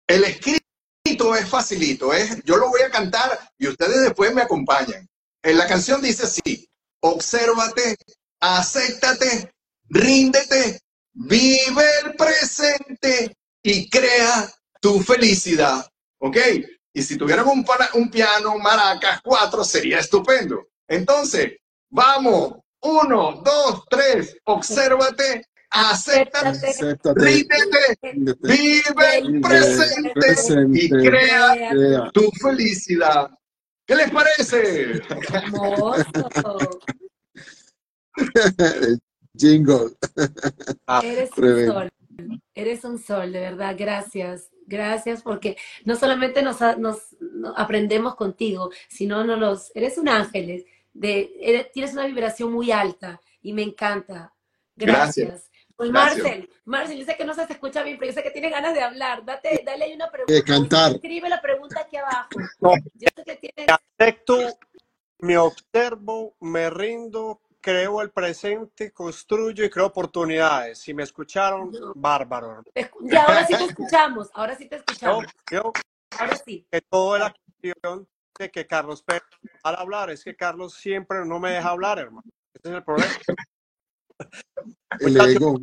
el 0.09 0.23
escrito 0.23 1.35
es 1.35 1.47
facilito. 1.47 2.11
Es, 2.11 2.43
yo 2.43 2.57
lo 2.57 2.69
voy 2.69 2.81
a 2.81 2.89
cantar 2.89 3.39
y 3.57 3.67
ustedes 3.67 4.01
después 4.01 4.33
me 4.33 4.41
acompañan. 4.41 5.07
En 5.41 5.57
la 5.57 5.67
canción 5.67 6.01
dice 6.01 6.23
así, 6.23 6.67
obsérvate, 7.01 7.95
acéptate, 8.41 9.53
ríndete, 9.87 10.79
vive 11.13 11.83
el 12.03 12.15
presente 12.15 13.37
y 13.63 13.89
crea 13.89 14.51
tu 14.81 14.99
felicidad. 14.99 15.87
¿Ok? 16.19 16.37
Y 16.91 17.03
si 17.03 17.15
tuvieran 17.15 17.47
un, 17.47 18.09
piano, 18.09 18.57
maracas, 18.57 19.21
cuatro, 19.23 19.63
sería 19.63 19.99
estupendo. 19.99 20.69
Entonces, 20.87 21.53
vamos, 21.89 22.55
uno, 22.81 23.43
dos, 23.45 23.83
tres, 23.87 24.35
obsérvate, 24.45 25.45
acéptate, 25.69 26.97
ríndete, 27.15 27.99
vive 28.41 29.17
el 29.17 29.41
presente, 29.41 30.73
y 30.73 30.89
crea, 30.89 32.09
tu 32.13 32.29
felicidad. 32.41 33.29
¿Qué 33.85 33.95
les 33.95 34.11
parece? 34.11 35.01
Jingle. 39.37 39.91
Eres 41.01 41.31
un 41.37 41.65
sol, 41.65 41.91
eres 42.53 42.83
un 42.83 42.99
sol, 42.99 43.31
de 43.31 43.39
verdad, 43.39 43.75
gracias. 43.77 44.49
Gracias 44.67 45.23
porque 45.23 45.57
no 45.85 45.95
solamente 45.95 46.43
nos, 46.43 46.57
aprendemos 47.55 48.15
contigo, 48.15 48.69
sino 48.87 49.23
nos 49.23 49.39
los, 49.39 49.71
eres 49.73 49.97
un 49.97 50.07
ángel, 50.07 50.63
de, 50.93 51.71
tienes 51.73 51.93
una 51.93 52.05
vibración 52.05 52.53
muy 52.53 52.71
alta 52.71 53.19
y 53.41 53.53
me 53.53 53.63
encanta. 53.63 54.31
Gracias. 54.75 55.48
Pues 55.79 55.91
Marcel, 55.91 56.49
Marcel, 56.65 56.97
yo 56.97 57.05
sé 57.05 57.15
que 57.15 57.23
no 57.23 57.33
se 57.33 57.43
escucha 57.43 57.83
bien, 57.83 57.97
pero 57.97 58.11
yo 58.11 58.13
sé 58.13 58.21
que 58.21 58.31
tiene 58.31 58.49
ganas 58.49 58.73
de 58.73 58.81
hablar. 58.81 59.23
Date, 59.23 59.63
dale 59.65 59.85
ahí 59.85 59.93
una 59.93 60.11
pregunta. 60.11 60.33
De 60.33 60.43
cantar. 60.43 60.91
Escribe 60.91 61.29
la 61.29 61.41
pregunta 61.41 61.79
aquí 61.79 61.95
abajo. 61.95 62.27
Yo 62.95 63.07
sé 63.15 63.23
que 63.23 63.35
tienes... 63.37 63.73
Acepto, 63.97 64.59
me 65.19 65.37
observo, 65.37 66.35
me 66.41 66.69
rindo, 66.69 67.39
creo 67.61 68.01
el 68.01 68.11
presente, 68.11 68.91
construyo 68.91 69.63
y 69.63 69.69
creo 69.69 69.85
oportunidades. 69.85 70.79
Si 70.79 70.93
me 70.93 71.03
escucharon, 71.03 71.71
bárbaro. 71.95 72.61
Y 72.75 73.15
ahora 73.15 73.47
sí 73.47 73.55
te 73.55 73.63
escuchamos, 73.63 74.29
ahora 74.33 74.57
sí 74.57 74.67
te 74.67 74.75
escuchamos. 74.75 75.27
Yo, 75.49 75.71
ahora 76.19 76.35
sí. 76.35 76.67
Que 76.69 76.81
toda 76.81 77.19
la 77.19 77.33
cuestión 77.33 78.05
de 78.37 78.51
que 78.51 78.67
Carlos 78.67 79.01
Pérez 79.01 79.23
al 79.63 79.77
hablar, 79.77 80.09
es 80.09 80.25
que 80.25 80.35
Carlos 80.35 80.73
siempre 80.73 81.25
no 81.25 81.39
me 81.39 81.51
deja 81.51 81.69
hablar, 81.69 81.99
hermano. 81.99 82.29
Ese 82.53 82.67
es 82.67 82.75
el 82.75 82.83
problema. 82.83 83.13
Ego. 84.99 85.59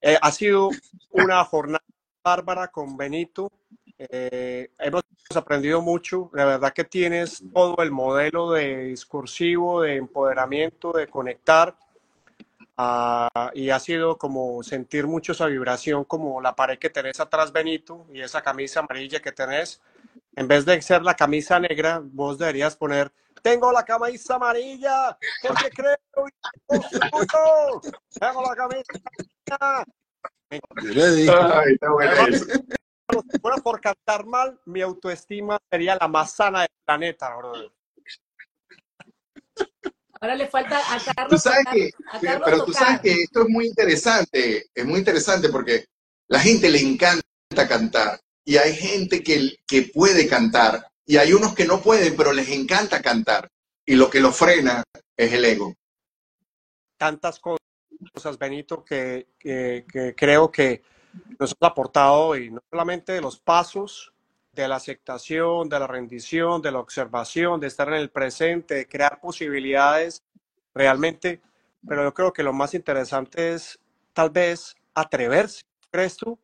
Eh, 0.00 0.18
ha 0.20 0.32
sido 0.32 0.70
una 1.10 1.44
jornada 1.44 1.84
bárbara 2.22 2.68
con 2.68 2.96
Benito. 2.96 3.50
Eh, 3.98 4.70
hemos 4.78 5.02
aprendido 5.34 5.82
mucho. 5.82 6.30
La 6.32 6.44
verdad 6.44 6.72
que 6.72 6.84
tienes 6.84 7.42
todo 7.52 7.76
el 7.82 7.90
modelo 7.90 8.52
de 8.52 8.84
discursivo, 8.84 9.82
de 9.82 9.96
empoderamiento, 9.96 10.92
de 10.92 11.06
conectar. 11.06 11.76
Ah, 12.76 13.50
y 13.52 13.68
ha 13.68 13.78
sido 13.78 14.16
como 14.16 14.62
sentir 14.62 15.06
mucho 15.06 15.32
esa 15.32 15.46
vibración, 15.46 16.04
como 16.04 16.40
la 16.40 16.56
pared 16.56 16.78
que 16.78 16.88
tenés 16.88 17.20
atrás, 17.20 17.52
Benito, 17.52 18.06
y 18.10 18.22
esa 18.22 18.40
camisa 18.40 18.80
amarilla 18.80 19.20
que 19.20 19.32
tenés. 19.32 19.82
En 20.36 20.48
vez 20.48 20.64
de 20.64 20.80
ser 20.80 21.02
la 21.02 21.14
camisa 21.14 21.58
negra, 21.58 22.00
vos 22.02 22.38
deberías 22.38 22.76
poner, 22.76 23.12
tengo 23.42 23.72
la 23.72 23.84
camisa 23.84 24.36
amarilla, 24.36 25.18
porque 25.42 25.70
creo, 25.74 25.96
tengo 28.18 28.42
la 28.42 28.56
camisa 28.56 28.84
amarilla. 29.50 29.86
Ay, 30.50 31.78
bueno, 33.40 33.62
por 33.62 33.80
cantar 33.80 34.24
mal, 34.24 34.60
mi 34.66 34.80
autoestima 34.82 35.58
sería 35.70 35.96
la 36.00 36.08
más 36.08 36.32
sana 36.32 36.60
del 36.60 36.70
planeta, 36.84 37.34
bro. 37.36 37.52
Ahora 40.20 40.34
le 40.34 40.48
falta 40.48 40.78
a 40.78 40.98
Carlos. 41.14 41.42
Tú 41.42 41.50
sabes 41.50 41.64
que, 41.72 41.90
pero 42.20 42.64
tú 42.64 42.72
sabes 42.72 43.00
que 43.00 43.12
esto 43.22 43.42
es 43.42 43.48
muy 43.48 43.66
interesante, 43.66 44.66
es 44.74 44.84
muy 44.84 44.98
interesante 44.98 45.48
porque 45.48 45.86
la 46.28 46.40
gente 46.40 46.68
le 46.68 46.80
encanta 46.80 47.22
cantar 47.68 48.20
y 48.44 48.56
hay 48.56 48.74
gente 48.74 49.22
que, 49.22 49.56
que 49.66 49.82
puede 49.82 50.28
cantar 50.28 50.90
y 51.06 51.16
hay 51.16 51.32
unos 51.32 51.54
que 51.54 51.64
no 51.64 51.80
pueden, 51.80 52.16
pero 52.16 52.32
les 52.32 52.48
encanta 52.50 53.02
cantar 53.02 53.50
y 53.84 53.96
lo 53.96 54.08
que 54.08 54.20
lo 54.20 54.30
frena 54.30 54.84
es 55.16 55.32
el 55.32 55.44
ego. 55.44 55.74
Tantas 56.96 57.40
cosas, 57.40 58.38
Benito, 58.38 58.84
que, 58.84 59.26
que, 59.38 60.14
creo 60.16 60.50
que 60.52 60.82
nos 61.38 61.54
ha 61.60 61.66
aportado 61.66 62.14
hoy, 62.14 62.50
no 62.50 62.60
solamente 62.70 63.20
los 63.20 63.40
pasos, 63.40 64.12
de 64.52 64.68
la 64.68 64.76
aceptación, 64.76 65.68
de 65.68 65.78
la 65.78 65.86
rendición, 65.86 66.60
de 66.60 66.72
la 66.72 66.80
observación, 66.80 67.60
de 67.60 67.68
estar 67.68 67.88
en 67.88 67.94
el 67.94 68.10
presente, 68.10 68.74
de 68.74 68.88
crear 68.88 69.20
posibilidades 69.20 70.22
realmente, 70.74 71.40
pero 71.86 72.02
yo 72.04 72.14
creo 72.14 72.32
que 72.32 72.42
lo 72.42 72.52
más 72.52 72.74
interesante 72.74 73.54
es 73.54 73.78
tal 74.12 74.30
vez 74.30 74.74
atreverse, 74.94 75.62
¿crees 75.90 76.16
tú? 76.16 76.38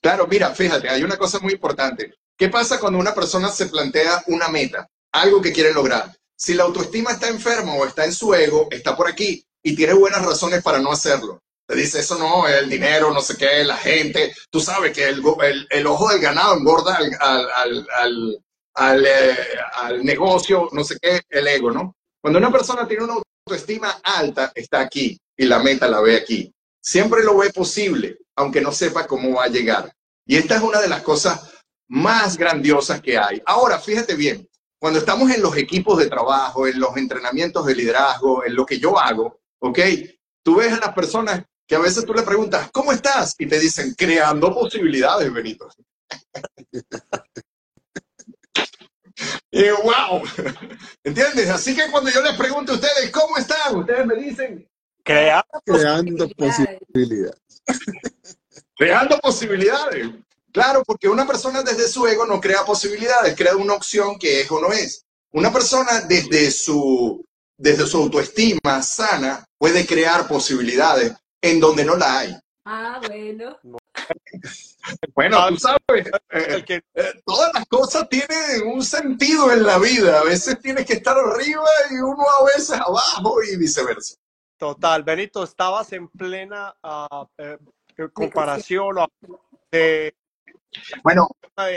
Claro, 0.00 0.26
mira, 0.26 0.54
fíjate, 0.54 0.88
hay 0.88 1.02
una 1.02 1.16
cosa 1.16 1.38
muy 1.40 1.54
importante. 1.54 2.14
¿Qué 2.36 2.48
pasa 2.48 2.80
cuando 2.80 2.98
una 2.98 3.14
persona 3.14 3.48
se 3.48 3.66
plantea 3.66 4.22
una 4.28 4.48
meta, 4.48 4.88
algo 5.12 5.40
que 5.40 5.52
quiere 5.52 5.72
lograr? 5.72 6.14
Si 6.36 6.54
la 6.54 6.64
autoestima 6.64 7.12
está 7.12 7.28
enferma 7.28 7.74
o 7.74 7.84
está 7.86 8.04
en 8.06 8.14
su 8.14 8.34
ego, 8.34 8.68
está 8.70 8.96
por 8.96 9.08
aquí 9.08 9.44
y 9.62 9.76
tiene 9.76 9.92
buenas 9.92 10.24
razones 10.24 10.62
para 10.62 10.78
no 10.78 10.90
hacerlo. 10.90 11.42
Te 11.66 11.76
dice, 11.76 12.00
eso 12.00 12.18
no, 12.18 12.48
el 12.48 12.68
dinero, 12.68 13.12
no 13.12 13.20
sé 13.20 13.36
qué, 13.36 13.62
la 13.62 13.76
gente. 13.76 14.34
Tú 14.50 14.60
sabes 14.60 14.92
que 14.92 15.08
el, 15.08 15.22
el, 15.70 15.86
ojo 15.86 16.08
del 16.08 16.20
ganado 16.20 16.56
engorda 16.56 16.98
eh, 16.98 17.16
al, 18.74 20.04
negocio, 20.04 20.68
no 20.72 20.82
sé 20.82 20.96
qué, 21.00 21.20
el 21.28 21.46
ego, 21.46 21.70
¿no? 21.70 21.94
Cuando 22.20 22.38
una 22.38 22.50
persona 22.50 22.88
tiene 22.88 23.04
una 23.04 23.14
autoestima 23.46 24.00
alta, 24.02 24.50
está 24.54 24.80
aquí 24.80 25.16
y 25.36 25.44
la 25.44 25.60
meta 25.60 25.86
la 25.88 26.00
ve 26.00 26.16
aquí. 26.16 26.52
Siempre 26.80 27.22
lo 27.22 27.36
ve 27.36 27.50
posible, 27.50 28.18
aunque 28.36 28.60
no 28.60 28.72
sepa 28.72 29.06
cómo 29.06 29.36
va 29.36 29.44
a 29.44 29.48
llegar. 29.48 29.94
Y 30.26 30.36
esta 30.36 30.56
es 30.56 30.62
una 30.62 30.80
de 30.80 30.88
las 30.88 31.02
cosas 31.02 31.52
más 31.88 32.36
grandiosas 32.36 33.00
que 33.00 33.18
hay. 33.18 33.42
Ahora, 33.44 33.78
fíjate 33.78 34.14
bien, 34.14 34.48
cuando 34.78 34.98
estamos 34.98 35.30
en 35.30 35.42
los 35.42 35.56
equipos 35.56 35.98
de 35.98 36.08
trabajo, 36.08 36.66
en 36.66 36.80
los 36.80 36.96
entrenamientos 36.96 37.66
de 37.66 37.74
liderazgo, 37.74 38.44
en 38.44 38.54
lo 38.54 38.64
que 38.64 38.78
yo 38.78 38.98
hago, 38.98 39.40
¿ok? 39.58 39.78
Tú 40.42 40.56
ves 40.56 40.72
a 40.72 40.78
las 40.78 40.94
personas 40.94 41.42
que 41.66 41.74
a 41.74 41.80
veces 41.80 42.06
tú 42.06 42.14
le 42.14 42.22
preguntas, 42.22 42.70
¿cómo 42.72 42.92
estás? 42.92 43.34
Y 43.38 43.46
te 43.46 43.58
dicen, 43.60 43.94
creando 43.96 44.54
posibilidades, 44.54 45.32
Benito. 45.32 45.68
wow, 49.84 50.22
¿entiendes? 51.04 51.48
Así 51.50 51.74
que 51.74 51.90
cuando 51.90 52.10
yo 52.10 52.22
les 52.22 52.36
pregunto 52.36 52.72
a 52.72 52.76
ustedes, 52.76 53.10
¿cómo 53.10 53.36
están? 53.36 53.76
Ustedes 53.76 54.06
me 54.06 54.16
dicen, 54.16 54.69
creando, 55.02 55.62
creando 55.64 56.28
posibilidades. 56.30 57.40
creando 58.76 59.18
posibilidades. 59.18 60.08
Claro, 60.52 60.82
porque 60.84 61.08
una 61.08 61.26
persona 61.26 61.62
desde 61.62 61.88
su 61.88 62.06
ego 62.06 62.26
no 62.26 62.40
crea 62.40 62.64
posibilidades, 62.64 63.36
crea 63.36 63.56
una 63.56 63.74
opción 63.74 64.18
que 64.18 64.40
es 64.40 64.50
o 64.50 64.60
no 64.60 64.72
es. 64.72 65.04
Una 65.32 65.52
persona 65.52 66.00
desde 66.08 66.50
su, 66.50 67.24
desde 67.56 67.86
su 67.86 67.98
autoestima 67.98 68.82
sana 68.82 69.44
puede 69.58 69.86
crear 69.86 70.26
posibilidades 70.26 71.12
en 71.40 71.60
donde 71.60 71.84
no 71.84 71.96
la 71.96 72.18
hay. 72.18 72.36
Ah, 72.64 73.00
bueno. 73.06 73.56
Bueno, 75.14 75.48
tú 75.48 75.56
sabes, 75.58 76.06
eh, 76.30 76.64
eh, 76.68 77.22
todas 77.24 77.52
las 77.54 77.66
cosas 77.66 78.08
tienen 78.08 78.66
un 78.66 78.82
sentido 78.82 79.52
en 79.52 79.62
la 79.62 79.78
vida. 79.78 80.20
A 80.20 80.24
veces 80.24 80.58
tienes 80.60 80.86
que 80.86 80.94
estar 80.94 81.16
arriba 81.16 81.64
y 81.90 81.94
uno 81.94 82.24
a 82.40 82.44
veces 82.46 82.70
abajo 82.70 83.42
y 83.42 83.56
viceversa. 83.56 84.16
Total, 84.60 85.02
Benito, 85.02 85.42
estabas 85.42 85.90
en 85.94 86.06
plena 86.08 86.76
uh, 86.84 87.24
eh, 87.38 87.56
comparación 88.12 88.94
de... 89.72 90.14
Bueno, 91.02 91.28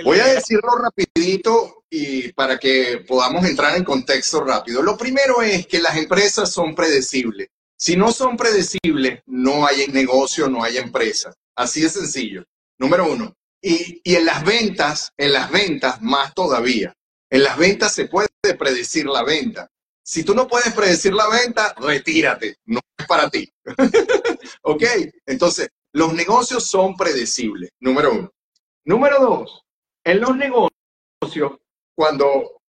voy 0.04 0.20
a 0.20 0.26
decirlo 0.26 0.76
rapidito 0.76 1.86
y 1.90 2.34
para 2.34 2.60
que 2.60 3.06
podamos 3.08 3.46
entrar 3.46 3.78
en 3.78 3.86
contexto 3.86 4.44
rápido. 4.44 4.82
Lo 4.82 4.98
primero 4.98 5.42
es 5.42 5.66
que 5.66 5.80
las 5.80 5.96
empresas 5.96 6.52
son 6.52 6.76
predecibles. 6.76 7.48
Si 7.78 7.96
no 7.96 8.12
son 8.12 8.36
predecibles, 8.36 9.22
no 9.28 9.66
hay 9.66 9.88
negocio, 9.88 10.50
no 10.50 10.62
hay 10.62 10.76
empresa. 10.76 11.34
Así 11.56 11.84
de 11.84 11.90
sencillo. 11.90 12.44
Número 12.78 13.10
uno. 13.10 13.34
Y, 13.62 14.02
en 14.04 14.26
las 14.26 14.44
ventas, 14.44 15.14
en 15.16 15.32
las 15.32 15.50
ventas 15.50 16.02
más 16.02 16.34
todavía. 16.34 16.94
En 17.30 17.44
las 17.44 17.58
ventas 17.58 17.96
se 17.96 18.10
puede 18.10 18.28
predecir 18.60 19.06
la 19.06 19.24
venta. 19.24 19.70
Si 20.04 20.24
tú 20.24 20.36
no 20.36 20.48
puedes 20.48 20.74
predecir 20.74 21.14
la 21.14 21.30
venta, 21.30 21.74
retírate. 21.78 22.58
No 22.66 22.82
es 22.98 23.08
para 23.08 23.30
ti. 23.30 23.50
¿Ok? 24.64 24.84
Entonces, 25.26 25.70
los 25.94 26.14
negocios 26.14 26.66
son 26.66 26.96
predecibles. 26.96 27.70
Número 27.80 28.12
uno. 28.12 28.32
Número 28.86 29.20
dos. 29.20 29.64
En 30.04 30.20
los 30.20 30.36
negocios, 30.36 31.58
cuando 31.96 32.62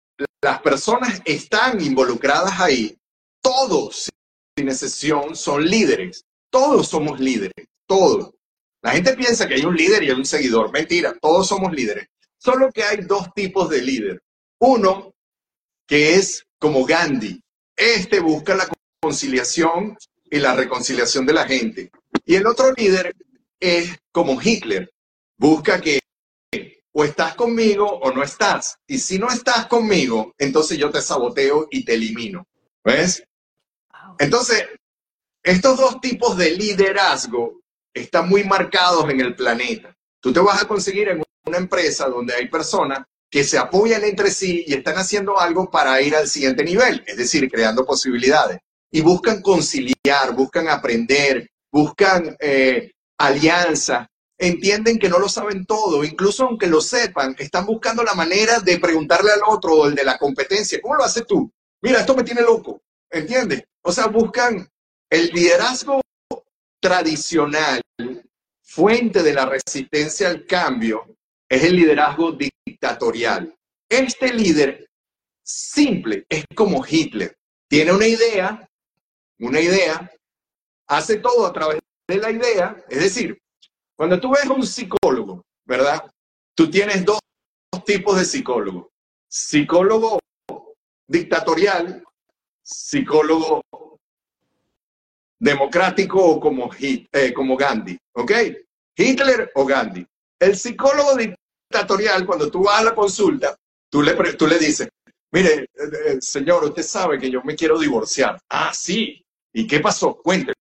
las 0.43 0.61
personas 0.61 1.23
están 1.25 1.81
involucradas 1.81 2.61
ahí, 2.61 2.99
todos 3.41 4.11
sin 4.57 4.69
excepción, 4.69 5.35
son 5.35 5.65
líderes. 5.65 6.27
Todos 6.51 6.89
somos 6.89 7.19
líderes, 7.19 7.67
todos. 7.87 8.35
La 8.83 8.93
gente 8.93 9.15
piensa 9.15 9.49
que 9.49 9.55
hay 9.55 9.65
un 9.65 9.75
líder 9.75 10.03
y 10.03 10.11
hay 10.11 10.17
un 10.17 10.27
seguidor. 10.27 10.71
Mentira, 10.71 11.17
todos 11.19 11.49
somos 11.49 11.73
líderes. 11.73 12.09
Solo 12.37 12.71
que 12.71 12.83
hay 12.83 12.99
dos 12.99 13.33
tipos 13.35 13.71
de 13.71 13.81
líder. 13.81 14.23
Uno 14.59 15.15
que 15.87 16.17
es 16.17 16.45
como 16.63 16.85
Gandhi. 16.85 17.43
Este 17.77 18.21
busca 18.21 18.55
la 18.55 18.69
conciliación 19.01 19.99
y 20.31 20.39
la 20.39 20.55
reconciliación 20.55 21.27
de 21.27 21.33
la 21.33 21.45
gente. 21.45 21.91
Y 22.25 22.37
el 22.37 22.47
otro 22.47 22.73
líder 22.77 23.17
es 23.59 23.99
como 24.13 24.41
Hitler. 24.41 24.89
Busca 25.37 25.81
que 25.81 25.99
o 26.95 27.03
estás 27.03 27.35
conmigo 27.35 27.87
o 27.87 28.13
no 28.13 28.23
estás. 28.23 28.77
Y 28.87 28.99
si 28.99 29.19
no 29.19 29.29
estás 29.29 29.67
conmigo, 29.67 30.35
entonces 30.39 30.79
yo 30.79 30.89
te 30.89 31.03
saboteo 31.03 31.67
y 31.69 31.85
te 31.85 31.95
elimino. 31.95 32.47
¿Ves? 32.85 33.25
Entonces, 34.21 34.65
estos 35.43 35.77
dos 35.77 36.01
tipos 36.01 36.37
de 36.37 36.53
liderazgo 36.53 37.61
están 37.93 38.29
muy 38.29 38.45
marcados 38.45 39.11
en 39.11 39.21
el 39.21 39.35
planeta. 39.35 39.97
Tú 40.21 40.33
te 40.33 40.39
vas 40.39 40.63
a 40.63 40.69
conseguir 40.69 41.09
en 41.09 41.25
una 41.45 41.59
empresa 41.59 42.07
donde 42.09 42.35
hay 42.35 42.49
personas 42.49 43.05
que 43.33 43.45
se 43.45 43.57
apoyan 43.57 44.05
entre 44.05 44.31
sí 44.31 44.63
y 44.67 44.75
están 44.75 44.97
haciendo 44.97 45.41
algo 45.41 45.71
para 45.71 46.03
ir 46.03 46.15
al 46.15 46.29
siguiente 46.29 46.63
nivel, 46.63 47.03
es 47.07 47.17
decir, 47.17 47.51
creando 47.51 47.87
posibilidades. 47.87 48.59
Y 48.91 49.01
buscan 49.01 49.41
conciliar, 49.41 50.35
buscan 50.37 50.69
aprender, 50.69 51.49
buscan 51.73 52.37
eh, 52.39 52.93
alianza, 53.17 54.07
entienden 54.37 54.99
que 54.99 55.09
no 55.09 55.19
lo 55.19 55.31
saben 55.31 55.65
todo, 55.65 56.05
incluso 56.05 56.45
aunque 56.45 56.67
lo 56.67 56.83
sepan, 56.83 57.35
están 57.39 57.65
buscando 57.65 58.03
la 58.03 58.13
manera 58.13 58.61
de 58.61 58.79
preguntarle 58.79 59.33
al 59.33 59.41
otro 59.49 59.77
o 59.77 59.87
el 59.87 59.95
de 59.95 60.05
la 60.05 60.19
competencia, 60.19 60.79
¿cómo 60.83 60.97
lo 60.97 61.05
haces 61.05 61.27
tú? 61.27 61.51
Mira, 61.81 62.01
esto 62.01 62.15
me 62.15 62.25
tiene 62.25 62.43
loco, 62.43 62.83
¿entiendes? 63.11 63.65
O 63.83 63.93
sea, 63.93 64.09
buscan 64.09 64.69
el 65.09 65.29
liderazgo 65.29 66.03
tradicional, 66.81 67.81
fuente 68.61 69.23
de 69.23 69.33
la 69.33 69.47
resistencia 69.47 70.29
al 70.29 70.45
cambio, 70.45 71.17
es 71.49 71.65
el 71.65 71.77
liderazgo 71.77 72.33
dictatorial. 72.83 73.55
Este 73.89 74.33
líder 74.33 74.89
simple 75.45 76.27
es 76.29 76.45
como 76.55 76.85
Hitler. 76.87 77.37
Tiene 77.69 77.93
una 77.93 78.07
idea, 78.07 78.69
una 79.39 79.61
idea, 79.61 80.11
hace 80.89 81.19
todo 81.19 81.47
a 81.47 81.53
través 81.53 81.81
de 82.09 82.17
la 82.17 82.31
idea. 82.31 82.77
Es 82.89 83.01
decir, 83.01 83.39
cuando 83.97 84.19
tú 84.21 84.31
ves 84.31 84.45
a 84.47 84.53
un 84.53 84.67
psicólogo, 84.67 85.45
¿verdad? 85.65 86.11
Tú 86.55 86.71
tienes 86.71 87.05
dos 87.05 87.21
tipos 87.87 88.19
de 88.19 88.25
psicólogo. 88.25 88.91
Psicólogo 89.29 90.19
dictatorial 91.07 92.03
psicólogo 92.65 93.61
democrático 95.39 96.25
o 96.25 96.41
como, 96.41 96.71
eh, 96.79 97.33
como 97.35 97.57
Gandhi, 97.57 97.99
¿ok? 98.15 98.33
Hitler 98.97 99.51
o 99.55 99.65
Gandhi. 99.67 100.07
El 100.39 100.57
psicólogo 100.57 101.17
dictatorial, 101.73 102.27
cuando 102.27 102.51
tú 102.51 102.65
vas 102.65 102.81
a 102.81 102.85
la 102.85 102.95
consulta, 102.95 103.57
tú 103.91 104.03
le, 104.03 104.15
tú 104.35 104.47
le 104.47 104.59
dices, 104.59 104.89
mire, 105.33 105.63
eh, 105.63 105.69
eh, 106.07 106.19
señor, 106.21 106.65
usted 106.65 106.83
sabe 106.83 107.19
que 107.19 107.31
yo 107.31 107.43
me 107.43 107.57
quiero 107.57 107.79
divorciar. 107.79 108.39
Ah, 108.51 108.73
sí. 108.75 109.25
¿Y 109.55 109.67
qué 109.67 109.81
pasó? 109.81 110.17
Cuénteme. 110.17 110.55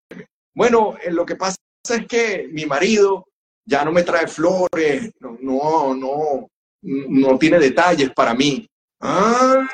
Bueno, 0.54 0.96
eh, 1.02 1.10
lo 1.10 1.24
que 1.24 1.36
pasa 1.36 1.56
es 1.88 2.06
que 2.06 2.48
mi 2.50 2.66
marido 2.66 3.26
ya 3.64 3.84
no 3.84 3.92
me 3.92 4.02
trae 4.02 4.26
flores, 4.26 5.10
no, 5.20 5.94
no, 5.94 6.48
no, 6.82 7.38
tiene 7.38 7.58
detalles 7.58 8.10
para 8.10 8.34
mí. 8.34 8.66
Ah, 9.00 9.66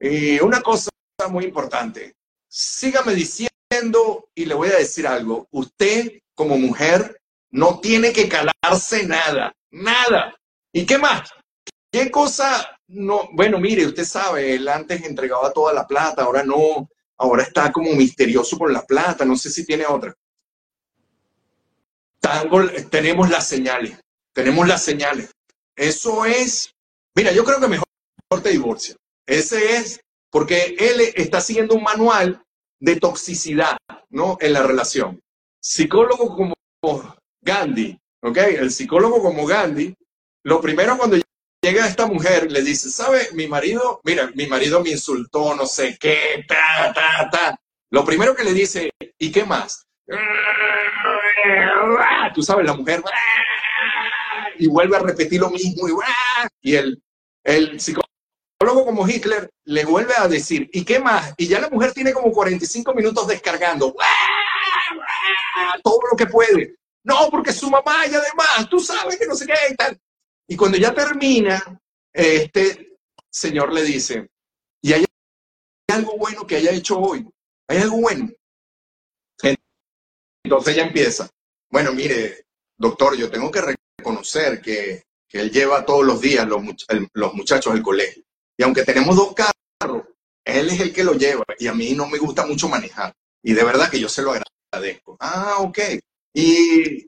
y 0.00 0.40
una 0.40 0.60
cosa 0.60 0.90
muy 1.30 1.44
importante, 1.44 2.14
sígame 2.48 3.14
diciendo 3.14 4.28
y 4.34 4.44
le 4.44 4.54
voy 4.54 4.68
a 4.68 4.78
decir 4.78 5.06
algo, 5.06 5.46
usted 5.50 6.20
como 6.34 6.58
mujer 6.58 7.20
no 7.50 7.80
tiene 7.80 8.12
que 8.12 8.28
calarse 8.28 9.06
nada, 9.06 9.52
nada. 9.72 10.36
¿Y 10.72 10.86
qué 10.86 10.98
más? 10.98 11.30
¿Qué 11.90 12.10
cosa 12.10 12.78
no? 12.88 13.28
Bueno, 13.32 13.58
mire, 13.58 13.86
usted 13.86 14.04
sabe, 14.04 14.54
él 14.54 14.68
antes 14.68 15.02
entregaba 15.04 15.52
toda 15.52 15.72
la 15.72 15.86
plata, 15.86 16.22
ahora 16.22 16.42
no, 16.42 16.88
ahora 17.18 17.42
está 17.42 17.72
como 17.72 17.92
misterioso 17.94 18.58
con 18.58 18.72
la 18.72 18.82
plata, 18.82 19.24
no 19.24 19.36
sé 19.36 19.50
si 19.50 19.66
tiene 19.66 19.86
otra. 19.86 20.14
tenemos 22.90 23.28
las 23.30 23.46
señales, 23.46 23.98
tenemos 24.32 24.66
las 24.66 24.82
señales. 24.82 25.30
Eso 25.76 26.24
es, 26.24 26.72
mira, 27.14 27.32
yo 27.32 27.44
creo 27.44 27.60
que 27.60 27.68
mejor 27.68 27.86
te 28.42 28.50
divorcia. 28.50 28.96
Ese 29.26 29.76
es, 29.76 30.00
porque 30.30 30.76
él 30.78 31.00
está 31.14 31.40
siguiendo 31.40 31.74
un 31.74 31.82
manual 31.82 32.42
de 32.80 32.96
toxicidad, 32.96 33.76
¿no? 34.10 34.36
En 34.40 34.52
la 34.52 34.62
relación. 34.62 35.20
Psicólogo 35.60 36.34
como 36.34 36.54
Gandhi, 37.40 37.98
¿ok? 38.22 38.36
El 38.36 38.70
psicólogo 38.70 39.22
como 39.22 39.46
Gandhi, 39.46 39.94
lo 40.44 40.60
primero 40.60 40.96
cuando 40.96 41.16
llega 41.62 41.86
esta 41.86 42.06
mujer, 42.06 42.50
le 42.50 42.62
dice, 42.62 42.90
¿sabe? 42.90 43.28
Mi 43.32 43.46
marido, 43.46 44.00
mira, 44.04 44.30
mi 44.34 44.46
marido 44.46 44.82
me 44.82 44.90
insultó, 44.90 45.54
no 45.54 45.66
sé 45.66 45.96
qué, 46.00 46.44
ta, 46.48 46.92
ta, 46.94 47.30
ta. 47.30 47.60
Lo 47.90 48.04
primero 48.04 48.34
que 48.34 48.44
le 48.44 48.52
dice, 48.52 48.90
¿y 49.18 49.30
qué 49.30 49.44
más? 49.44 49.86
Tú 52.34 52.42
sabes, 52.42 52.66
la 52.66 52.74
mujer, 52.74 53.02
y 54.58 54.66
vuelve 54.66 54.96
a 54.96 55.00
repetir 55.00 55.40
lo 55.40 55.50
mismo, 55.50 55.86
y, 56.60 56.74
el, 56.74 57.02
el 57.44 57.80
psicólogo 57.80 58.84
como 58.84 59.06
Hitler 59.08 59.50
le 59.64 59.84
vuelve 59.84 60.14
a 60.16 60.28
decir, 60.28 60.70
¿y 60.72 60.84
qué 60.84 60.98
más? 60.98 61.34
Y 61.36 61.48
ya 61.48 61.60
la 61.60 61.68
mujer 61.68 61.92
tiene 61.92 62.12
como 62.12 62.32
45 62.32 62.94
minutos 62.94 63.26
descargando 63.26 63.94
todo 65.82 66.00
lo 66.10 66.16
que 66.16 66.26
puede. 66.26 66.76
No, 67.04 67.28
porque 67.30 67.52
su 67.52 67.68
mamá 67.68 68.06
y 68.06 68.14
además, 68.14 68.68
tú 68.70 68.78
sabes 68.78 69.18
que 69.18 69.26
no 69.26 69.34
sé 69.34 69.46
qué 69.46 69.54
y 69.70 69.74
tal. 69.74 70.00
Y 70.48 70.56
cuando 70.56 70.78
ya 70.78 70.94
termina, 70.94 71.80
este 72.12 72.96
señor 73.30 73.72
le 73.72 73.82
dice, 73.82 74.28
¿y 74.82 74.92
hay 74.92 75.04
algo 75.88 76.16
bueno 76.16 76.46
que 76.46 76.56
haya 76.56 76.70
hecho 76.70 76.98
hoy? 76.98 77.26
¿Hay 77.68 77.78
algo 77.78 78.00
bueno? 78.00 78.30
Entonces 80.44 80.74
ella 80.74 80.86
empieza, 80.86 81.30
bueno, 81.70 81.92
mire, 81.92 82.46
doctor, 82.76 83.16
yo 83.16 83.30
tengo 83.30 83.50
que 83.50 83.76
reconocer 83.98 84.60
que, 84.60 85.04
él 85.30 85.50
lleva 85.50 85.86
todos 85.86 86.04
los 86.04 86.20
días 86.20 86.46
los, 86.46 86.62
los 87.14 87.32
muchachos 87.32 87.72
al 87.72 87.80
colegio. 87.80 88.22
Y 88.58 88.64
aunque 88.64 88.84
tenemos 88.84 89.16
dos 89.16 89.34
carros, 89.34 90.02
él 90.44 90.68
es 90.68 90.80
el 90.80 90.92
que 90.92 91.04
lo 91.04 91.14
lleva 91.14 91.42
y 91.58 91.68
a 91.68 91.72
mí 91.72 91.94
no 91.94 92.06
me 92.06 92.18
gusta 92.18 92.44
mucho 92.44 92.68
manejar. 92.68 93.14
Y 93.42 93.54
de 93.54 93.64
verdad 93.64 93.90
que 93.90 93.98
yo 93.98 94.10
se 94.10 94.20
lo 94.20 94.32
agradezco. 94.32 95.16
Ah, 95.20 95.56
ok. 95.60 95.78
Y 96.34 97.06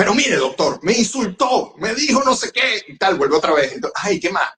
pero 0.00 0.14
mire, 0.14 0.36
doctor, 0.36 0.80
me 0.82 0.94
insultó, 0.94 1.74
me 1.76 1.94
dijo 1.94 2.24
no 2.24 2.34
sé 2.34 2.50
qué 2.50 2.82
y 2.88 2.96
tal, 2.96 3.18
vuelve 3.18 3.36
otra 3.36 3.52
vez. 3.52 3.78
Ay, 3.94 4.18
¿qué 4.18 4.30
más? 4.30 4.50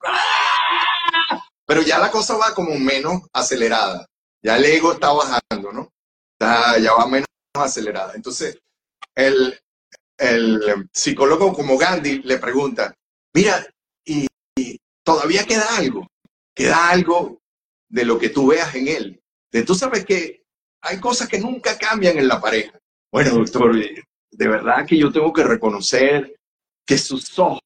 Pero 1.67 1.83
ya 1.83 1.99
la 1.99 2.13
cosa 2.13 2.37
va 2.37 2.55
como 2.55 2.79
menos 2.79 3.23
acelerada. 3.33 4.07
Ya 4.41 4.57
el 4.57 4.65
ego 4.65 4.93
está 4.93 5.13
bajando, 5.13 5.73
¿no? 5.73 5.93
ya 6.39 6.93
va 6.97 7.09
menos 7.09 7.27
acelerada. 7.55 8.13
Entonces, 8.15 8.57
el, 9.17 9.59
el 10.17 10.89
psicólogo 10.93 11.53
como 11.53 11.77
Gandhi 11.77 12.23
le 12.23 12.39
pregunta, 12.39 12.95
mira, 13.35 13.67
y, 14.05 14.29
todavía 15.05 15.45
queda 15.45 15.77
algo, 15.77 16.07
queda 16.55 16.89
algo 16.91 17.43
de 17.89 18.05
lo 18.05 18.17
que 18.17 18.29
tú 18.29 18.47
veas 18.47 18.73
en 18.77 18.87
él. 18.87 19.23
De 19.51 19.65
tú 19.65 19.75
sabes 19.75 20.05
que 20.05 20.45
hay 20.81 21.01
cosas 21.01 21.29
que 21.29 21.41
nunca 21.41 21.77
cambian 21.77 22.17
en 22.17 22.29
la 22.29 22.41
pareja. 22.41 22.79
Bueno, 23.13 23.35
doctor, 23.35 23.77
de 23.77 24.49
verdad 24.49 24.87
que 24.87 24.97
yo 24.97 25.13
tengo 25.13 25.31
que 25.35 25.45
reconocer 25.45 26.35
que 26.87 26.97
sus 26.97 27.39
ojos 27.39 27.61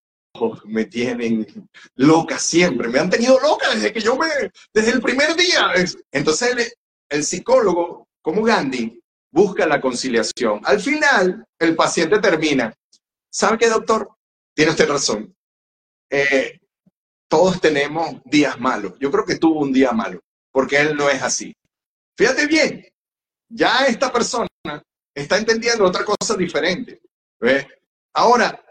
me 0.65 0.87
tienen 0.87 1.47
loca 1.95 2.37
siempre, 2.37 2.89
me 2.89 2.99
han 2.99 3.09
tenido 3.09 3.39
loca 3.39 3.73
desde 3.73 3.93
que 3.93 4.01
yo 4.01 4.17
me, 4.17 4.27
desde 4.75 4.91
el 4.91 5.01
primer 5.01 5.37
día. 5.37 5.73
Entonces 6.11 6.75
el, 7.09 7.25
psicólogo, 7.25 8.09
como 8.21 8.43
Gandhi, 8.43 9.01
busca 9.31 9.67
la 9.67 9.81
conciliación. 9.81 10.61
Al 10.65 10.81
final, 10.81 11.45
el 11.61 11.77
paciente 11.77 12.19
termina. 12.19 12.75
¿Sabe 13.31 13.57
qué, 13.57 13.69
doctor? 13.69 14.11
Tiene 14.53 14.73
usted 14.73 14.89
razón. 14.89 15.33
Eh, 16.11 16.59
todos 17.29 17.61
tenemos 17.61 18.21
días 18.25 18.59
malos. 18.59 18.99
Yo 18.99 19.13
creo 19.13 19.25
que 19.25 19.37
tuvo 19.37 19.61
un 19.61 19.73
día 19.73 19.93
malo, 19.93 20.19
porque 20.51 20.81
él 20.81 20.97
no 20.97 21.09
es 21.09 21.23
así. 21.23 21.55
Fíjate 22.17 22.47
bien, 22.47 22.85
ya 23.49 23.87
esta 23.87 24.13
persona 24.13 24.49
está 25.17 25.39
entendiendo 25.39 25.85
otra 25.85 26.05
cosa 26.05 26.37
diferente. 26.37 27.01
Ahora, 28.13 28.63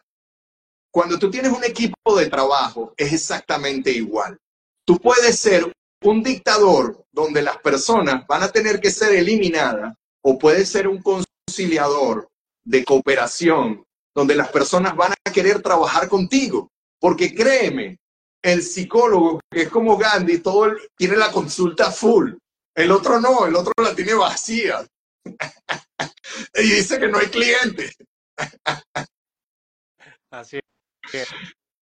cuando 0.92 1.18
tú 1.20 1.30
tienes 1.30 1.52
un 1.52 1.64
equipo 1.64 2.16
de 2.16 2.28
trabajo, 2.28 2.94
es 2.96 3.12
exactamente 3.12 3.92
igual. 3.92 4.38
Tú 4.86 5.00
puedes 5.00 5.40
ser 5.40 5.72
un 6.04 6.22
dictador 6.22 7.04
donde 7.12 7.42
las 7.42 7.58
personas 7.58 8.26
van 8.28 8.44
a 8.44 8.52
tener 8.52 8.80
que 8.80 8.92
ser 8.92 9.14
eliminadas 9.14 9.96
o 10.22 10.38
puedes 10.38 10.70
ser 10.70 10.88
un 10.88 11.02
conciliador 11.02 12.30
de 12.64 12.86
cooperación 12.86 13.84
donde 14.14 14.36
las 14.36 14.50
personas 14.50 14.96
van 14.96 15.14
a 15.14 15.32
querer 15.32 15.62
trabajar 15.62 16.08
contigo. 16.08 16.70
Porque 17.00 17.34
créeme, 17.34 17.98
el 18.44 18.62
psicólogo, 18.62 19.40
que 19.52 19.64
es 19.64 19.70
como 19.70 19.98
Gandhi, 19.98 20.40
todo 20.40 20.72
tiene 20.96 21.18
la 21.18 21.32
consulta 21.32 21.92
full. 21.92 22.34
El 22.76 22.92
otro 22.92 23.20
no, 23.20 23.48
el 23.48 23.56
otro 23.56 23.74
la 23.82 23.96
tiene 23.96 24.14
vacía. 24.14 24.86
y 26.56 26.62
dice 26.62 27.00
que 27.00 27.08
no 27.08 27.18
hay 27.18 27.28
cliente. 27.28 27.92
Así 30.30 30.60
Ese 31.12 31.28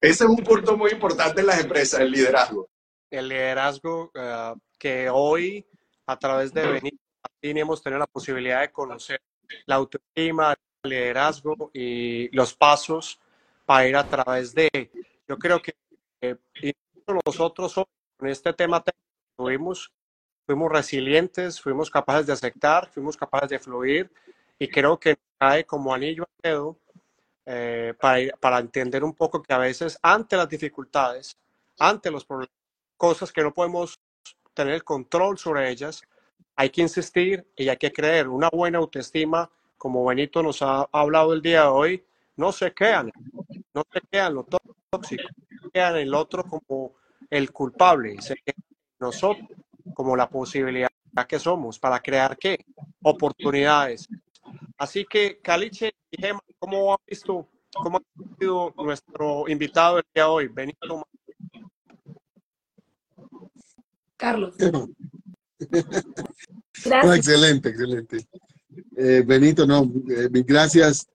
es 0.01 0.21
un 0.21 0.37
punto 0.37 0.77
muy 0.77 0.91
importante 0.91 1.41
en 1.41 1.47
las 1.47 1.61
empresas, 1.61 1.99
el 2.01 2.11
liderazgo. 2.11 2.69
El 3.09 3.29
liderazgo 3.29 4.11
eh, 4.13 4.53
que 4.77 5.09
hoy, 5.09 5.65
a 6.07 6.17
través 6.17 6.53
de 6.53 6.67
venir, 6.67 6.93
hemos 7.41 7.81
tenido 7.81 7.99
la 7.99 8.07
posibilidad 8.07 8.61
de 8.61 8.71
conocer 8.71 9.21
la 9.65 9.75
autoestima, 9.75 10.55
el 10.83 10.89
liderazgo 10.89 11.71
y 11.73 12.35
los 12.35 12.53
pasos 12.53 13.19
para 13.65 13.87
ir 13.87 13.95
a 13.95 14.07
través 14.07 14.53
de. 14.53 14.69
Yo 15.27 15.37
creo 15.37 15.61
que 15.61 15.75
eh, 16.21 16.35
nosotros 17.25 17.73
con 18.17 18.29
este 18.29 18.53
tema 18.53 18.83
tuvimos 19.37 19.91
fuimos 20.45 20.71
resilientes, 20.71 21.61
fuimos 21.61 21.89
capaces 21.89 22.27
de 22.27 22.33
aceptar, 22.33 22.89
fuimos 22.89 23.17
capaces 23.17 23.49
de 23.49 23.59
fluir 23.59 24.11
y 24.59 24.67
creo 24.67 24.99
que 24.99 25.17
cae 25.37 25.65
como 25.65 25.93
anillo 25.93 26.23
al 26.23 26.51
dedo 26.51 26.77
eh, 27.45 27.93
para, 27.99 28.21
para 28.39 28.59
entender 28.59 29.03
un 29.03 29.13
poco 29.13 29.41
que 29.41 29.53
a 29.53 29.57
veces 29.57 29.97
ante 30.01 30.37
las 30.37 30.49
dificultades, 30.49 31.37
ante 31.79 32.11
los 32.11 32.25
problemas, 32.25 32.55
cosas 32.97 33.31
que 33.31 33.41
no 33.41 33.53
podemos 33.53 33.99
tener 34.53 34.75
el 34.75 34.83
control 34.83 35.37
sobre 35.37 35.69
ellas, 35.69 36.01
hay 36.55 36.69
que 36.69 36.81
insistir 36.81 37.45
y 37.55 37.67
hay 37.69 37.77
que 37.77 37.91
creer. 37.91 38.27
Una 38.27 38.49
buena 38.49 38.77
autoestima, 38.77 39.49
como 39.77 40.05
Benito 40.05 40.43
nos 40.43 40.61
ha 40.61 40.87
hablado 40.91 41.33
el 41.33 41.41
día 41.41 41.63
de 41.63 41.67
hoy, 41.67 42.05
no 42.35 42.51
se 42.51 42.73
quedan, 42.73 43.11
no 43.73 43.83
se 43.91 44.01
quedan 44.09 44.35
lo 44.35 44.43
tóxico, 44.43 45.23
se 45.61 45.69
quedan 45.71 45.97
el 45.97 46.13
otro 46.13 46.43
como 46.43 46.93
el 47.29 47.51
culpable, 47.51 48.21
se 48.21 48.35
quedan 48.35 48.63
nosotros 48.99 49.49
como 49.93 50.15
la 50.15 50.29
posibilidad 50.29 50.89
que 51.27 51.39
somos 51.39 51.79
para 51.79 51.99
crear 51.99 52.37
qué? 52.37 52.65
Oportunidades. 53.03 54.07
Así 54.77 55.05
que, 55.05 55.39
Caliche 55.41 55.93
y 56.11 56.21
Gemma, 56.21 56.41
¿cómo 56.59 56.93
ha 56.93 56.97
visto, 57.07 57.47
cómo 57.73 57.97
ha 57.97 58.01
sido 58.39 58.73
nuestro 58.77 59.47
invitado 59.47 59.99
el 59.99 60.05
día 60.13 60.23
de 60.23 60.29
hoy? 60.29 60.47
Benito. 60.47 61.07
Carlos. 64.17 64.55
excelente, 67.15 67.69
excelente. 67.69 68.27
Eh, 68.97 69.23
Benito, 69.25 69.65
no, 69.65 69.91
eh, 70.09 70.29
gracias. 70.45 71.07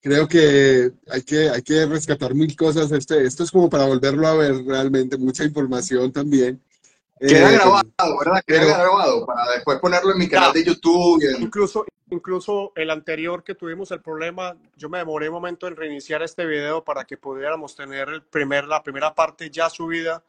Creo 0.00 0.28
que 0.28 0.92
hay, 1.08 1.22
que 1.22 1.48
hay 1.48 1.62
que 1.62 1.86
rescatar 1.86 2.34
mil 2.34 2.54
cosas. 2.54 2.92
Este, 2.92 3.24
esto 3.24 3.42
es 3.42 3.50
como 3.50 3.68
para 3.68 3.86
volverlo 3.86 4.26
a 4.26 4.34
ver 4.34 4.64
realmente, 4.64 5.16
mucha 5.16 5.44
información 5.44 6.12
también. 6.12 6.62
Queda 7.18 7.50
Eh, 7.50 7.54
grabado, 7.54 8.18
¿verdad? 8.18 8.42
Queda 8.46 8.60
pero- 8.60 8.66
grabado 8.78 9.26
para 9.26 9.50
después 9.52 9.78
ponerlo 9.80 10.12
en 10.12 10.18
mi 10.18 10.28
canal 10.28 10.52
de 10.52 10.64
YouTube. 10.64 11.22
y 11.22 11.26
en- 11.34 11.42
Incluso, 11.42 11.86
incluso 12.10 12.72
el 12.76 12.90
anterior 12.90 13.42
que 13.42 13.54
tuvimos 13.54 13.90
el 13.90 14.02
problema, 14.02 14.54
yo 14.76 14.88
me 14.90 14.98
demoré 14.98 15.28
un 15.28 15.34
momento 15.34 15.66
en 15.66 15.76
reiniciar 15.76 16.22
este 16.22 16.44
video 16.44 16.84
para 16.84 17.04
que 17.04 17.16
pudiéramos 17.16 17.74
tener 17.74 18.08
el 18.10 18.22
primer, 18.22 18.66
la 18.66 18.82
primera 18.82 19.14
parte 19.14 19.50
ya 19.50 19.70
subida. 19.70 20.22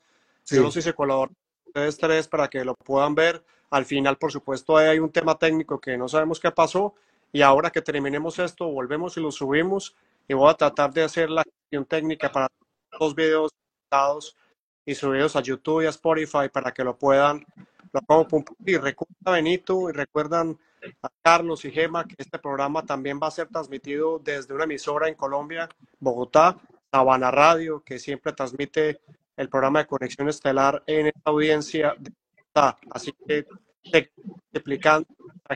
Sí. 0.43 0.55
Yo 0.55 0.63
no 0.63 0.71
sé 0.71 0.81
si 0.81 0.93
colaboran 0.93 1.35
ustedes 1.65 1.97
tres 1.97 2.27
para 2.29 2.47
que 2.47 2.63
lo 2.63 2.73
puedan 2.75 3.15
ver. 3.15 3.43
Al 3.69 3.85
final, 3.85 4.15
por 4.17 4.31
supuesto, 4.31 4.77
ahí 4.77 4.87
hay 4.87 4.99
un 4.99 5.11
tema 5.11 5.37
técnico 5.37 5.79
que 5.81 5.97
no 5.97 6.07
sabemos 6.07 6.39
qué 6.39 6.51
pasó. 6.51 6.95
Y 7.33 7.41
ahora 7.41 7.69
que 7.69 7.81
terminemos 7.81 8.39
esto, 8.39 8.65
volvemos 8.69 9.17
y 9.17 9.19
lo 9.19 9.31
subimos. 9.31 9.93
Y 10.29 10.33
voy 10.33 10.49
a 10.49 10.53
tratar 10.53 10.93
de 10.93 11.03
hacer 11.03 11.29
la 11.29 11.43
gestión 11.43 11.83
técnica 11.83 12.31
para 12.31 12.47
los 12.97 13.13
videos 13.13 13.51
editados 13.91 14.37
y 14.87 14.95
subidos 14.95 15.35
a 15.35 15.41
YouTube 15.41 15.83
y 15.83 15.85
a 15.85 15.89
Spotify 15.89 16.47
para 16.51 16.71
que 16.71 16.81
lo 16.81 16.97
puedan, 16.97 17.45
lo 17.91 18.25
compartir. 18.25 18.81
Recuerda 18.81 19.33
Benito 19.33 19.89
y 19.89 19.91
recuerdan 19.91 20.57
a 21.03 21.09
Carlos 21.21 21.65
y 21.65 21.71
Gema 21.71 22.07
que 22.07 22.15
este 22.17 22.39
programa 22.39 22.85
también 22.85 23.19
va 23.21 23.27
a 23.27 23.31
ser 23.31 23.49
transmitido 23.49 24.17
desde 24.17 24.53
una 24.53 24.63
emisora 24.63 25.09
en 25.09 25.15
Colombia, 25.15 25.67
Bogotá, 25.99 26.57
Sabana 26.89 27.29
Radio, 27.31 27.83
que 27.83 27.99
siempre 27.99 28.31
transmite 28.31 29.01
el 29.35 29.49
programa 29.49 29.79
de 29.79 29.87
Conexión 29.87 30.29
Estelar 30.29 30.81
en 30.87 31.07
esta 31.07 31.31
audiencia 31.31 31.93
de 31.99 32.13
Bogotá. 32.37 32.77
Así 32.89 33.13
que 33.27 33.45
explicando 34.53 35.05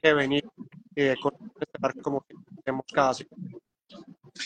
de 0.03 0.13
Benito 0.13 0.51
y 0.93 1.03
de 1.03 1.15
Conexión 1.15 1.53
Estelar 1.57 2.01
como 2.01 2.25
que 2.27 2.35
hacemos 2.59 2.85
cada 2.93 3.13
semana. 3.13 3.57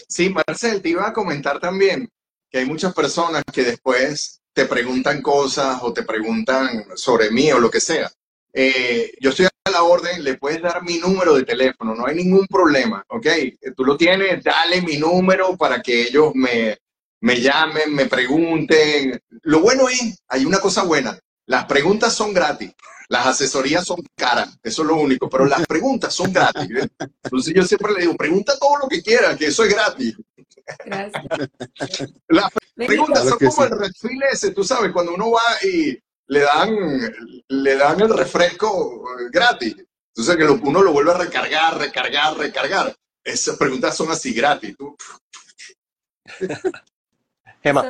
Sí, 0.08 0.30
Marcel, 0.30 0.80
te 0.80 0.90
iba 0.90 1.08
a 1.08 1.14
comentar 1.14 1.60
también 1.60 2.08
que 2.52 2.60
hay 2.60 2.66
muchas 2.66 2.94
personas 2.94 3.44
que 3.52 3.64
después 3.64 4.44
te 4.56 4.66
preguntan 4.66 5.22
cosas 5.22 5.80
o 5.82 5.92
te 5.92 6.04
preguntan 6.04 6.86
sobre 6.96 7.30
mí 7.30 7.52
o 7.52 7.60
lo 7.60 7.70
que 7.70 7.82
sea. 7.82 8.10
Eh, 8.54 9.12
yo 9.20 9.32
estoy 9.32 9.48
a 9.48 9.70
la 9.70 9.84
orden, 9.84 10.24
le 10.24 10.38
puedes 10.38 10.62
dar 10.62 10.82
mi 10.82 10.98
número 10.98 11.36
de 11.36 11.44
teléfono, 11.44 11.94
no 11.94 12.08
hay 12.08 12.16
ningún 12.16 12.48
problema, 12.48 13.04
¿ok? 13.10 13.28
Tú 13.76 13.84
lo 13.84 13.98
tienes, 13.98 14.42
dale 14.42 14.82
mi 14.82 14.98
número 14.98 15.58
para 15.58 15.82
que 15.82 16.04
ellos 16.04 16.32
me, 16.36 16.78
me 17.20 17.42
llamen, 17.42 17.94
me 17.94 18.06
pregunten. 18.06 19.20
Lo 19.42 19.60
bueno 19.60 19.90
es, 19.90 20.24
hay 20.30 20.46
una 20.46 20.60
cosa 20.60 20.84
buena, 20.84 21.20
las 21.48 21.66
preguntas 21.66 22.14
son 22.14 22.34
gratis, 22.34 22.72
las 23.10 23.28
asesorías 23.28 23.86
son 23.86 23.98
caras, 24.16 24.58
eso 24.64 24.84
es 24.84 24.88
lo 24.88 24.96
único, 24.96 25.30
pero 25.30 25.46
las 25.46 25.68
preguntas 25.68 26.14
son 26.14 26.32
gratis. 26.32 26.70
¿eh? 26.82 26.88
Entonces 27.24 27.54
yo 27.54 27.66
siempre 27.66 27.92
le 27.92 28.02
digo, 28.02 28.16
pregunta 28.16 28.58
todo 28.58 28.78
lo 28.78 28.88
que 28.88 29.04
quieras, 29.04 29.36
que 29.36 29.48
eso 29.48 29.66
es 29.66 29.74
gratis. 29.74 30.16
Gracias. 30.86 31.24
Las 32.28 32.52
preguntas 32.76 33.22
Claro 33.24 33.30
son 33.30 33.38
como 33.40 33.52
sí. 33.68 33.74
el 33.74 33.80
refil 33.80 34.24
ese, 34.32 34.52
tú 34.52 34.64
sabes, 34.64 34.92
cuando 34.92 35.14
uno 35.14 35.32
va 35.32 35.42
y 35.64 35.98
le 36.28 36.40
dan, 36.40 36.76
le 37.48 37.76
dan 37.76 38.02
el 38.02 38.10
refresco 38.18 39.04
eh, 39.20 39.30
gratis. 39.32 39.76
Entonces 40.16 40.38
que 40.38 40.44
uno 40.46 40.82
lo 40.82 40.92
vuelve 40.94 41.12
a 41.12 41.18
recargar, 41.18 41.78
recargar, 41.78 42.38
recargar. 42.38 42.96
Esas 43.24 43.58
preguntas 43.58 43.96
son 43.96 44.12
así 44.12 44.34
gratis. 44.34 44.76
Tú- 44.78 44.96
Gema, 47.62 47.90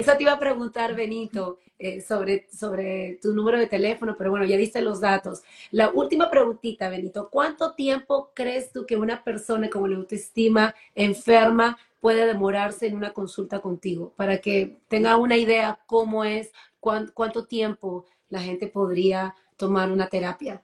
Eso 0.00 0.16
te 0.16 0.22
iba 0.22 0.32
a 0.32 0.38
preguntar, 0.38 0.94
Benito, 0.94 1.58
eh, 1.78 2.00
sobre, 2.00 2.46
sobre 2.50 3.18
tu 3.20 3.34
número 3.34 3.58
de 3.58 3.66
teléfono, 3.66 4.14
pero 4.16 4.30
bueno, 4.30 4.46
ya 4.46 4.56
diste 4.56 4.80
los 4.80 4.98
datos. 4.98 5.42
La 5.72 5.90
última 5.90 6.30
preguntita, 6.30 6.88
Benito, 6.88 7.28
¿cuánto 7.30 7.74
tiempo 7.74 8.30
crees 8.34 8.72
tú 8.72 8.86
que 8.86 8.96
una 8.96 9.22
persona 9.22 9.68
con 9.68 9.90
la 9.90 9.98
autoestima 9.98 10.74
enferma 10.94 11.76
puede 12.00 12.24
demorarse 12.24 12.86
en 12.86 12.96
una 12.96 13.12
consulta 13.12 13.60
contigo? 13.60 14.14
Para 14.16 14.38
que 14.38 14.78
tenga 14.88 15.18
una 15.18 15.36
idea 15.36 15.78
cómo 15.84 16.24
es, 16.24 16.50
cuán- 16.80 17.10
cuánto 17.12 17.44
tiempo 17.44 18.06
la 18.30 18.40
gente 18.40 18.68
podría 18.68 19.34
tomar 19.58 19.92
una 19.92 20.06
terapia. 20.08 20.62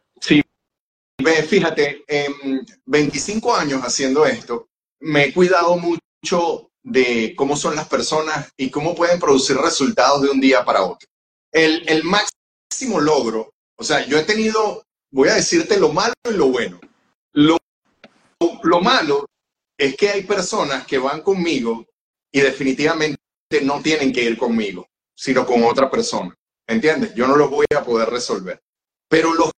Ve, 1.22 1.42
fíjate, 1.42 2.04
en 2.08 2.64
25 2.86 3.54
años 3.54 3.82
haciendo 3.82 4.24
esto, 4.24 4.68
me 5.00 5.24
he 5.26 5.34
cuidado 5.34 5.76
mucho 5.76 6.65
de 6.86 7.34
cómo 7.36 7.56
son 7.56 7.74
las 7.74 7.88
personas 7.88 8.48
y 8.56 8.70
cómo 8.70 8.94
pueden 8.94 9.18
producir 9.18 9.56
resultados 9.56 10.22
de 10.22 10.30
un 10.30 10.40
día 10.40 10.64
para 10.64 10.84
otro. 10.84 11.08
El, 11.52 11.86
el 11.88 12.04
máximo 12.04 13.00
logro, 13.00 13.52
o 13.76 13.82
sea, 13.82 14.06
yo 14.06 14.16
he 14.16 14.22
tenido, 14.22 14.84
voy 15.10 15.28
a 15.28 15.34
decirte 15.34 15.80
lo 15.80 15.92
malo 15.92 16.14
y 16.30 16.34
lo 16.34 16.46
bueno. 16.46 16.78
Lo, 17.32 17.58
lo 18.62 18.80
malo 18.80 19.26
es 19.76 19.96
que 19.96 20.10
hay 20.10 20.22
personas 20.22 20.86
que 20.86 20.98
van 20.98 21.22
conmigo 21.22 21.84
y 22.32 22.40
definitivamente 22.40 23.18
no 23.62 23.82
tienen 23.82 24.12
que 24.12 24.22
ir 24.22 24.38
conmigo, 24.38 24.86
sino 25.12 25.44
con 25.44 25.64
otra 25.64 25.90
persona. 25.90 26.32
¿Entiendes? 26.68 27.14
Yo 27.16 27.26
no 27.26 27.34
los 27.34 27.50
voy 27.50 27.66
a 27.76 27.82
poder 27.82 28.10
resolver. 28.10 28.60
Pero 29.08 29.34
los 29.34 29.50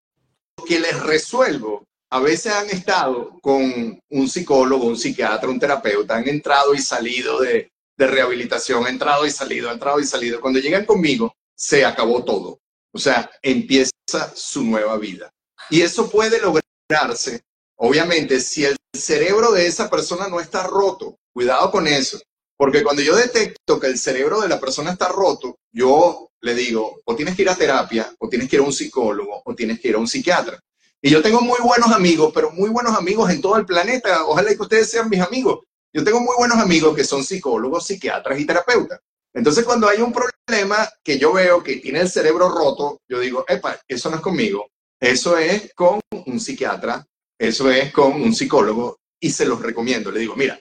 que 0.66 0.80
les 0.80 0.98
resuelvo 1.04 1.84
a 2.10 2.20
veces 2.20 2.54
han 2.54 2.70
estado 2.70 3.38
con 3.42 4.00
un 4.10 4.30
psicólogo, 4.30 4.86
un 4.86 4.98
psiquiatra, 4.98 5.50
un 5.50 5.60
terapeuta, 5.60 6.16
han 6.16 6.28
entrado 6.28 6.74
y 6.74 6.80
salido 6.80 7.40
de, 7.42 7.72
de 7.98 8.08
rehabilitación, 8.08 8.88
entrado 8.88 9.26
y 9.26 9.32
salido, 9.32 9.72
entrado 9.72 10.00
y 10.00 10.06
salido. 10.06 10.40
Cuando 10.40 10.60
llegan 10.60 10.86
conmigo, 10.86 11.34
se 11.56 11.84
acabó 11.84 12.24
todo. 12.24 12.60
O 12.94 13.00
sea, 13.00 13.30
empieza 13.42 13.92
su 14.36 14.64
nueva 14.64 14.98
vida. 14.98 15.30
Y 15.70 15.82
eso 15.82 16.10
puede 16.10 16.40
lograrse, 16.40 17.42
obviamente, 17.76 18.40
si 18.40 18.64
el 18.66 18.78
cerebro 18.96 19.52
de 19.52 19.68
esa 19.68 19.90
persona 19.90 20.28
no 20.28 20.40
está 20.40 20.64
roto. 20.64 21.18
Cuidado 21.34 21.70
con 21.72 21.88
eso. 21.88 22.20
Porque 22.58 22.84
cuando 22.84 23.02
yo 23.02 23.16
detecto 23.16 23.80
que 23.80 23.88
el 23.88 24.00
cerebro 24.00 24.42
de 24.42 24.48
la 24.48 24.60
persona 24.60 24.92
está 24.92 25.10
roto, 25.10 25.58
yo 25.72 26.30
le 26.42 26.56
digo, 26.56 27.02
o 27.06 27.16
tienes 27.16 27.36
que 27.36 27.44
ir 27.44 27.50
a 27.50 27.56
terapia, 27.56 28.12
o 28.18 28.30
tienes 28.30 28.50
que 28.50 28.56
ir 28.56 28.62
a 28.62 28.66
un 28.66 28.74
psicólogo, 28.74 29.42
o 29.46 29.54
tienes 29.54 29.80
que 29.80 29.90
ir 29.90 29.96
a 29.96 30.00
un 30.00 30.08
psiquiatra. 30.08 30.60
Y 31.02 31.10
yo 31.10 31.22
tengo 31.22 31.42
muy 31.42 31.60
buenos 31.64 31.92
amigos, 31.92 32.32
pero 32.34 32.52
muy 32.52 32.70
buenos 32.70 32.96
amigos 32.98 33.30
en 33.30 33.42
todo 33.42 33.56
el 33.58 33.66
planeta. 33.66 34.26
Ojalá 34.26 34.50
que 34.54 34.62
ustedes 34.62 34.90
sean 34.90 35.10
mis 35.10 35.22
amigos. 35.22 35.60
Yo 35.94 36.04
tengo 36.04 36.20
muy 36.20 36.36
buenos 36.38 36.58
amigos 36.58 36.96
que 36.96 37.04
son 37.04 37.24
psicólogos, 37.24 37.86
psiquiatras 37.86 38.40
y 38.40 38.46
terapeutas. 38.46 39.00
Entonces, 39.34 39.64
cuando 39.64 39.88
hay 39.88 40.02
un 40.02 40.12
problema 40.12 40.90
que 41.04 41.20
yo 41.20 41.34
veo 41.34 41.64
que 41.64 41.78
tiene 41.78 42.00
el 42.02 42.10
cerebro 42.10 42.50
roto, 42.50 43.00
yo 43.08 43.20
digo, 43.20 43.46
epa, 43.48 43.80
eso 43.88 44.10
no 44.10 44.16
es 44.18 44.22
conmigo. 44.22 44.68
Eso 45.00 45.38
es 45.38 45.72
con 45.76 46.00
un 46.26 46.40
psiquiatra, 46.40 47.06
eso 47.40 47.70
es 47.70 47.92
con 47.94 48.14
un 48.20 48.34
psicólogo 48.34 48.98
y 49.20 49.30
se 49.30 49.46
los 49.46 49.62
recomiendo. 49.62 50.12
Le 50.12 50.22
digo, 50.22 50.36
mira, 50.36 50.60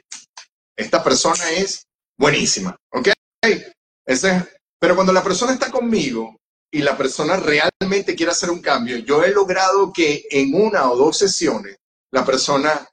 esta 0.76 1.02
persona 1.02 1.50
es 1.52 1.86
buenísima, 2.18 2.76
¿ok? 2.92 3.08
Ese 4.06 4.36
es- 4.36 4.44
pero 4.78 4.94
cuando 4.94 5.12
la 5.12 5.22
persona 5.22 5.54
está 5.54 5.70
conmigo 5.70 6.36
y 6.70 6.82
la 6.82 6.96
persona 6.96 7.36
realmente 7.36 8.14
quiere 8.14 8.32
hacer 8.32 8.50
un 8.50 8.60
cambio, 8.60 8.98
yo 8.98 9.22
he 9.22 9.30
logrado 9.30 9.92
que 9.92 10.26
en 10.30 10.54
una 10.54 10.90
o 10.90 10.96
dos 10.96 11.18
sesiones 11.18 11.76
la 12.10 12.24
persona 12.24 12.88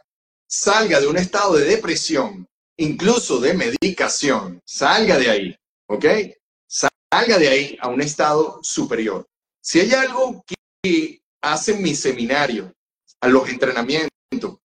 salga 0.48 1.00
de 1.00 1.08
un 1.08 1.18
estado 1.18 1.56
de 1.56 1.66
depresión, 1.66 2.48
incluso 2.78 3.40
de 3.40 3.54
medicación, 3.54 4.62
salga 4.66 5.18
de 5.18 5.30
ahí, 5.30 5.56
¿ok? 5.88 6.06
Salga 6.68 7.38
de 7.38 7.48
ahí 7.48 7.78
a 7.82 7.90
un 7.90 8.02
estado 8.02 8.60
superior. 8.62 9.26
Si 9.62 9.80
hay 9.80 9.94
algo 9.94 10.44
que 10.82 11.22
hace 11.42 11.74
mi 11.76 11.96
seminario, 11.96 12.74
a 13.24 13.28
los 13.30 13.48
entrenamientos 13.48 14.12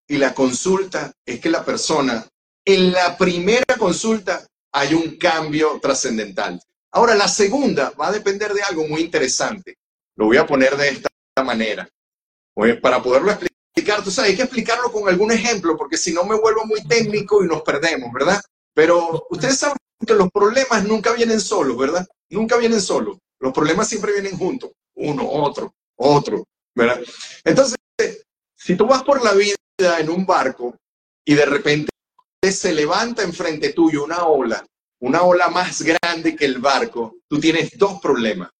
y 0.08 0.18
la 0.18 0.34
consulta, 0.34 1.12
es 1.24 1.38
que 1.38 1.48
la 1.48 1.64
persona 1.64 2.26
en 2.64 2.90
la 2.90 3.16
primera 3.16 3.76
consulta 3.78 4.44
hay 4.72 4.94
un 4.94 5.16
cambio 5.16 5.78
trascendental. 5.80 6.60
Ahora, 6.98 7.14
la 7.14 7.28
segunda 7.28 7.90
va 7.90 8.08
a 8.08 8.12
depender 8.12 8.52
de 8.52 8.60
algo 8.60 8.84
muy 8.88 9.02
interesante. 9.02 9.78
Lo 10.16 10.24
voy 10.26 10.36
a 10.36 10.44
poner 10.44 10.76
de 10.76 10.88
esta 10.88 11.08
manera. 11.44 11.88
Oye, 12.56 12.74
Para 12.74 13.00
poderlo 13.00 13.30
explicar, 13.30 14.02
tú 14.02 14.10
sabes, 14.10 14.32
hay 14.32 14.36
que 14.36 14.42
explicarlo 14.42 14.90
con 14.90 15.08
algún 15.08 15.30
ejemplo, 15.30 15.76
porque 15.76 15.96
si 15.96 16.12
no 16.12 16.24
me 16.24 16.34
vuelvo 16.34 16.66
muy 16.66 16.82
técnico 16.88 17.44
y 17.44 17.46
nos 17.46 17.62
perdemos, 17.62 18.12
¿verdad? 18.12 18.42
Pero 18.74 19.28
ustedes 19.30 19.58
saben 19.58 19.76
que 20.04 20.12
los 20.12 20.28
problemas 20.32 20.84
nunca 20.88 21.12
vienen 21.12 21.40
solos, 21.40 21.78
¿verdad? 21.78 22.04
Nunca 22.30 22.56
vienen 22.56 22.80
solos. 22.80 23.16
Los 23.38 23.52
problemas 23.52 23.86
siempre 23.86 24.10
vienen 24.10 24.36
juntos. 24.36 24.72
Uno, 24.96 25.24
otro, 25.24 25.72
otro, 25.94 26.48
¿verdad? 26.74 27.00
Entonces, 27.44 27.76
si 28.56 28.74
tú 28.74 28.88
vas 28.88 29.04
por 29.04 29.22
la 29.22 29.34
vida 29.34 29.54
en 30.00 30.10
un 30.10 30.26
barco 30.26 30.74
y 31.24 31.34
de 31.34 31.46
repente 31.46 31.90
se 32.42 32.72
levanta 32.72 33.22
enfrente 33.22 33.72
tuyo 33.72 34.02
una 34.02 34.24
ola, 34.24 34.66
una 35.00 35.22
ola 35.22 35.48
más 35.48 35.82
grande 35.82 36.34
que 36.36 36.44
el 36.44 36.58
barco, 36.58 37.16
tú 37.28 37.38
tienes 37.38 37.76
dos 37.78 38.00
problemas. 38.00 38.50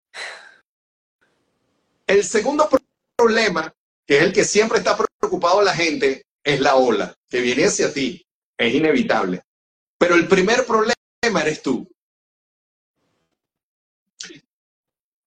El 2.07 2.25
segundo 2.25 2.69
pro- 2.69 2.79
problema, 3.17 3.73
que 4.07 4.19
es 4.19 4.23
el 4.23 4.33
que 4.33 4.45
siempre 4.45 4.79
está 4.79 4.97
preocupado 4.97 5.63
la 5.63 5.75
gente, 5.75 6.23
es 6.45 6.61
la 6.61 6.77
ola 6.77 7.15
que 7.29 7.41
viene 7.41 7.65
hacia 7.67 7.93
ti. 7.93 8.25
Es 8.57 8.75
inevitable. 8.75 9.43
Pero 9.99 10.15
el 10.15 10.27
primer 10.29 10.65
problema 10.65 10.95
eres 11.43 11.63
tú. 11.63 11.89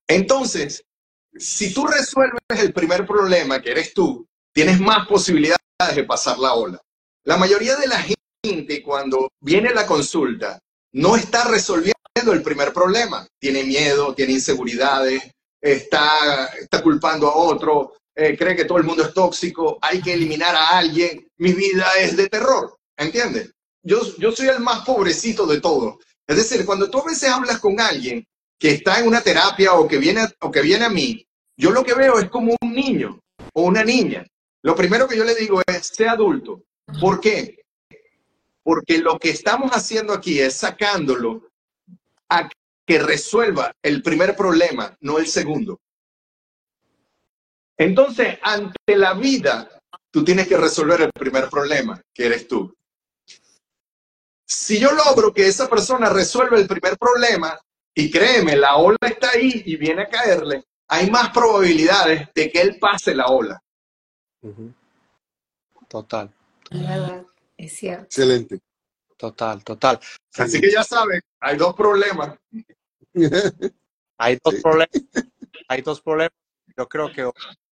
Entonces, 0.07 0.83
si 1.35 1.73
tú 1.73 1.85
resuelves 1.87 2.39
el 2.57 2.73
primer 2.73 3.05
problema, 3.05 3.61
que 3.61 3.71
eres 3.71 3.93
tú, 3.93 4.27
tienes 4.53 4.79
más 4.79 5.07
posibilidades 5.07 5.59
de 5.95 6.03
pasar 6.03 6.37
la 6.39 6.53
ola. 6.53 6.81
La 7.23 7.37
mayoría 7.37 7.75
de 7.75 7.87
la 7.87 8.03
gente 8.43 8.81
cuando 8.83 9.29
viene 9.39 9.73
la 9.73 9.85
consulta 9.85 10.59
no 10.93 11.15
está 11.15 11.45
resolviendo 11.45 11.95
el 12.31 12.41
primer 12.41 12.73
problema. 12.73 13.27
Tiene 13.39 13.63
miedo, 13.63 14.13
tiene 14.13 14.33
inseguridades, 14.33 15.31
está, 15.61 16.45
está 16.59 16.81
culpando 16.81 17.27
a 17.27 17.35
otro, 17.35 17.93
eh, 18.15 18.37
cree 18.37 18.55
que 18.55 18.65
todo 18.65 18.77
el 18.77 18.83
mundo 18.83 19.03
es 19.03 19.13
tóxico, 19.13 19.77
hay 19.81 20.01
que 20.01 20.13
eliminar 20.13 20.55
a 20.55 20.77
alguien, 20.77 21.27
mi 21.37 21.53
vida 21.53 21.87
es 21.99 22.17
de 22.17 22.27
terror, 22.27 22.75
¿entiendes? 22.97 23.51
Yo, 23.83 24.01
yo 24.17 24.31
soy 24.31 24.49
el 24.49 24.59
más 24.59 24.85
pobrecito 24.85 25.45
de 25.47 25.61
todos. 25.61 25.95
Es 26.27 26.35
decir, 26.35 26.65
cuando 26.65 26.89
tú 26.89 26.99
a 26.99 27.05
veces 27.05 27.29
hablas 27.29 27.59
con 27.59 27.79
alguien 27.79 28.25
que 28.59 28.71
está 28.71 28.99
en 28.99 29.07
una 29.07 29.21
terapia 29.21 29.73
o 29.73 29.87
que 29.87 29.97
viene, 29.97 30.27
o 30.41 30.51
que 30.51 30.61
viene 30.61 30.85
a 30.85 30.89
mí, 30.89 31.25
yo 31.57 31.71
lo 31.71 31.83
que 31.83 31.93
veo 31.93 32.19
es 32.19 32.29
como 32.29 32.55
un 32.61 32.73
niño 32.73 33.19
o 33.53 33.63
una 33.63 33.83
niña. 33.83 34.25
Lo 34.63 34.75
primero 34.75 35.07
que 35.07 35.17
yo 35.17 35.23
le 35.23 35.35
digo 35.35 35.61
es, 35.65 35.87
sé 35.87 36.07
adulto. 36.07 36.61
¿Por 36.99 37.19
qué? 37.19 37.60
Porque 38.63 38.99
lo 38.99 39.17
que 39.17 39.29
estamos 39.29 39.71
haciendo 39.71 40.13
aquí 40.13 40.39
es 40.39 40.55
sacándolo 40.55 41.49
a 42.29 42.49
que 42.85 42.99
resuelva 42.99 43.73
el 43.81 44.01
primer 44.01 44.35
problema, 44.35 44.95
no 45.01 45.17
el 45.17 45.27
segundo. 45.27 45.79
Entonces, 47.77 48.37
ante 48.41 48.95
la 48.95 49.13
vida, 49.13 49.81
tú 50.11 50.23
tienes 50.23 50.47
que 50.47 50.57
resolver 50.57 51.01
el 51.01 51.11
primer 51.11 51.49
problema, 51.49 51.99
que 52.13 52.27
eres 52.27 52.47
tú. 52.47 52.75
Si 54.45 54.79
yo 54.79 54.91
logro 54.91 55.33
que 55.33 55.47
esa 55.47 55.69
persona 55.69 56.09
resuelva 56.09 56.57
el 56.57 56.67
primer 56.67 56.97
problema, 56.97 57.57
y 57.93 58.09
créeme, 58.11 58.55
la 58.55 58.77
ola 58.77 58.97
está 59.01 59.31
ahí 59.31 59.63
y 59.65 59.75
viene 59.75 60.03
a 60.03 60.09
caerle, 60.09 60.63
hay 60.87 61.09
más 61.09 61.29
probabilidades 61.29 62.29
de 62.33 62.51
que 62.51 62.61
él 62.61 62.77
pase 62.79 63.15
la 63.15 63.27
ola. 63.27 63.61
Total. 65.87 66.29
Es 67.61 67.73
cierto. 67.77 68.05
Excelente. 68.05 68.59
Total, 69.15 69.63
total. 69.63 69.99
Así 70.33 70.59
que 70.59 70.71
ya 70.71 70.83
saben, 70.83 71.21
hay 71.39 71.57
dos 71.57 71.75
problemas. 71.75 72.39
Hay 74.17 74.37
dos 74.43 74.55
problemas. 74.61 74.89
Hay 75.67 75.81
dos 75.81 75.99
problemas. 75.99 76.37
Yo 76.77 76.87
creo 76.87 77.11
que 77.11 77.27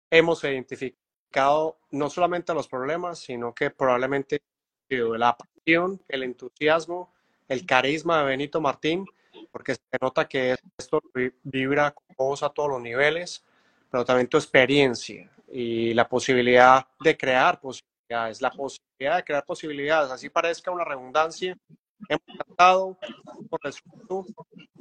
hemos 0.10 0.44
identificado 0.44 1.78
no 1.92 2.10
solamente 2.10 2.52
los 2.54 2.68
problemas, 2.68 3.20
sino 3.20 3.54
que 3.54 3.70
probablemente 3.70 4.42
la 4.90 5.38
pasión, 5.38 6.02
el 6.08 6.24
entusiasmo, 6.24 7.14
el 7.48 7.64
carisma 7.66 8.20
de 8.20 8.26
Benito 8.26 8.60
Martín, 8.60 9.06
porque 9.52 9.76
se 9.76 9.98
nota 10.02 10.28
que 10.28 10.56
esto 10.78 11.00
vibra 11.44 11.92
con 11.92 12.06
vos 12.18 12.42
a 12.42 12.50
todos 12.50 12.70
los 12.72 12.82
niveles, 12.82 13.44
pero 13.90 14.04
también 14.04 14.28
tu 14.28 14.38
experiencia 14.38 15.32
y 15.48 15.94
la 15.94 16.10
posibilidad 16.10 16.88
de 17.00 17.16
crear 17.16 17.60
posibilidades, 18.12 18.42
la 18.42 18.52
posibilidad 18.52 19.18
de 19.18 19.24
crear 19.24 19.46
posibilidades, 19.46 20.12
así 20.12 20.30
parezca 20.30 20.72
una 20.72 20.84
redundancia. 20.84 21.58
Hemos 22.10 22.38
tratado 22.38 22.98
por 23.50 23.60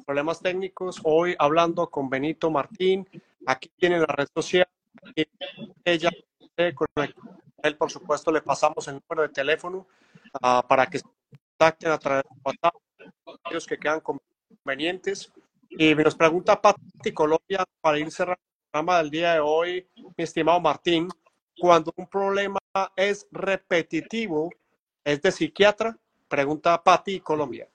problemas 0.04 0.40
técnicos, 0.40 1.00
hoy 1.04 1.36
hablando 1.38 1.88
con 1.88 2.08
Benito 2.08 2.50
Martín, 2.50 3.06
aquí 3.46 3.70
tiene 3.76 3.98
la 3.98 4.06
red 4.06 4.26
social, 4.34 4.66
ella 5.84 6.10
con 6.74 6.88
él, 7.62 7.76
por 7.76 7.90
supuesto, 7.90 8.32
le 8.32 8.42
pasamos 8.42 8.86
el 8.88 8.94
número 8.94 9.28
de 9.28 9.34
teléfono 9.34 9.86
uh, 10.42 10.66
para 10.66 10.86
que 10.86 10.98
se 10.98 11.04
contacten 11.04 11.92
a 11.92 11.98
través 11.98 12.24
de 12.24 12.40
WhatsApp, 12.44 12.74
aquellos 13.44 13.66
que 13.66 13.78
quedan 13.78 14.00
convenientes. 14.00 15.32
Y 15.70 15.94
nos 15.94 16.16
pregunta 16.16 16.60
Pati 16.60 17.12
Colombia, 17.12 17.64
para 17.80 17.98
ir 17.98 18.10
cerrando 18.10 18.42
el 18.42 18.70
programa 18.70 18.98
del 18.98 19.10
día 19.10 19.34
de 19.34 19.40
hoy, 19.40 19.86
mi 20.16 20.24
estimado 20.24 20.60
Martín, 20.60 21.08
cuando 21.60 21.92
un 21.96 22.08
problema 22.08 22.58
es 22.96 23.26
repetitivo, 23.30 24.50
¿es 25.04 25.20
de 25.22 25.30
psiquiatra? 25.30 25.96
Pregunta 26.28 26.82
Pati 26.82 27.20
Colombia. 27.20 27.68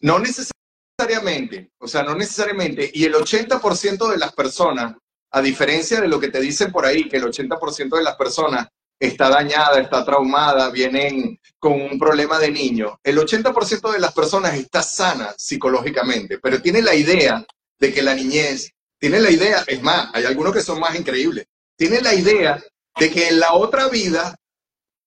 No 0.00 0.18
necesariamente, 0.18 1.70
o 1.78 1.86
sea, 1.86 2.02
no 2.02 2.14
necesariamente. 2.14 2.90
Y 2.92 3.04
el 3.04 3.14
80% 3.14 4.10
de 4.10 4.18
las 4.18 4.32
personas 4.32 4.96
a 5.32 5.40
diferencia 5.40 6.00
de 6.00 6.08
lo 6.08 6.20
que 6.20 6.28
te 6.28 6.40
dicen 6.40 6.70
por 6.70 6.84
ahí, 6.84 7.08
que 7.08 7.16
el 7.16 7.24
80% 7.24 7.96
de 7.96 8.02
las 8.02 8.16
personas 8.16 8.68
está 9.00 9.28
dañada, 9.30 9.80
está 9.80 10.04
traumada, 10.04 10.70
vienen 10.70 11.40
con 11.58 11.80
un 11.80 11.98
problema 11.98 12.38
de 12.38 12.50
niño, 12.50 13.00
el 13.02 13.18
80% 13.18 13.92
de 13.92 13.98
las 13.98 14.12
personas 14.12 14.54
está 14.54 14.82
sana 14.82 15.34
psicológicamente, 15.36 16.38
pero 16.38 16.60
tiene 16.60 16.82
la 16.82 16.94
idea 16.94 17.44
de 17.78 17.92
que 17.92 18.02
la 18.02 18.14
niñez, 18.14 18.72
tiene 18.98 19.20
la 19.20 19.30
idea, 19.30 19.64
es 19.66 19.82
más, 19.82 20.10
hay 20.12 20.24
algunos 20.24 20.52
que 20.52 20.60
son 20.60 20.78
más 20.78 20.94
increíbles, 20.94 21.46
tiene 21.76 22.00
la 22.00 22.14
idea 22.14 22.62
de 22.98 23.10
que 23.10 23.28
en 23.28 23.40
la 23.40 23.54
otra 23.54 23.88
vida, 23.88 24.36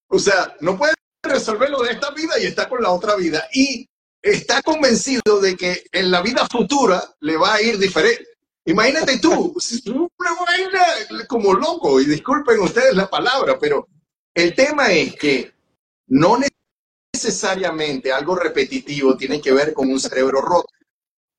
o 0.07 0.19
sea, 0.19 0.55
no 0.61 0.77
puede 0.77 0.93
resolver 1.23 1.69
lo 1.69 1.83
de 1.83 1.91
esta 1.91 2.11
vida 2.11 2.39
y 2.39 2.45
está 2.45 2.69
con 2.69 2.81
la 2.81 2.91
otra 2.91 3.15
vida. 3.15 3.47
Y 3.53 3.87
está 4.21 4.61
convencido 4.61 5.39
de 5.39 5.55
que 5.55 5.83
en 5.91 6.11
la 6.11 6.21
vida 6.21 6.47
futura 6.49 7.03
le 7.19 7.37
va 7.37 7.55
a 7.55 7.61
ir 7.61 7.77
diferente. 7.77 8.25
Imagínate 8.65 9.19
tú, 9.19 9.55
una 10.19 10.33
vaina 10.45 10.83
como 11.27 11.53
loco, 11.53 12.01
y 12.01 12.05
disculpen 12.05 12.59
ustedes 12.59 12.95
la 12.95 13.07
palabra, 13.07 13.59
pero 13.59 13.87
el 14.33 14.55
tema 14.55 14.91
es 14.91 15.15
que 15.15 15.53
no 16.07 16.39
necesariamente 17.13 18.11
algo 18.11 18.35
repetitivo 18.35 19.15
tiene 19.15 19.39
que 19.39 19.53
ver 19.53 19.73
con 19.73 19.89
un 19.89 19.99
cerebro 19.99 20.41
roto. 20.41 20.69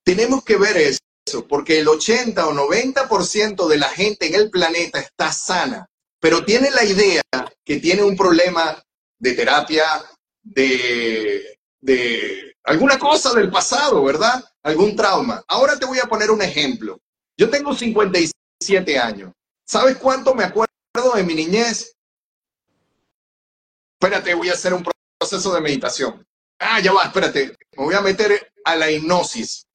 Tenemos 0.05 0.45
que 0.45 0.57
ver 0.57 0.77
eso, 0.77 1.49
porque 1.49 1.81
el 1.81 1.89
80 1.89 2.47
o 2.47 2.53
90% 2.53 3.67
de 3.67 3.77
la 3.77 3.89
gente 3.89 4.29
en 4.29 4.35
el 4.37 4.49
planeta 4.49 5.01
está 5.01 5.33
sana, 5.33 5.91
pero 6.21 6.45
tiene 6.45 6.71
la 6.71 6.85
idea 6.85 7.23
que 7.65 7.81
tiene 7.81 8.03
un 8.03 8.17
problema 8.17 8.83
de 9.19 9.33
terapia, 9.33 9.85
de, 10.43 11.59
de 11.81 12.57
alguna 12.65 12.99
cosa 12.99 13.33
del 13.35 13.51
pasado, 13.51 14.03
¿verdad? 14.05 14.45
Algún 14.63 14.97
trauma. 14.97 15.43
Ahora 15.49 15.79
te 15.79 15.87
voy 15.87 15.99
a 15.99 16.07
poner 16.07 16.31
un 16.31 16.43
ejemplo. 16.43 17.01
Yo 17.37 17.51
tengo 17.51 17.75
57 17.75 18.99
años. 18.99 19.33
¿Sabes 19.65 19.97
cuánto 19.97 20.35
me 20.35 20.45
acuerdo 20.45 20.69
de 21.15 21.23
mi 21.23 21.35
niñez? 21.35 21.95
Espérate, 24.01 24.35
voy 24.35 24.49
a 24.49 24.55
hacer 24.55 24.73
un 24.75 24.85
proceso 25.19 25.55
de 25.55 25.61
meditación. 25.61 26.27
Ah, 26.59 26.81
ya 26.81 26.93
va, 26.93 27.05
espérate. 27.05 27.57
Me 27.77 27.85
voy 27.85 27.95
a 27.95 28.01
meter 28.01 28.53
a 28.65 28.77
la 28.77 28.91
hipnosis. 28.91 29.67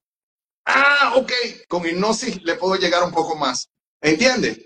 Ah, 0.66 1.14
ok. 1.16 1.32
Con 1.68 1.86
hipnosis 1.86 2.42
le 2.44 2.56
puedo 2.56 2.76
llegar 2.76 3.04
un 3.04 3.12
poco 3.12 3.36
más. 3.36 3.70
¿Entiendes? 4.02 4.66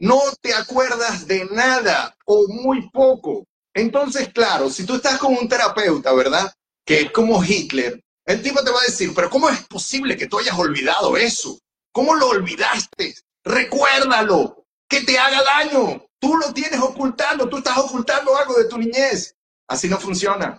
No 0.00 0.20
te 0.40 0.54
acuerdas 0.54 1.26
de 1.26 1.46
nada 1.46 2.14
o 2.24 2.46
muy 2.48 2.88
poco. 2.90 3.44
Entonces, 3.74 4.30
claro, 4.32 4.70
si 4.70 4.84
tú 4.84 4.96
estás 4.96 5.18
con 5.18 5.36
un 5.36 5.48
terapeuta, 5.48 6.12
¿verdad? 6.12 6.52
Que 6.84 7.02
es 7.02 7.10
como 7.10 7.42
Hitler, 7.42 8.02
el 8.24 8.42
tipo 8.42 8.62
te 8.62 8.70
va 8.70 8.80
a 8.80 8.86
decir, 8.86 9.12
pero 9.14 9.30
¿cómo 9.30 9.48
es 9.48 9.66
posible 9.66 10.16
que 10.16 10.26
tú 10.26 10.38
hayas 10.38 10.58
olvidado 10.58 11.16
eso? 11.16 11.58
¿Cómo 11.92 12.14
lo 12.14 12.28
olvidaste? 12.28 13.14
Recuérdalo, 13.44 14.64
que 14.88 15.02
te 15.02 15.18
haga 15.18 15.42
daño. 15.42 16.04
Tú 16.20 16.36
lo 16.36 16.52
tienes 16.52 16.80
ocultando, 16.80 17.48
tú 17.48 17.58
estás 17.58 17.78
ocultando 17.78 18.36
algo 18.36 18.54
de 18.54 18.66
tu 18.66 18.78
niñez. 18.78 19.34
Así 19.68 19.88
no 19.88 19.98
funciona. 19.98 20.58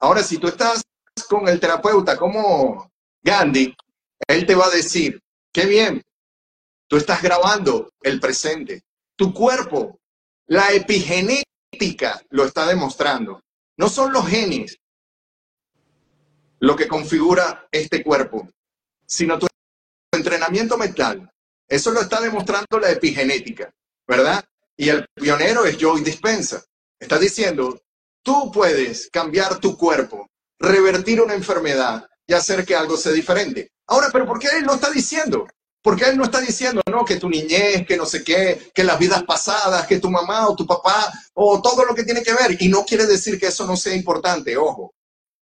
Ahora, 0.00 0.22
si 0.22 0.38
tú 0.38 0.48
estás 0.48 0.82
con 1.28 1.48
el 1.48 1.60
terapeuta 1.60 2.16
como 2.16 2.90
Gandhi, 3.22 3.74
él 4.26 4.46
te 4.46 4.54
va 4.54 4.66
a 4.66 4.70
decir, 4.70 5.20
qué 5.52 5.66
bien, 5.66 6.02
tú 6.88 6.96
estás 6.96 7.22
grabando 7.22 7.92
el 8.02 8.18
presente. 8.18 8.82
Tu 9.16 9.32
cuerpo, 9.32 10.00
la 10.46 10.72
epigenética 10.72 12.20
lo 12.30 12.44
está 12.44 12.66
demostrando. 12.66 13.42
No 13.76 13.88
son 13.88 14.12
los 14.12 14.26
genes 14.26 14.78
lo 16.60 16.74
que 16.74 16.88
configura 16.88 17.68
este 17.70 18.02
cuerpo, 18.02 18.48
sino 19.06 19.38
tu 19.38 19.46
entrenamiento 20.12 20.76
mental. 20.76 21.30
Eso 21.68 21.92
lo 21.92 22.00
está 22.00 22.20
demostrando 22.20 22.80
la 22.80 22.90
epigenética, 22.90 23.70
¿verdad? 24.06 24.44
Y 24.76 24.88
el 24.88 25.06
pionero 25.14 25.64
es 25.66 25.76
Joe 25.80 26.00
Dispensa. 26.00 26.64
Está 26.98 27.18
diciendo, 27.18 27.80
tú 28.22 28.50
puedes 28.50 29.08
cambiar 29.10 29.58
tu 29.60 29.76
cuerpo, 29.76 30.26
revertir 30.58 31.20
una 31.20 31.34
enfermedad 31.34 32.08
y 32.26 32.32
hacer 32.32 32.64
que 32.64 32.74
algo 32.74 32.96
sea 32.96 33.12
diferente. 33.12 33.70
Ahora, 33.86 34.08
pero 34.12 34.26
¿por 34.26 34.38
qué 34.38 34.48
él 34.56 34.64
lo 34.64 34.74
está 34.74 34.90
diciendo? 34.90 35.46
Porque 35.82 36.04
él 36.04 36.16
no 36.16 36.24
está 36.24 36.40
diciendo, 36.40 36.82
no, 36.90 37.04
que 37.04 37.16
tu 37.16 37.28
niñez, 37.28 37.86
que 37.86 37.96
no 37.96 38.04
sé 38.04 38.24
qué, 38.24 38.70
que 38.74 38.84
las 38.84 38.98
vidas 38.98 39.22
pasadas, 39.22 39.86
que 39.86 40.00
tu 40.00 40.10
mamá 40.10 40.48
o 40.48 40.56
tu 40.56 40.66
papá, 40.66 41.12
o 41.34 41.62
todo 41.62 41.84
lo 41.84 41.94
que 41.94 42.04
tiene 42.04 42.22
que 42.22 42.34
ver. 42.34 42.60
Y 42.60 42.68
no 42.68 42.84
quiere 42.84 43.06
decir 43.06 43.38
que 43.38 43.46
eso 43.46 43.66
no 43.66 43.76
sea 43.76 43.94
importante, 43.94 44.56
ojo. 44.56 44.92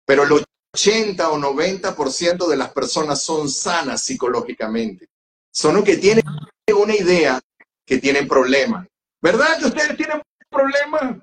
Pero 0.05 0.26
lo 0.26 0.41
80 0.74 1.30
o 1.30 1.38
90% 1.38 2.47
de 2.47 2.57
las 2.57 2.71
personas 2.71 3.21
son 3.21 3.49
sanas 3.49 4.03
psicológicamente. 4.03 5.07
Son 5.51 5.76
los 5.76 5.84
que 5.84 5.97
tienen 5.97 6.24
una 6.76 6.95
idea 6.95 7.39
que 7.86 7.99
tienen 7.99 8.28
problemas. 8.28 8.88
¿Verdad 9.21 9.59
que 9.59 9.65
ustedes 9.65 9.95
tienen 9.95 10.21
problemas? 10.49 11.21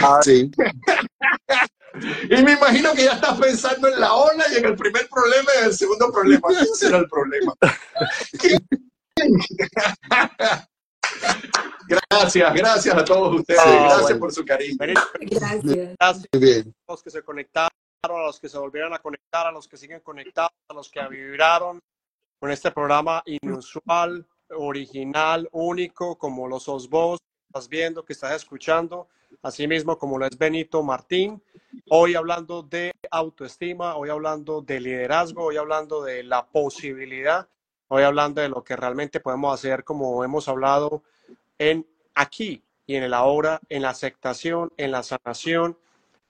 Ah, 0.00 0.20
sí. 0.22 0.50
y 2.30 2.42
me 2.42 2.52
imagino 2.52 2.92
que 2.94 3.04
ya 3.04 3.12
estás 3.12 3.38
pensando 3.38 3.88
en 3.88 4.00
la 4.00 4.14
ola 4.14 4.44
y 4.52 4.56
en 4.56 4.64
el 4.66 4.76
primer 4.76 5.08
problema 5.08 5.50
y 5.54 5.58
en 5.58 5.64
el 5.66 5.74
segundo 5.74 6.12
problema. 6.12 6.48
¿Qué 6.48 6.64
será 6.74 6.98
el 6.98 7.08
problema? 7.08 7.54
Gracias, 11.88 12.54
gracias 12.54 12.96
a 12.96 13.04
todos 13.04 13.40
ustedes. 13.40 13.60
gracias 13.64 14.18
por 14.18 14.32
su 14.32 14.44
cariño. 14.44 14.76
Gracias. 14.78 15.96
Gracias 15.98 16.26
Muy 16.32 16.42
bien. 16.42 16.68
a 16.68 16.86
todos 16.86 17.02
que 17.02 17.10
se 17.10 17.22
conectaron. 17.22 17.70
a 18.02 18.08
los 18.08 18.40
que 18.40 18.48
se 18.48 18.58
volvieron 18.58 18.92
a 18.94 18.98
conectar, 18.98 19.46
a 19.46 19.52
los 19.52 19.66
que 19.66 19.76
siguen 19.76 20.00
conectados, 20.00 20.52
a 20.68 20.74
los 20.74 20.90
que 20.90 21.00
vibraron 21.08 21.80
con 22.38 22.50
este 22.50 22.70
programa 22.70 23.22
inusual, 23.26 24.26
original, 24.50 25.48
único, 25.52 26.16
como 26.16 26.46
lo 26.46 26.60
sos 26.60 26.88
vos, 26.88 27.18
estás 27.48 27.68
viendo, 27.68 28.04
que 28.04 28.12
estás 28.12 28.32
escuchando, 28.34 29.08
así 29.42 29.66
mismo 29.66 29.98
como 29.98 30.18
lo 30.18 30.26
es 30.26 30.36
Benito 30.36 30.82
Martín. 30.82 31.42
Hoy 31.88 32.16
hablando 32.16 32.64
de 32.64 32.92
autoestima, 33.12 33.94
hoy 33.94 34.10
hablando 34.10 34.60
de 34.60 34.80
liderazgo, 34.80 35.44
hoy 35.44 35.56
hablando 35.56 36.02
de 36.02 36.24
la 36.24 36.44
posibilidad, 36.44 37.46
hoy 37.86 38.02
hablando 38.02 38.40
de 38.40 38.48
lo 38.48 38.64
que 38.64 38.74
realmente 38.74 39.20
podemos 39.20 39.54
hacer, 39.54 39.84
como 39.84 40.24
hemos 40.24 40.48
hablado 40.48 41.04
en 41.58 41.86
aquí 42.16 42.60
y 42.86 42.96
en 42.96 43.04
el 43.04 43.14
ahora, 43.14 43.60
en 43.68 43.82
la 43.82 43.90
aceptación, 43.90 44.72
en 44.76 44.90
la 44.90 45.04
sanación, 45.04 45.78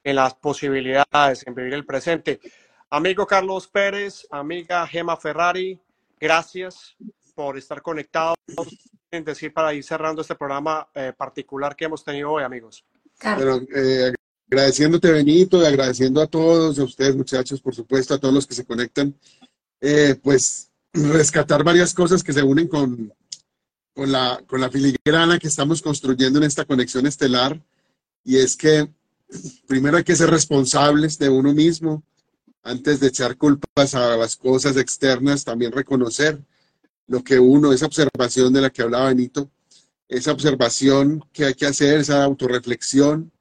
en 0.03 0.17
las 0.17 0.35
posibilidades, 0.35 1.47
en 1.47 1.55
vivir 1.55 1.73
el 1.73 1.87
presente. 1.87 2.39
Amigo 2.91 3.25
Carlos 3.25 3.67
Pérez, 3.67 4.27
amiga 4.29 4.85
Gema 4.85 5.17
Ferrari, 5.17 5.79
gracias 6.19 6.95
por 7.33 7.57
estar 7.57 7.81
conectados. 7.81 8.37
En 9.09 9.23
decir 9.23 9.53
para 9.53 9.73
ir 9.73 9.83
cerrando 9.83 10.21
este 10.21 10.35
programa 10.35 10.87
eh, 10.93 11.13
particular 11.17 11.75
que 11.75 11.85
hemos 11.85 12.03
tenido 12.03 12.33
hoy, 12.33 12.43
amigos. 12.43 12.85
Pero, 13.19 13.61
eh, 13.73 14.13
agradeciéndote, 14.49 15.11
Benito, 15.11 15.61
y 15.61 15.65
agradeciendo 15.65 16.21
a 16.21 16.27
todos, 16.27 16.79
a 16.79 16.83
ustedes, 16.83 17.15
muchachos, 17.15 17.61
por 17.61 17.75
supuesto, 17.75 18.13
a 18.13 18.17
todos 18.17 18.33
los 18.33 18.47
que 18.47 18.55
se 18.55 18.65
conectan, 18.65 19.15
eh, 19.81 20.15
pues 20.21 20.71
rescatar 20.93 21.63
varias 21.63 21.93
cosas 21.93 22.23
que 22.23 22.33
se 22.33 22.43
unen 22.43 22.67
con, 22.67 23.13
con, 23.93 24.11
la, 24.11 24.41
con 24.47 24.61
la 24.61 24.69
filigrana 24.69 25.39
que 25.39 25.47
estamos 25.47 25.81
construyendo 25.81 26.39
en 26.39 26.45
esta 26.45 26.65
conexión 26.65 27.05
estelar. 27.05 27.61
Y 28.23 28.37
es 28.37 28.55
que 28.55 28.89
primero 29.67 29.97
hay 29.97 30.03
que 30.03 30.15
ser 30.15 30.29
responsables 30.29 31.17
de 31.17 31.29
uno 31.29 31.53
mismo, 31.53 32.03
antes 32.63 32.99
de 32.99 33.07
echar 33.07 33.37
culpas 33.37 33.95
a 33.95 34.17
las 34.17 34.35
cosas 34.35 34.75
externas, 34.77 35.45
también 35.45 35.71
reconocer 35.71 36.41
lo 37.07 37.23
que 37.23 37.39
uno, 37.39 37.71
esa 37.71 37.85
observación 37.85 38.51
de 38.51 38.61
la 38.61 38.69
que 38.69 38.81
hablaba 38.81 39.07
Benito, 39.07 39.49
esa 40.09 40.31
observación 40.31 41.23
que 41.31 41.45
hay 41.45 41.53
que 41.53 41.65
hacer, 41.65 41.99
esa 41.99 42.23
autorreflexión, 42.23 43.31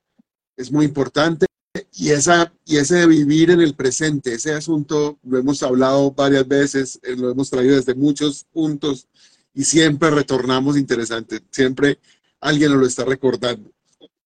es 0.57 0.73
muy 0.73 0.87
importante. 0.87 1.47
Y, 1.93 2.11
esa, 2.11 2.53
y 2.65 2.77
ese 2.79 2.97
de 2.97 3.07
vivir 3.07 3.51
en 3.51 3.61
el 3.61 3.75
presente, 3.75 4.35
ese 4.35 4.53
asunto 4.53 5.19
lo 5.23 5.39
hemos 5.39 5.63
hablado 5.63 6.11
varias 6.11 6.47
veces, 6.47 6.99
eh, 7.03 7.17
lo 7.17 7.31
hemos 7.31 7.51
traído 7.51 7.77
desde 7.77 7.95
muchos 7.95 8.45
puntos 8.53 9.09
y 9.55 9.65
siempre 9.65 10.11
retornamos 10.11 10.77
interesante, 10.77 11.41
siempre 11.51 11.99
alguien 12.41 12.71
nos 12.71 12.81
lo 12.81 12.87
está 12.87 13.05
recordando. 13.05 13.71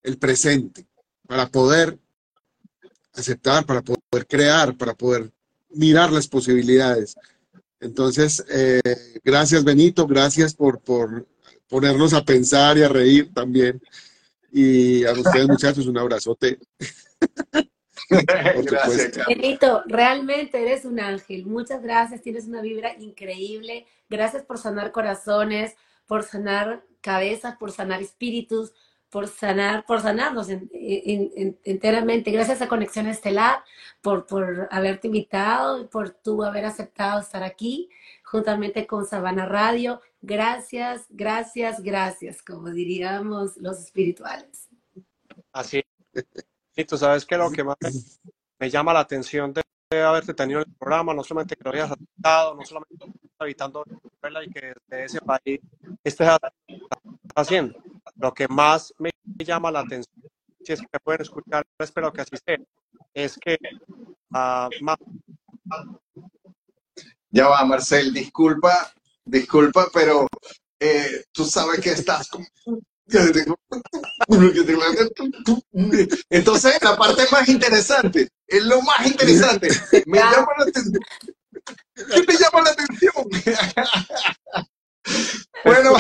El 0.02 0.16
presente, 0.18 0.86
para 1.26 1.48
poder 1.48 1.98
aceptar, 3.14 3.66
para 3.66 3.82
poder 3.82 4.26
crear, 4.26 4.76
para 4.76 4.94
poder 4.94 5.30
mirar 5.70 6.12
las 6.12 6.26
posibilidades. 6.26 7.16
Entonces, 7.80 8.44
eh, 8.48 8.80
gracias 9.24 9.64
Benito, 9.64 10.06
gracias 10.06 10.54
por, 10.54 10.80
por 10.80 11.26
ponernos 11.68 12.12
a 12.12 12.24
pensar 12.24 12.76
y 12.78 12.82
a 12.82 12.88
reír 12.88 13.32
también. 13.32 13.80
Y 14.52 15.04
a 15.04 15.12
ustedes 15.12 15.48
muchachos, 15.48 15.86
un 15.86 15.98
abrazote. 15.98 16.58
gracias, 18.08 19.26
Benito, 19.28 19.82
realmente 19.86 20.60
eres 20.60 20.84
un 20.84 20.98
ángel. 21.00 21.46
Muchas 21.46 21.82
gracias, 21.82 22.22
tienes 22.22 22.46
una 22.46 22.60
vibra 22.60 22.94
increíble. 22.98 23.86
Gracias 24.08 24.42
por 24.42 24.58
sanar 24.58 24.90
corazones, 24.90 25.76
por 26.06 26.24
sanar 26.24 26.82
cabezas, 27.00 27.56
por 27.56 27.70
sanar 27.70 28.02
espíritus, 28.02 28.72
por 29.10 29.28
sanar, 29.28 29.84
por 29.86 30.00
sanarnos 30.00 30.48
enteramente. 30.50 32.30
Gracias 32.30 32.62
a 32.62 32.68
Conexión 32.68 33.06
Estelar 33.06 33.62
por, 34.00 34.26
por 34.26 34.68
haberte 34.70 35.08
invitado, 35.08 35.88
por 35.90 36.10
tú 36.10 36.44
haber 36.44 36.64
aceptado 36.64 37.20
estar 37.20 37.42
aquí 37.42 37.90
juntamente 38.22 38.86
con 38.86 39.06
Sabana 39.06 39.46
Radio. 39.46 40.00
Gracias, 40.22 41.06
gracias, 41.08 41.82
gracias, 41.82 42.42
como 42.42 42.70
diríamos 42.70 43.56
los 43.56 43.78
espirituales. 43.78 44.68
Así. 45.52 45.82
Y 46.76 46.84
tú 46.84 46.96
sabes 46.98 47.24
que 47.24 47.36
lo 47.36 47.50
que 47.50 47.64
más 47.64 47.76
me 48.58 48.70
llama 48.70 48.92
la 48.92 49.00
atención 49.00 49.52
de 49.52 49.62
haberte 50.02 50.34
tenido 50.34 50.60
en 50.60 50.68
el 50.68 50.76
programa, 50.76 51.14
no 51.14 51.24
solamente 51.24 51.56
que 51.56 51.64
lo 51.64 51.72
hayas 51.72 51.90
aceptado, 51.90 52.54
no 52.54 52.64
solamente 52.64 53.06
habitando 53.38 53.84
Venezuela 53.84 54.44
y 54.44 54.50
que 54.50 54.74
desde 54.86 55.04
ese 55.04 55.20
país 55.20 55.60
estés 56.04 56.28
haciendo. 57.34 57.82
Lo 58.16 58.32
que 58.32 58.46
más 58.48 58.94
me 58.98 59.10
llama 59.38 59.70
la 59.70 59.80
atención, 59.80 60.22
si 60.62 60.72
es 60.72 60.80
que 60.80 60.86
me 60.92 61.00
pueden 61.00 61.22
escuchar, 61.22 61.66
espero 61.78 62.12
que 62.12 62.20
así 62.20 62.36
sea, 62.44 62.58
es 63.14 63.36
que 63.38 63.58
uh, 64.32 64.68
Ya 67.30 67.48
va, 67.48 67.64
Marcel, 67.64 68.12
disculpa, 68.12 68.92
disculpa, 69.30 69.88
pero 69.92 70.26
eh, 70.78 71.24
tú 71.32 71.44
sabes 71.44 71.80
que 71.80 71.92
estás 71.92 72.28
con... 72.28 72.46
Entonces, 76.30 76.78
la 76.82 76.96
parte 76.96 77.24
más 77.32 77.48
interesante, 77.48 78.28
es 78.46 78.64
lo 78.64 78.80
más 78.82 79.06
interesante. 79.06 79.68
Me 80.06 80.18
llama 80.18 80.52
la 80.58 80.64
atención. 80.64 81.02
¿Qué 81.94 82.22
me 82.26 82.38
llama 82.38 82.62
la 82.62 82.70
atención? 82.70 83.12
bueno, 85.64 85.96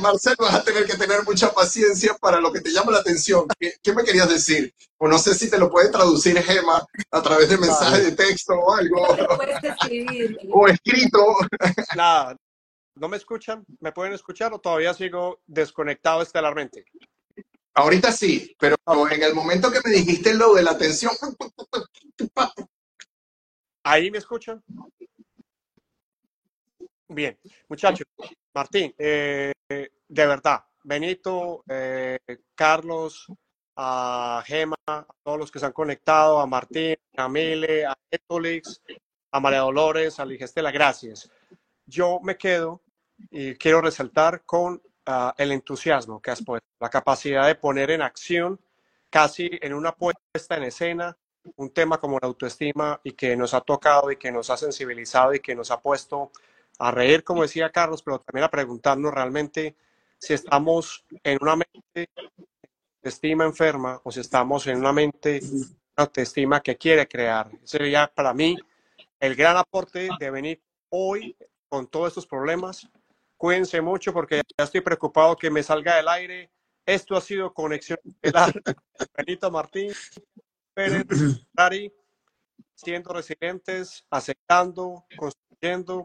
Marcelo, 0.00 0.36
vas 0.40 0.54
a 0.54 0.64
tener 0.64 0.86
que 0.86 0.96
tener 0.96 1.22
mucha 1.24 1.52
paciencia 1.52 2.16
para 2.20 2.40
lo 2.40 2.52
que 2.52 2.60
te 2.60 2.70
llama 2.70 2.92
la 2.92 2.98
atención. 2.98 3.46
¿Qué, 3.58 3.92
me 3.92 4.04
querías 4.04 4.28
decir? 4.28 4.74
O 4.98 5.08
no 5.08 5.18
sé 5.18 5.34
si 5.34 5.50
te 5.50 5.58
lo 5.58 5.70
puede 5.70 5.90
traducir 5.90 6.40
Gema 6.42 6.84
a 7.10 7.22
través 7.22 7.48
de 7.48 7.58
mensaje 7.58 8.02
de 8.02 8.12
texto 8.12 8.54
o 8.54 8.74
algo. 8.74 9.06
o 10.52 10.68
escrito. 10.68 11.24
Nada. 11.96 12.36
¿No 12.98 13.08
me 13.08 13.16
escuchan? 13.16 13.64
¿Me 13.80 13.92
pueden 13.92 14.12
escuchar 14.12 14.52
o 14.52 14.58
todavía 14.58 14.92
sigo 14.92 15.40
desconectado 15.46 16.22
estelarmente? 16.22 16.84
Ahorita 17.74 18.10
sí, 18.10 18.56
pero 18.58 18.76
en 19.10 19.22
el 19.22 19.34
momento 19.34 19.70
que 19.70 19.80
me 19.84 19.92
dijiste 19.92 20.34
lo 20.34 20.54
de 20.54 20.62
la 20.62 20.72
atención. 20.72 21.12
¿Ahí 23.84 24.10
me 24.10 24.18
escuchan? 24.18 24.62
Bien, 27.08 27.38
muchachos, 27.68 28.06
Martín, 28.52 28.92
eh, 28.98 29.52
de 29.68 30.26
verdad, 30.26 30.64
Benito, 30.82 31.62
eh, 31.68 32.18
Carlos, 32.54 33.26
a 33.76 34.42
Gema, 34.44 34.76
a 34.86 35.06
todos 35.22 35.38
los 35.38 35.50
que 35.50 35.58
se 35.58 35.66
han 35.66 35.72
conectado, 35.72 36.40
a 36.40 36.46
Martín, 36.46 36.96
a 37.16 37.28
Mile, 37.28 37.86
a 37.86 37.96
Etolix, 38.10 38.82
a 39.30 39.40
María 39.40 39.60
Dolores, 39.60 40.18
a 40.18 40.26
Ligestela, 40.26 40.70
gracias. 40.70 41.30
Yo 41.86 42.18
me 42.22 42.36
quedo 42.36 42.82
y 43.30 43.54
quiero 43.56 43.80
resaltar 43.80 44.44
con 44.44 44.82
ah, 45.06 45.34
el 45.36 45.52
entusiasmo 45.52 46.20
que 46.20 46.30
has 46.30 46.42
puesto, 46.42 46.68
la 46.80 46.90
capacidad 46.90 47.46
de 47.46 47.54
poner 47.54 47.90
en 47.90 48.02
acción 48.02 48.60
casi 49.10 49.50
en 49.62 49.74
una 49.74 49.92
puesta 49.92 50.56
en 50.56 50.64
escena 50.64 51.16
un 51.56 51.70
tema 51.70 51.98
como 51.98 52.18
la 52.20 52.28
autoestima 52.28 53.00
y 53.02 53.12
que 53.12 53.36
nos 53.36 53.54
ha 53.54 53.60
tocado 53.60 54.10
y 54.10 54.16
que 54.16 54.30
nos 54.30 54.50
ha 54.50 54.56
sensibilizado 54.56 55.34
y 55.34 55.40
que 55.40 55.54
nos 55.54 55.70
ha 55.70 55.80
puesto 55.80 56.30
a 56.78 56.90
reír, 56.90 57.24
como 57.24 57.42
decía 57.42 57.70
Carlos, 57.70 58.02
pero 58.02 58.20
también 58.20 58.44
a 58.44 58.50
preguntarnos 58.50 59.12
realmente 59.12 59.74
si 60.18 60.34
estamos 60.34 61.04
en 61.22 61.38
una 61.40 61.56
mente 61.56 61.74
de 61.94 63.08
estima 63.08 63.44
enferma 63.44 64.00
o 64.04 64.12
si 64.12 64.20
estamos 64.20 64.66
en 64.66 64.78
una 64.78 64.92
mente 64.92 65.40
de 65.40 65.66
autoestima 65.96 66.60
que 66.60 66.76
quiere 66.76 67.08
crear. 67.08 67.50
Sería 67.64 68.10
para 68.12 68.32
mí 68.32 68.56
el 69.18 69.34
gran 69.34 69.56
aporte 69.56 70.08
de 70.18 70.30
venir 70.30 70.62
hoy 70.90 71.36
con 71.68 71.86
todos 71.86 72.08
estos 72.08 72.26
problemas. 72.26 72.88
Cuídense 73.38 73.80
mucho 73.80 74.12
porque 74.12 74.42
ya 74.58 74.64
estoy 74.64 74.80
preocupado 74.80 75.36
que 75.36 75.48
me 75.48 75.62
salga 75.62 75.94
del 75.96 76.08
aire. 76.08 76.50
Esto 76.84 77.16
ha 77.16 77.20
sido 77.20 77.54
Conexión 77.54 78.00
Benito 79.16 79.50
Martín, 79.50 79.92
Pérez, 80.74 81.06
Dari, 81.52 81.92
siendo 82.74 83.12
resilientes, 83.12 84.04
aceptando, 84.10 85.06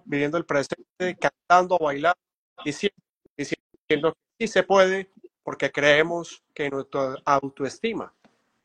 viviendo 0.05 0.38
el 0.38 0.45
presente, 0.45 1.18
cantando, 1.19 1.80
bailando, 1.80 2.19
diciendo, 2.64 3.01
diciendo 3.35 4.14
que 4.14 4.45
sí 4.45 4.53
se 4.53 4.61
puede, 4.61 5.11
porque 5.41 5.72
creemos 5.72 6.43
que 6.53 6.69
nuestra 6.69 7.15
autoestima 7.26 8.14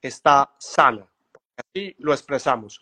está 0.03 0.55
sana. 0.59 1.11
Así 1.57 1.97
lo 1.99 2.12
expresamos. 2.12 2.78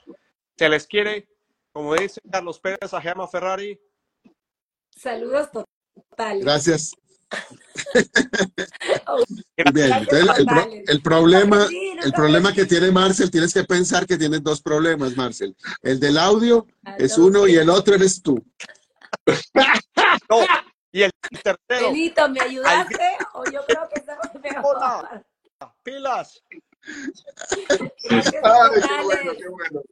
Se 0.56 0.68
les 0.68 0.84
quiere, 0.88 1.28
como 1.72 1.94
dice 1.94 2.20
Carlos 2.28 2.58
Pérez 2.58 2.92
a 2.92 3.00
Gemma 3.00 3.28
Ferrari. 3.28 3.80
Saludos 4.90 5.48
Gracias. 6.40 6.92
El, 9.56 11.02
problema, 11.02 11.66
el 12.02 12.12
problema 12.12 12.52
que 12.52 12.66
tiene 12.66 12.90
Marcel, 12.90 13.30
tienes 13.30 13.52
que 13.52 13.64
pensar 13.64 14.06
que 14.06 14.16
tienes 14.16 14.42
dos 14.42 14.62
problemas, 14.62 15.16
Marcel. 15.16 15.56
El 15.82 15.98
del 15.98 16.18
audio 16.18 16.66
ah, 16.84 16.96
es 16.98 17.18
uno 17.18 17.46
y 17.46 17.56
el 17.56 17.68
otro 17.68 17.94
eres 17.94 18.22
tú. 18.22 18.42
Y 20.92 21.02
el 21.02 21.10
tercero. 21.42 21.88
Benito, 21.88 22.26
¿me 22.30 22.40
ayudaste? 22.40 23.18
O 23.34 23.44
yo 23.44 23.60
creo 23.66 23.86
que 23.92 24.00
estamos 24.00 24.26
mejor. 24.42 25.24
Pilas. 25.82 26.42
Ay, 28.08 28.20
qué 28.80 29.02
bueno, 29.02 29.32
qué 29.36 29.48
bueno. 29.48 29.82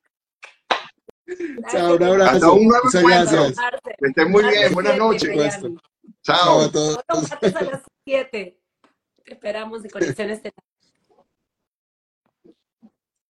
Chao, 1.70 1.97
un 1.97 2.02
abrazo. 2.02 2.55
Un 2.55 2.68
nuevo 2.68 2.85
Muchas 2.85 3.02
gracias. 3.02 3.56
Que 3.98 4.06
estén 4.09 4.31
muy 4.31 4.44
bien. 4.44 4.72
Buenas 4.72 4.97
noches. 4.97 5.60
Chao. 6.25 6.37
Chao 6.37 6.61
a 6.63 6.71
todos. 6.71 7.33
a 7.33 7.65
las 7.65 7.83
7. 8.05 8.59
Te 9.25 9.33
esperamos 9.33 9.83
de 9.83 9.91
Conexión 9.91 10.31
Estelar. 10.31 10.55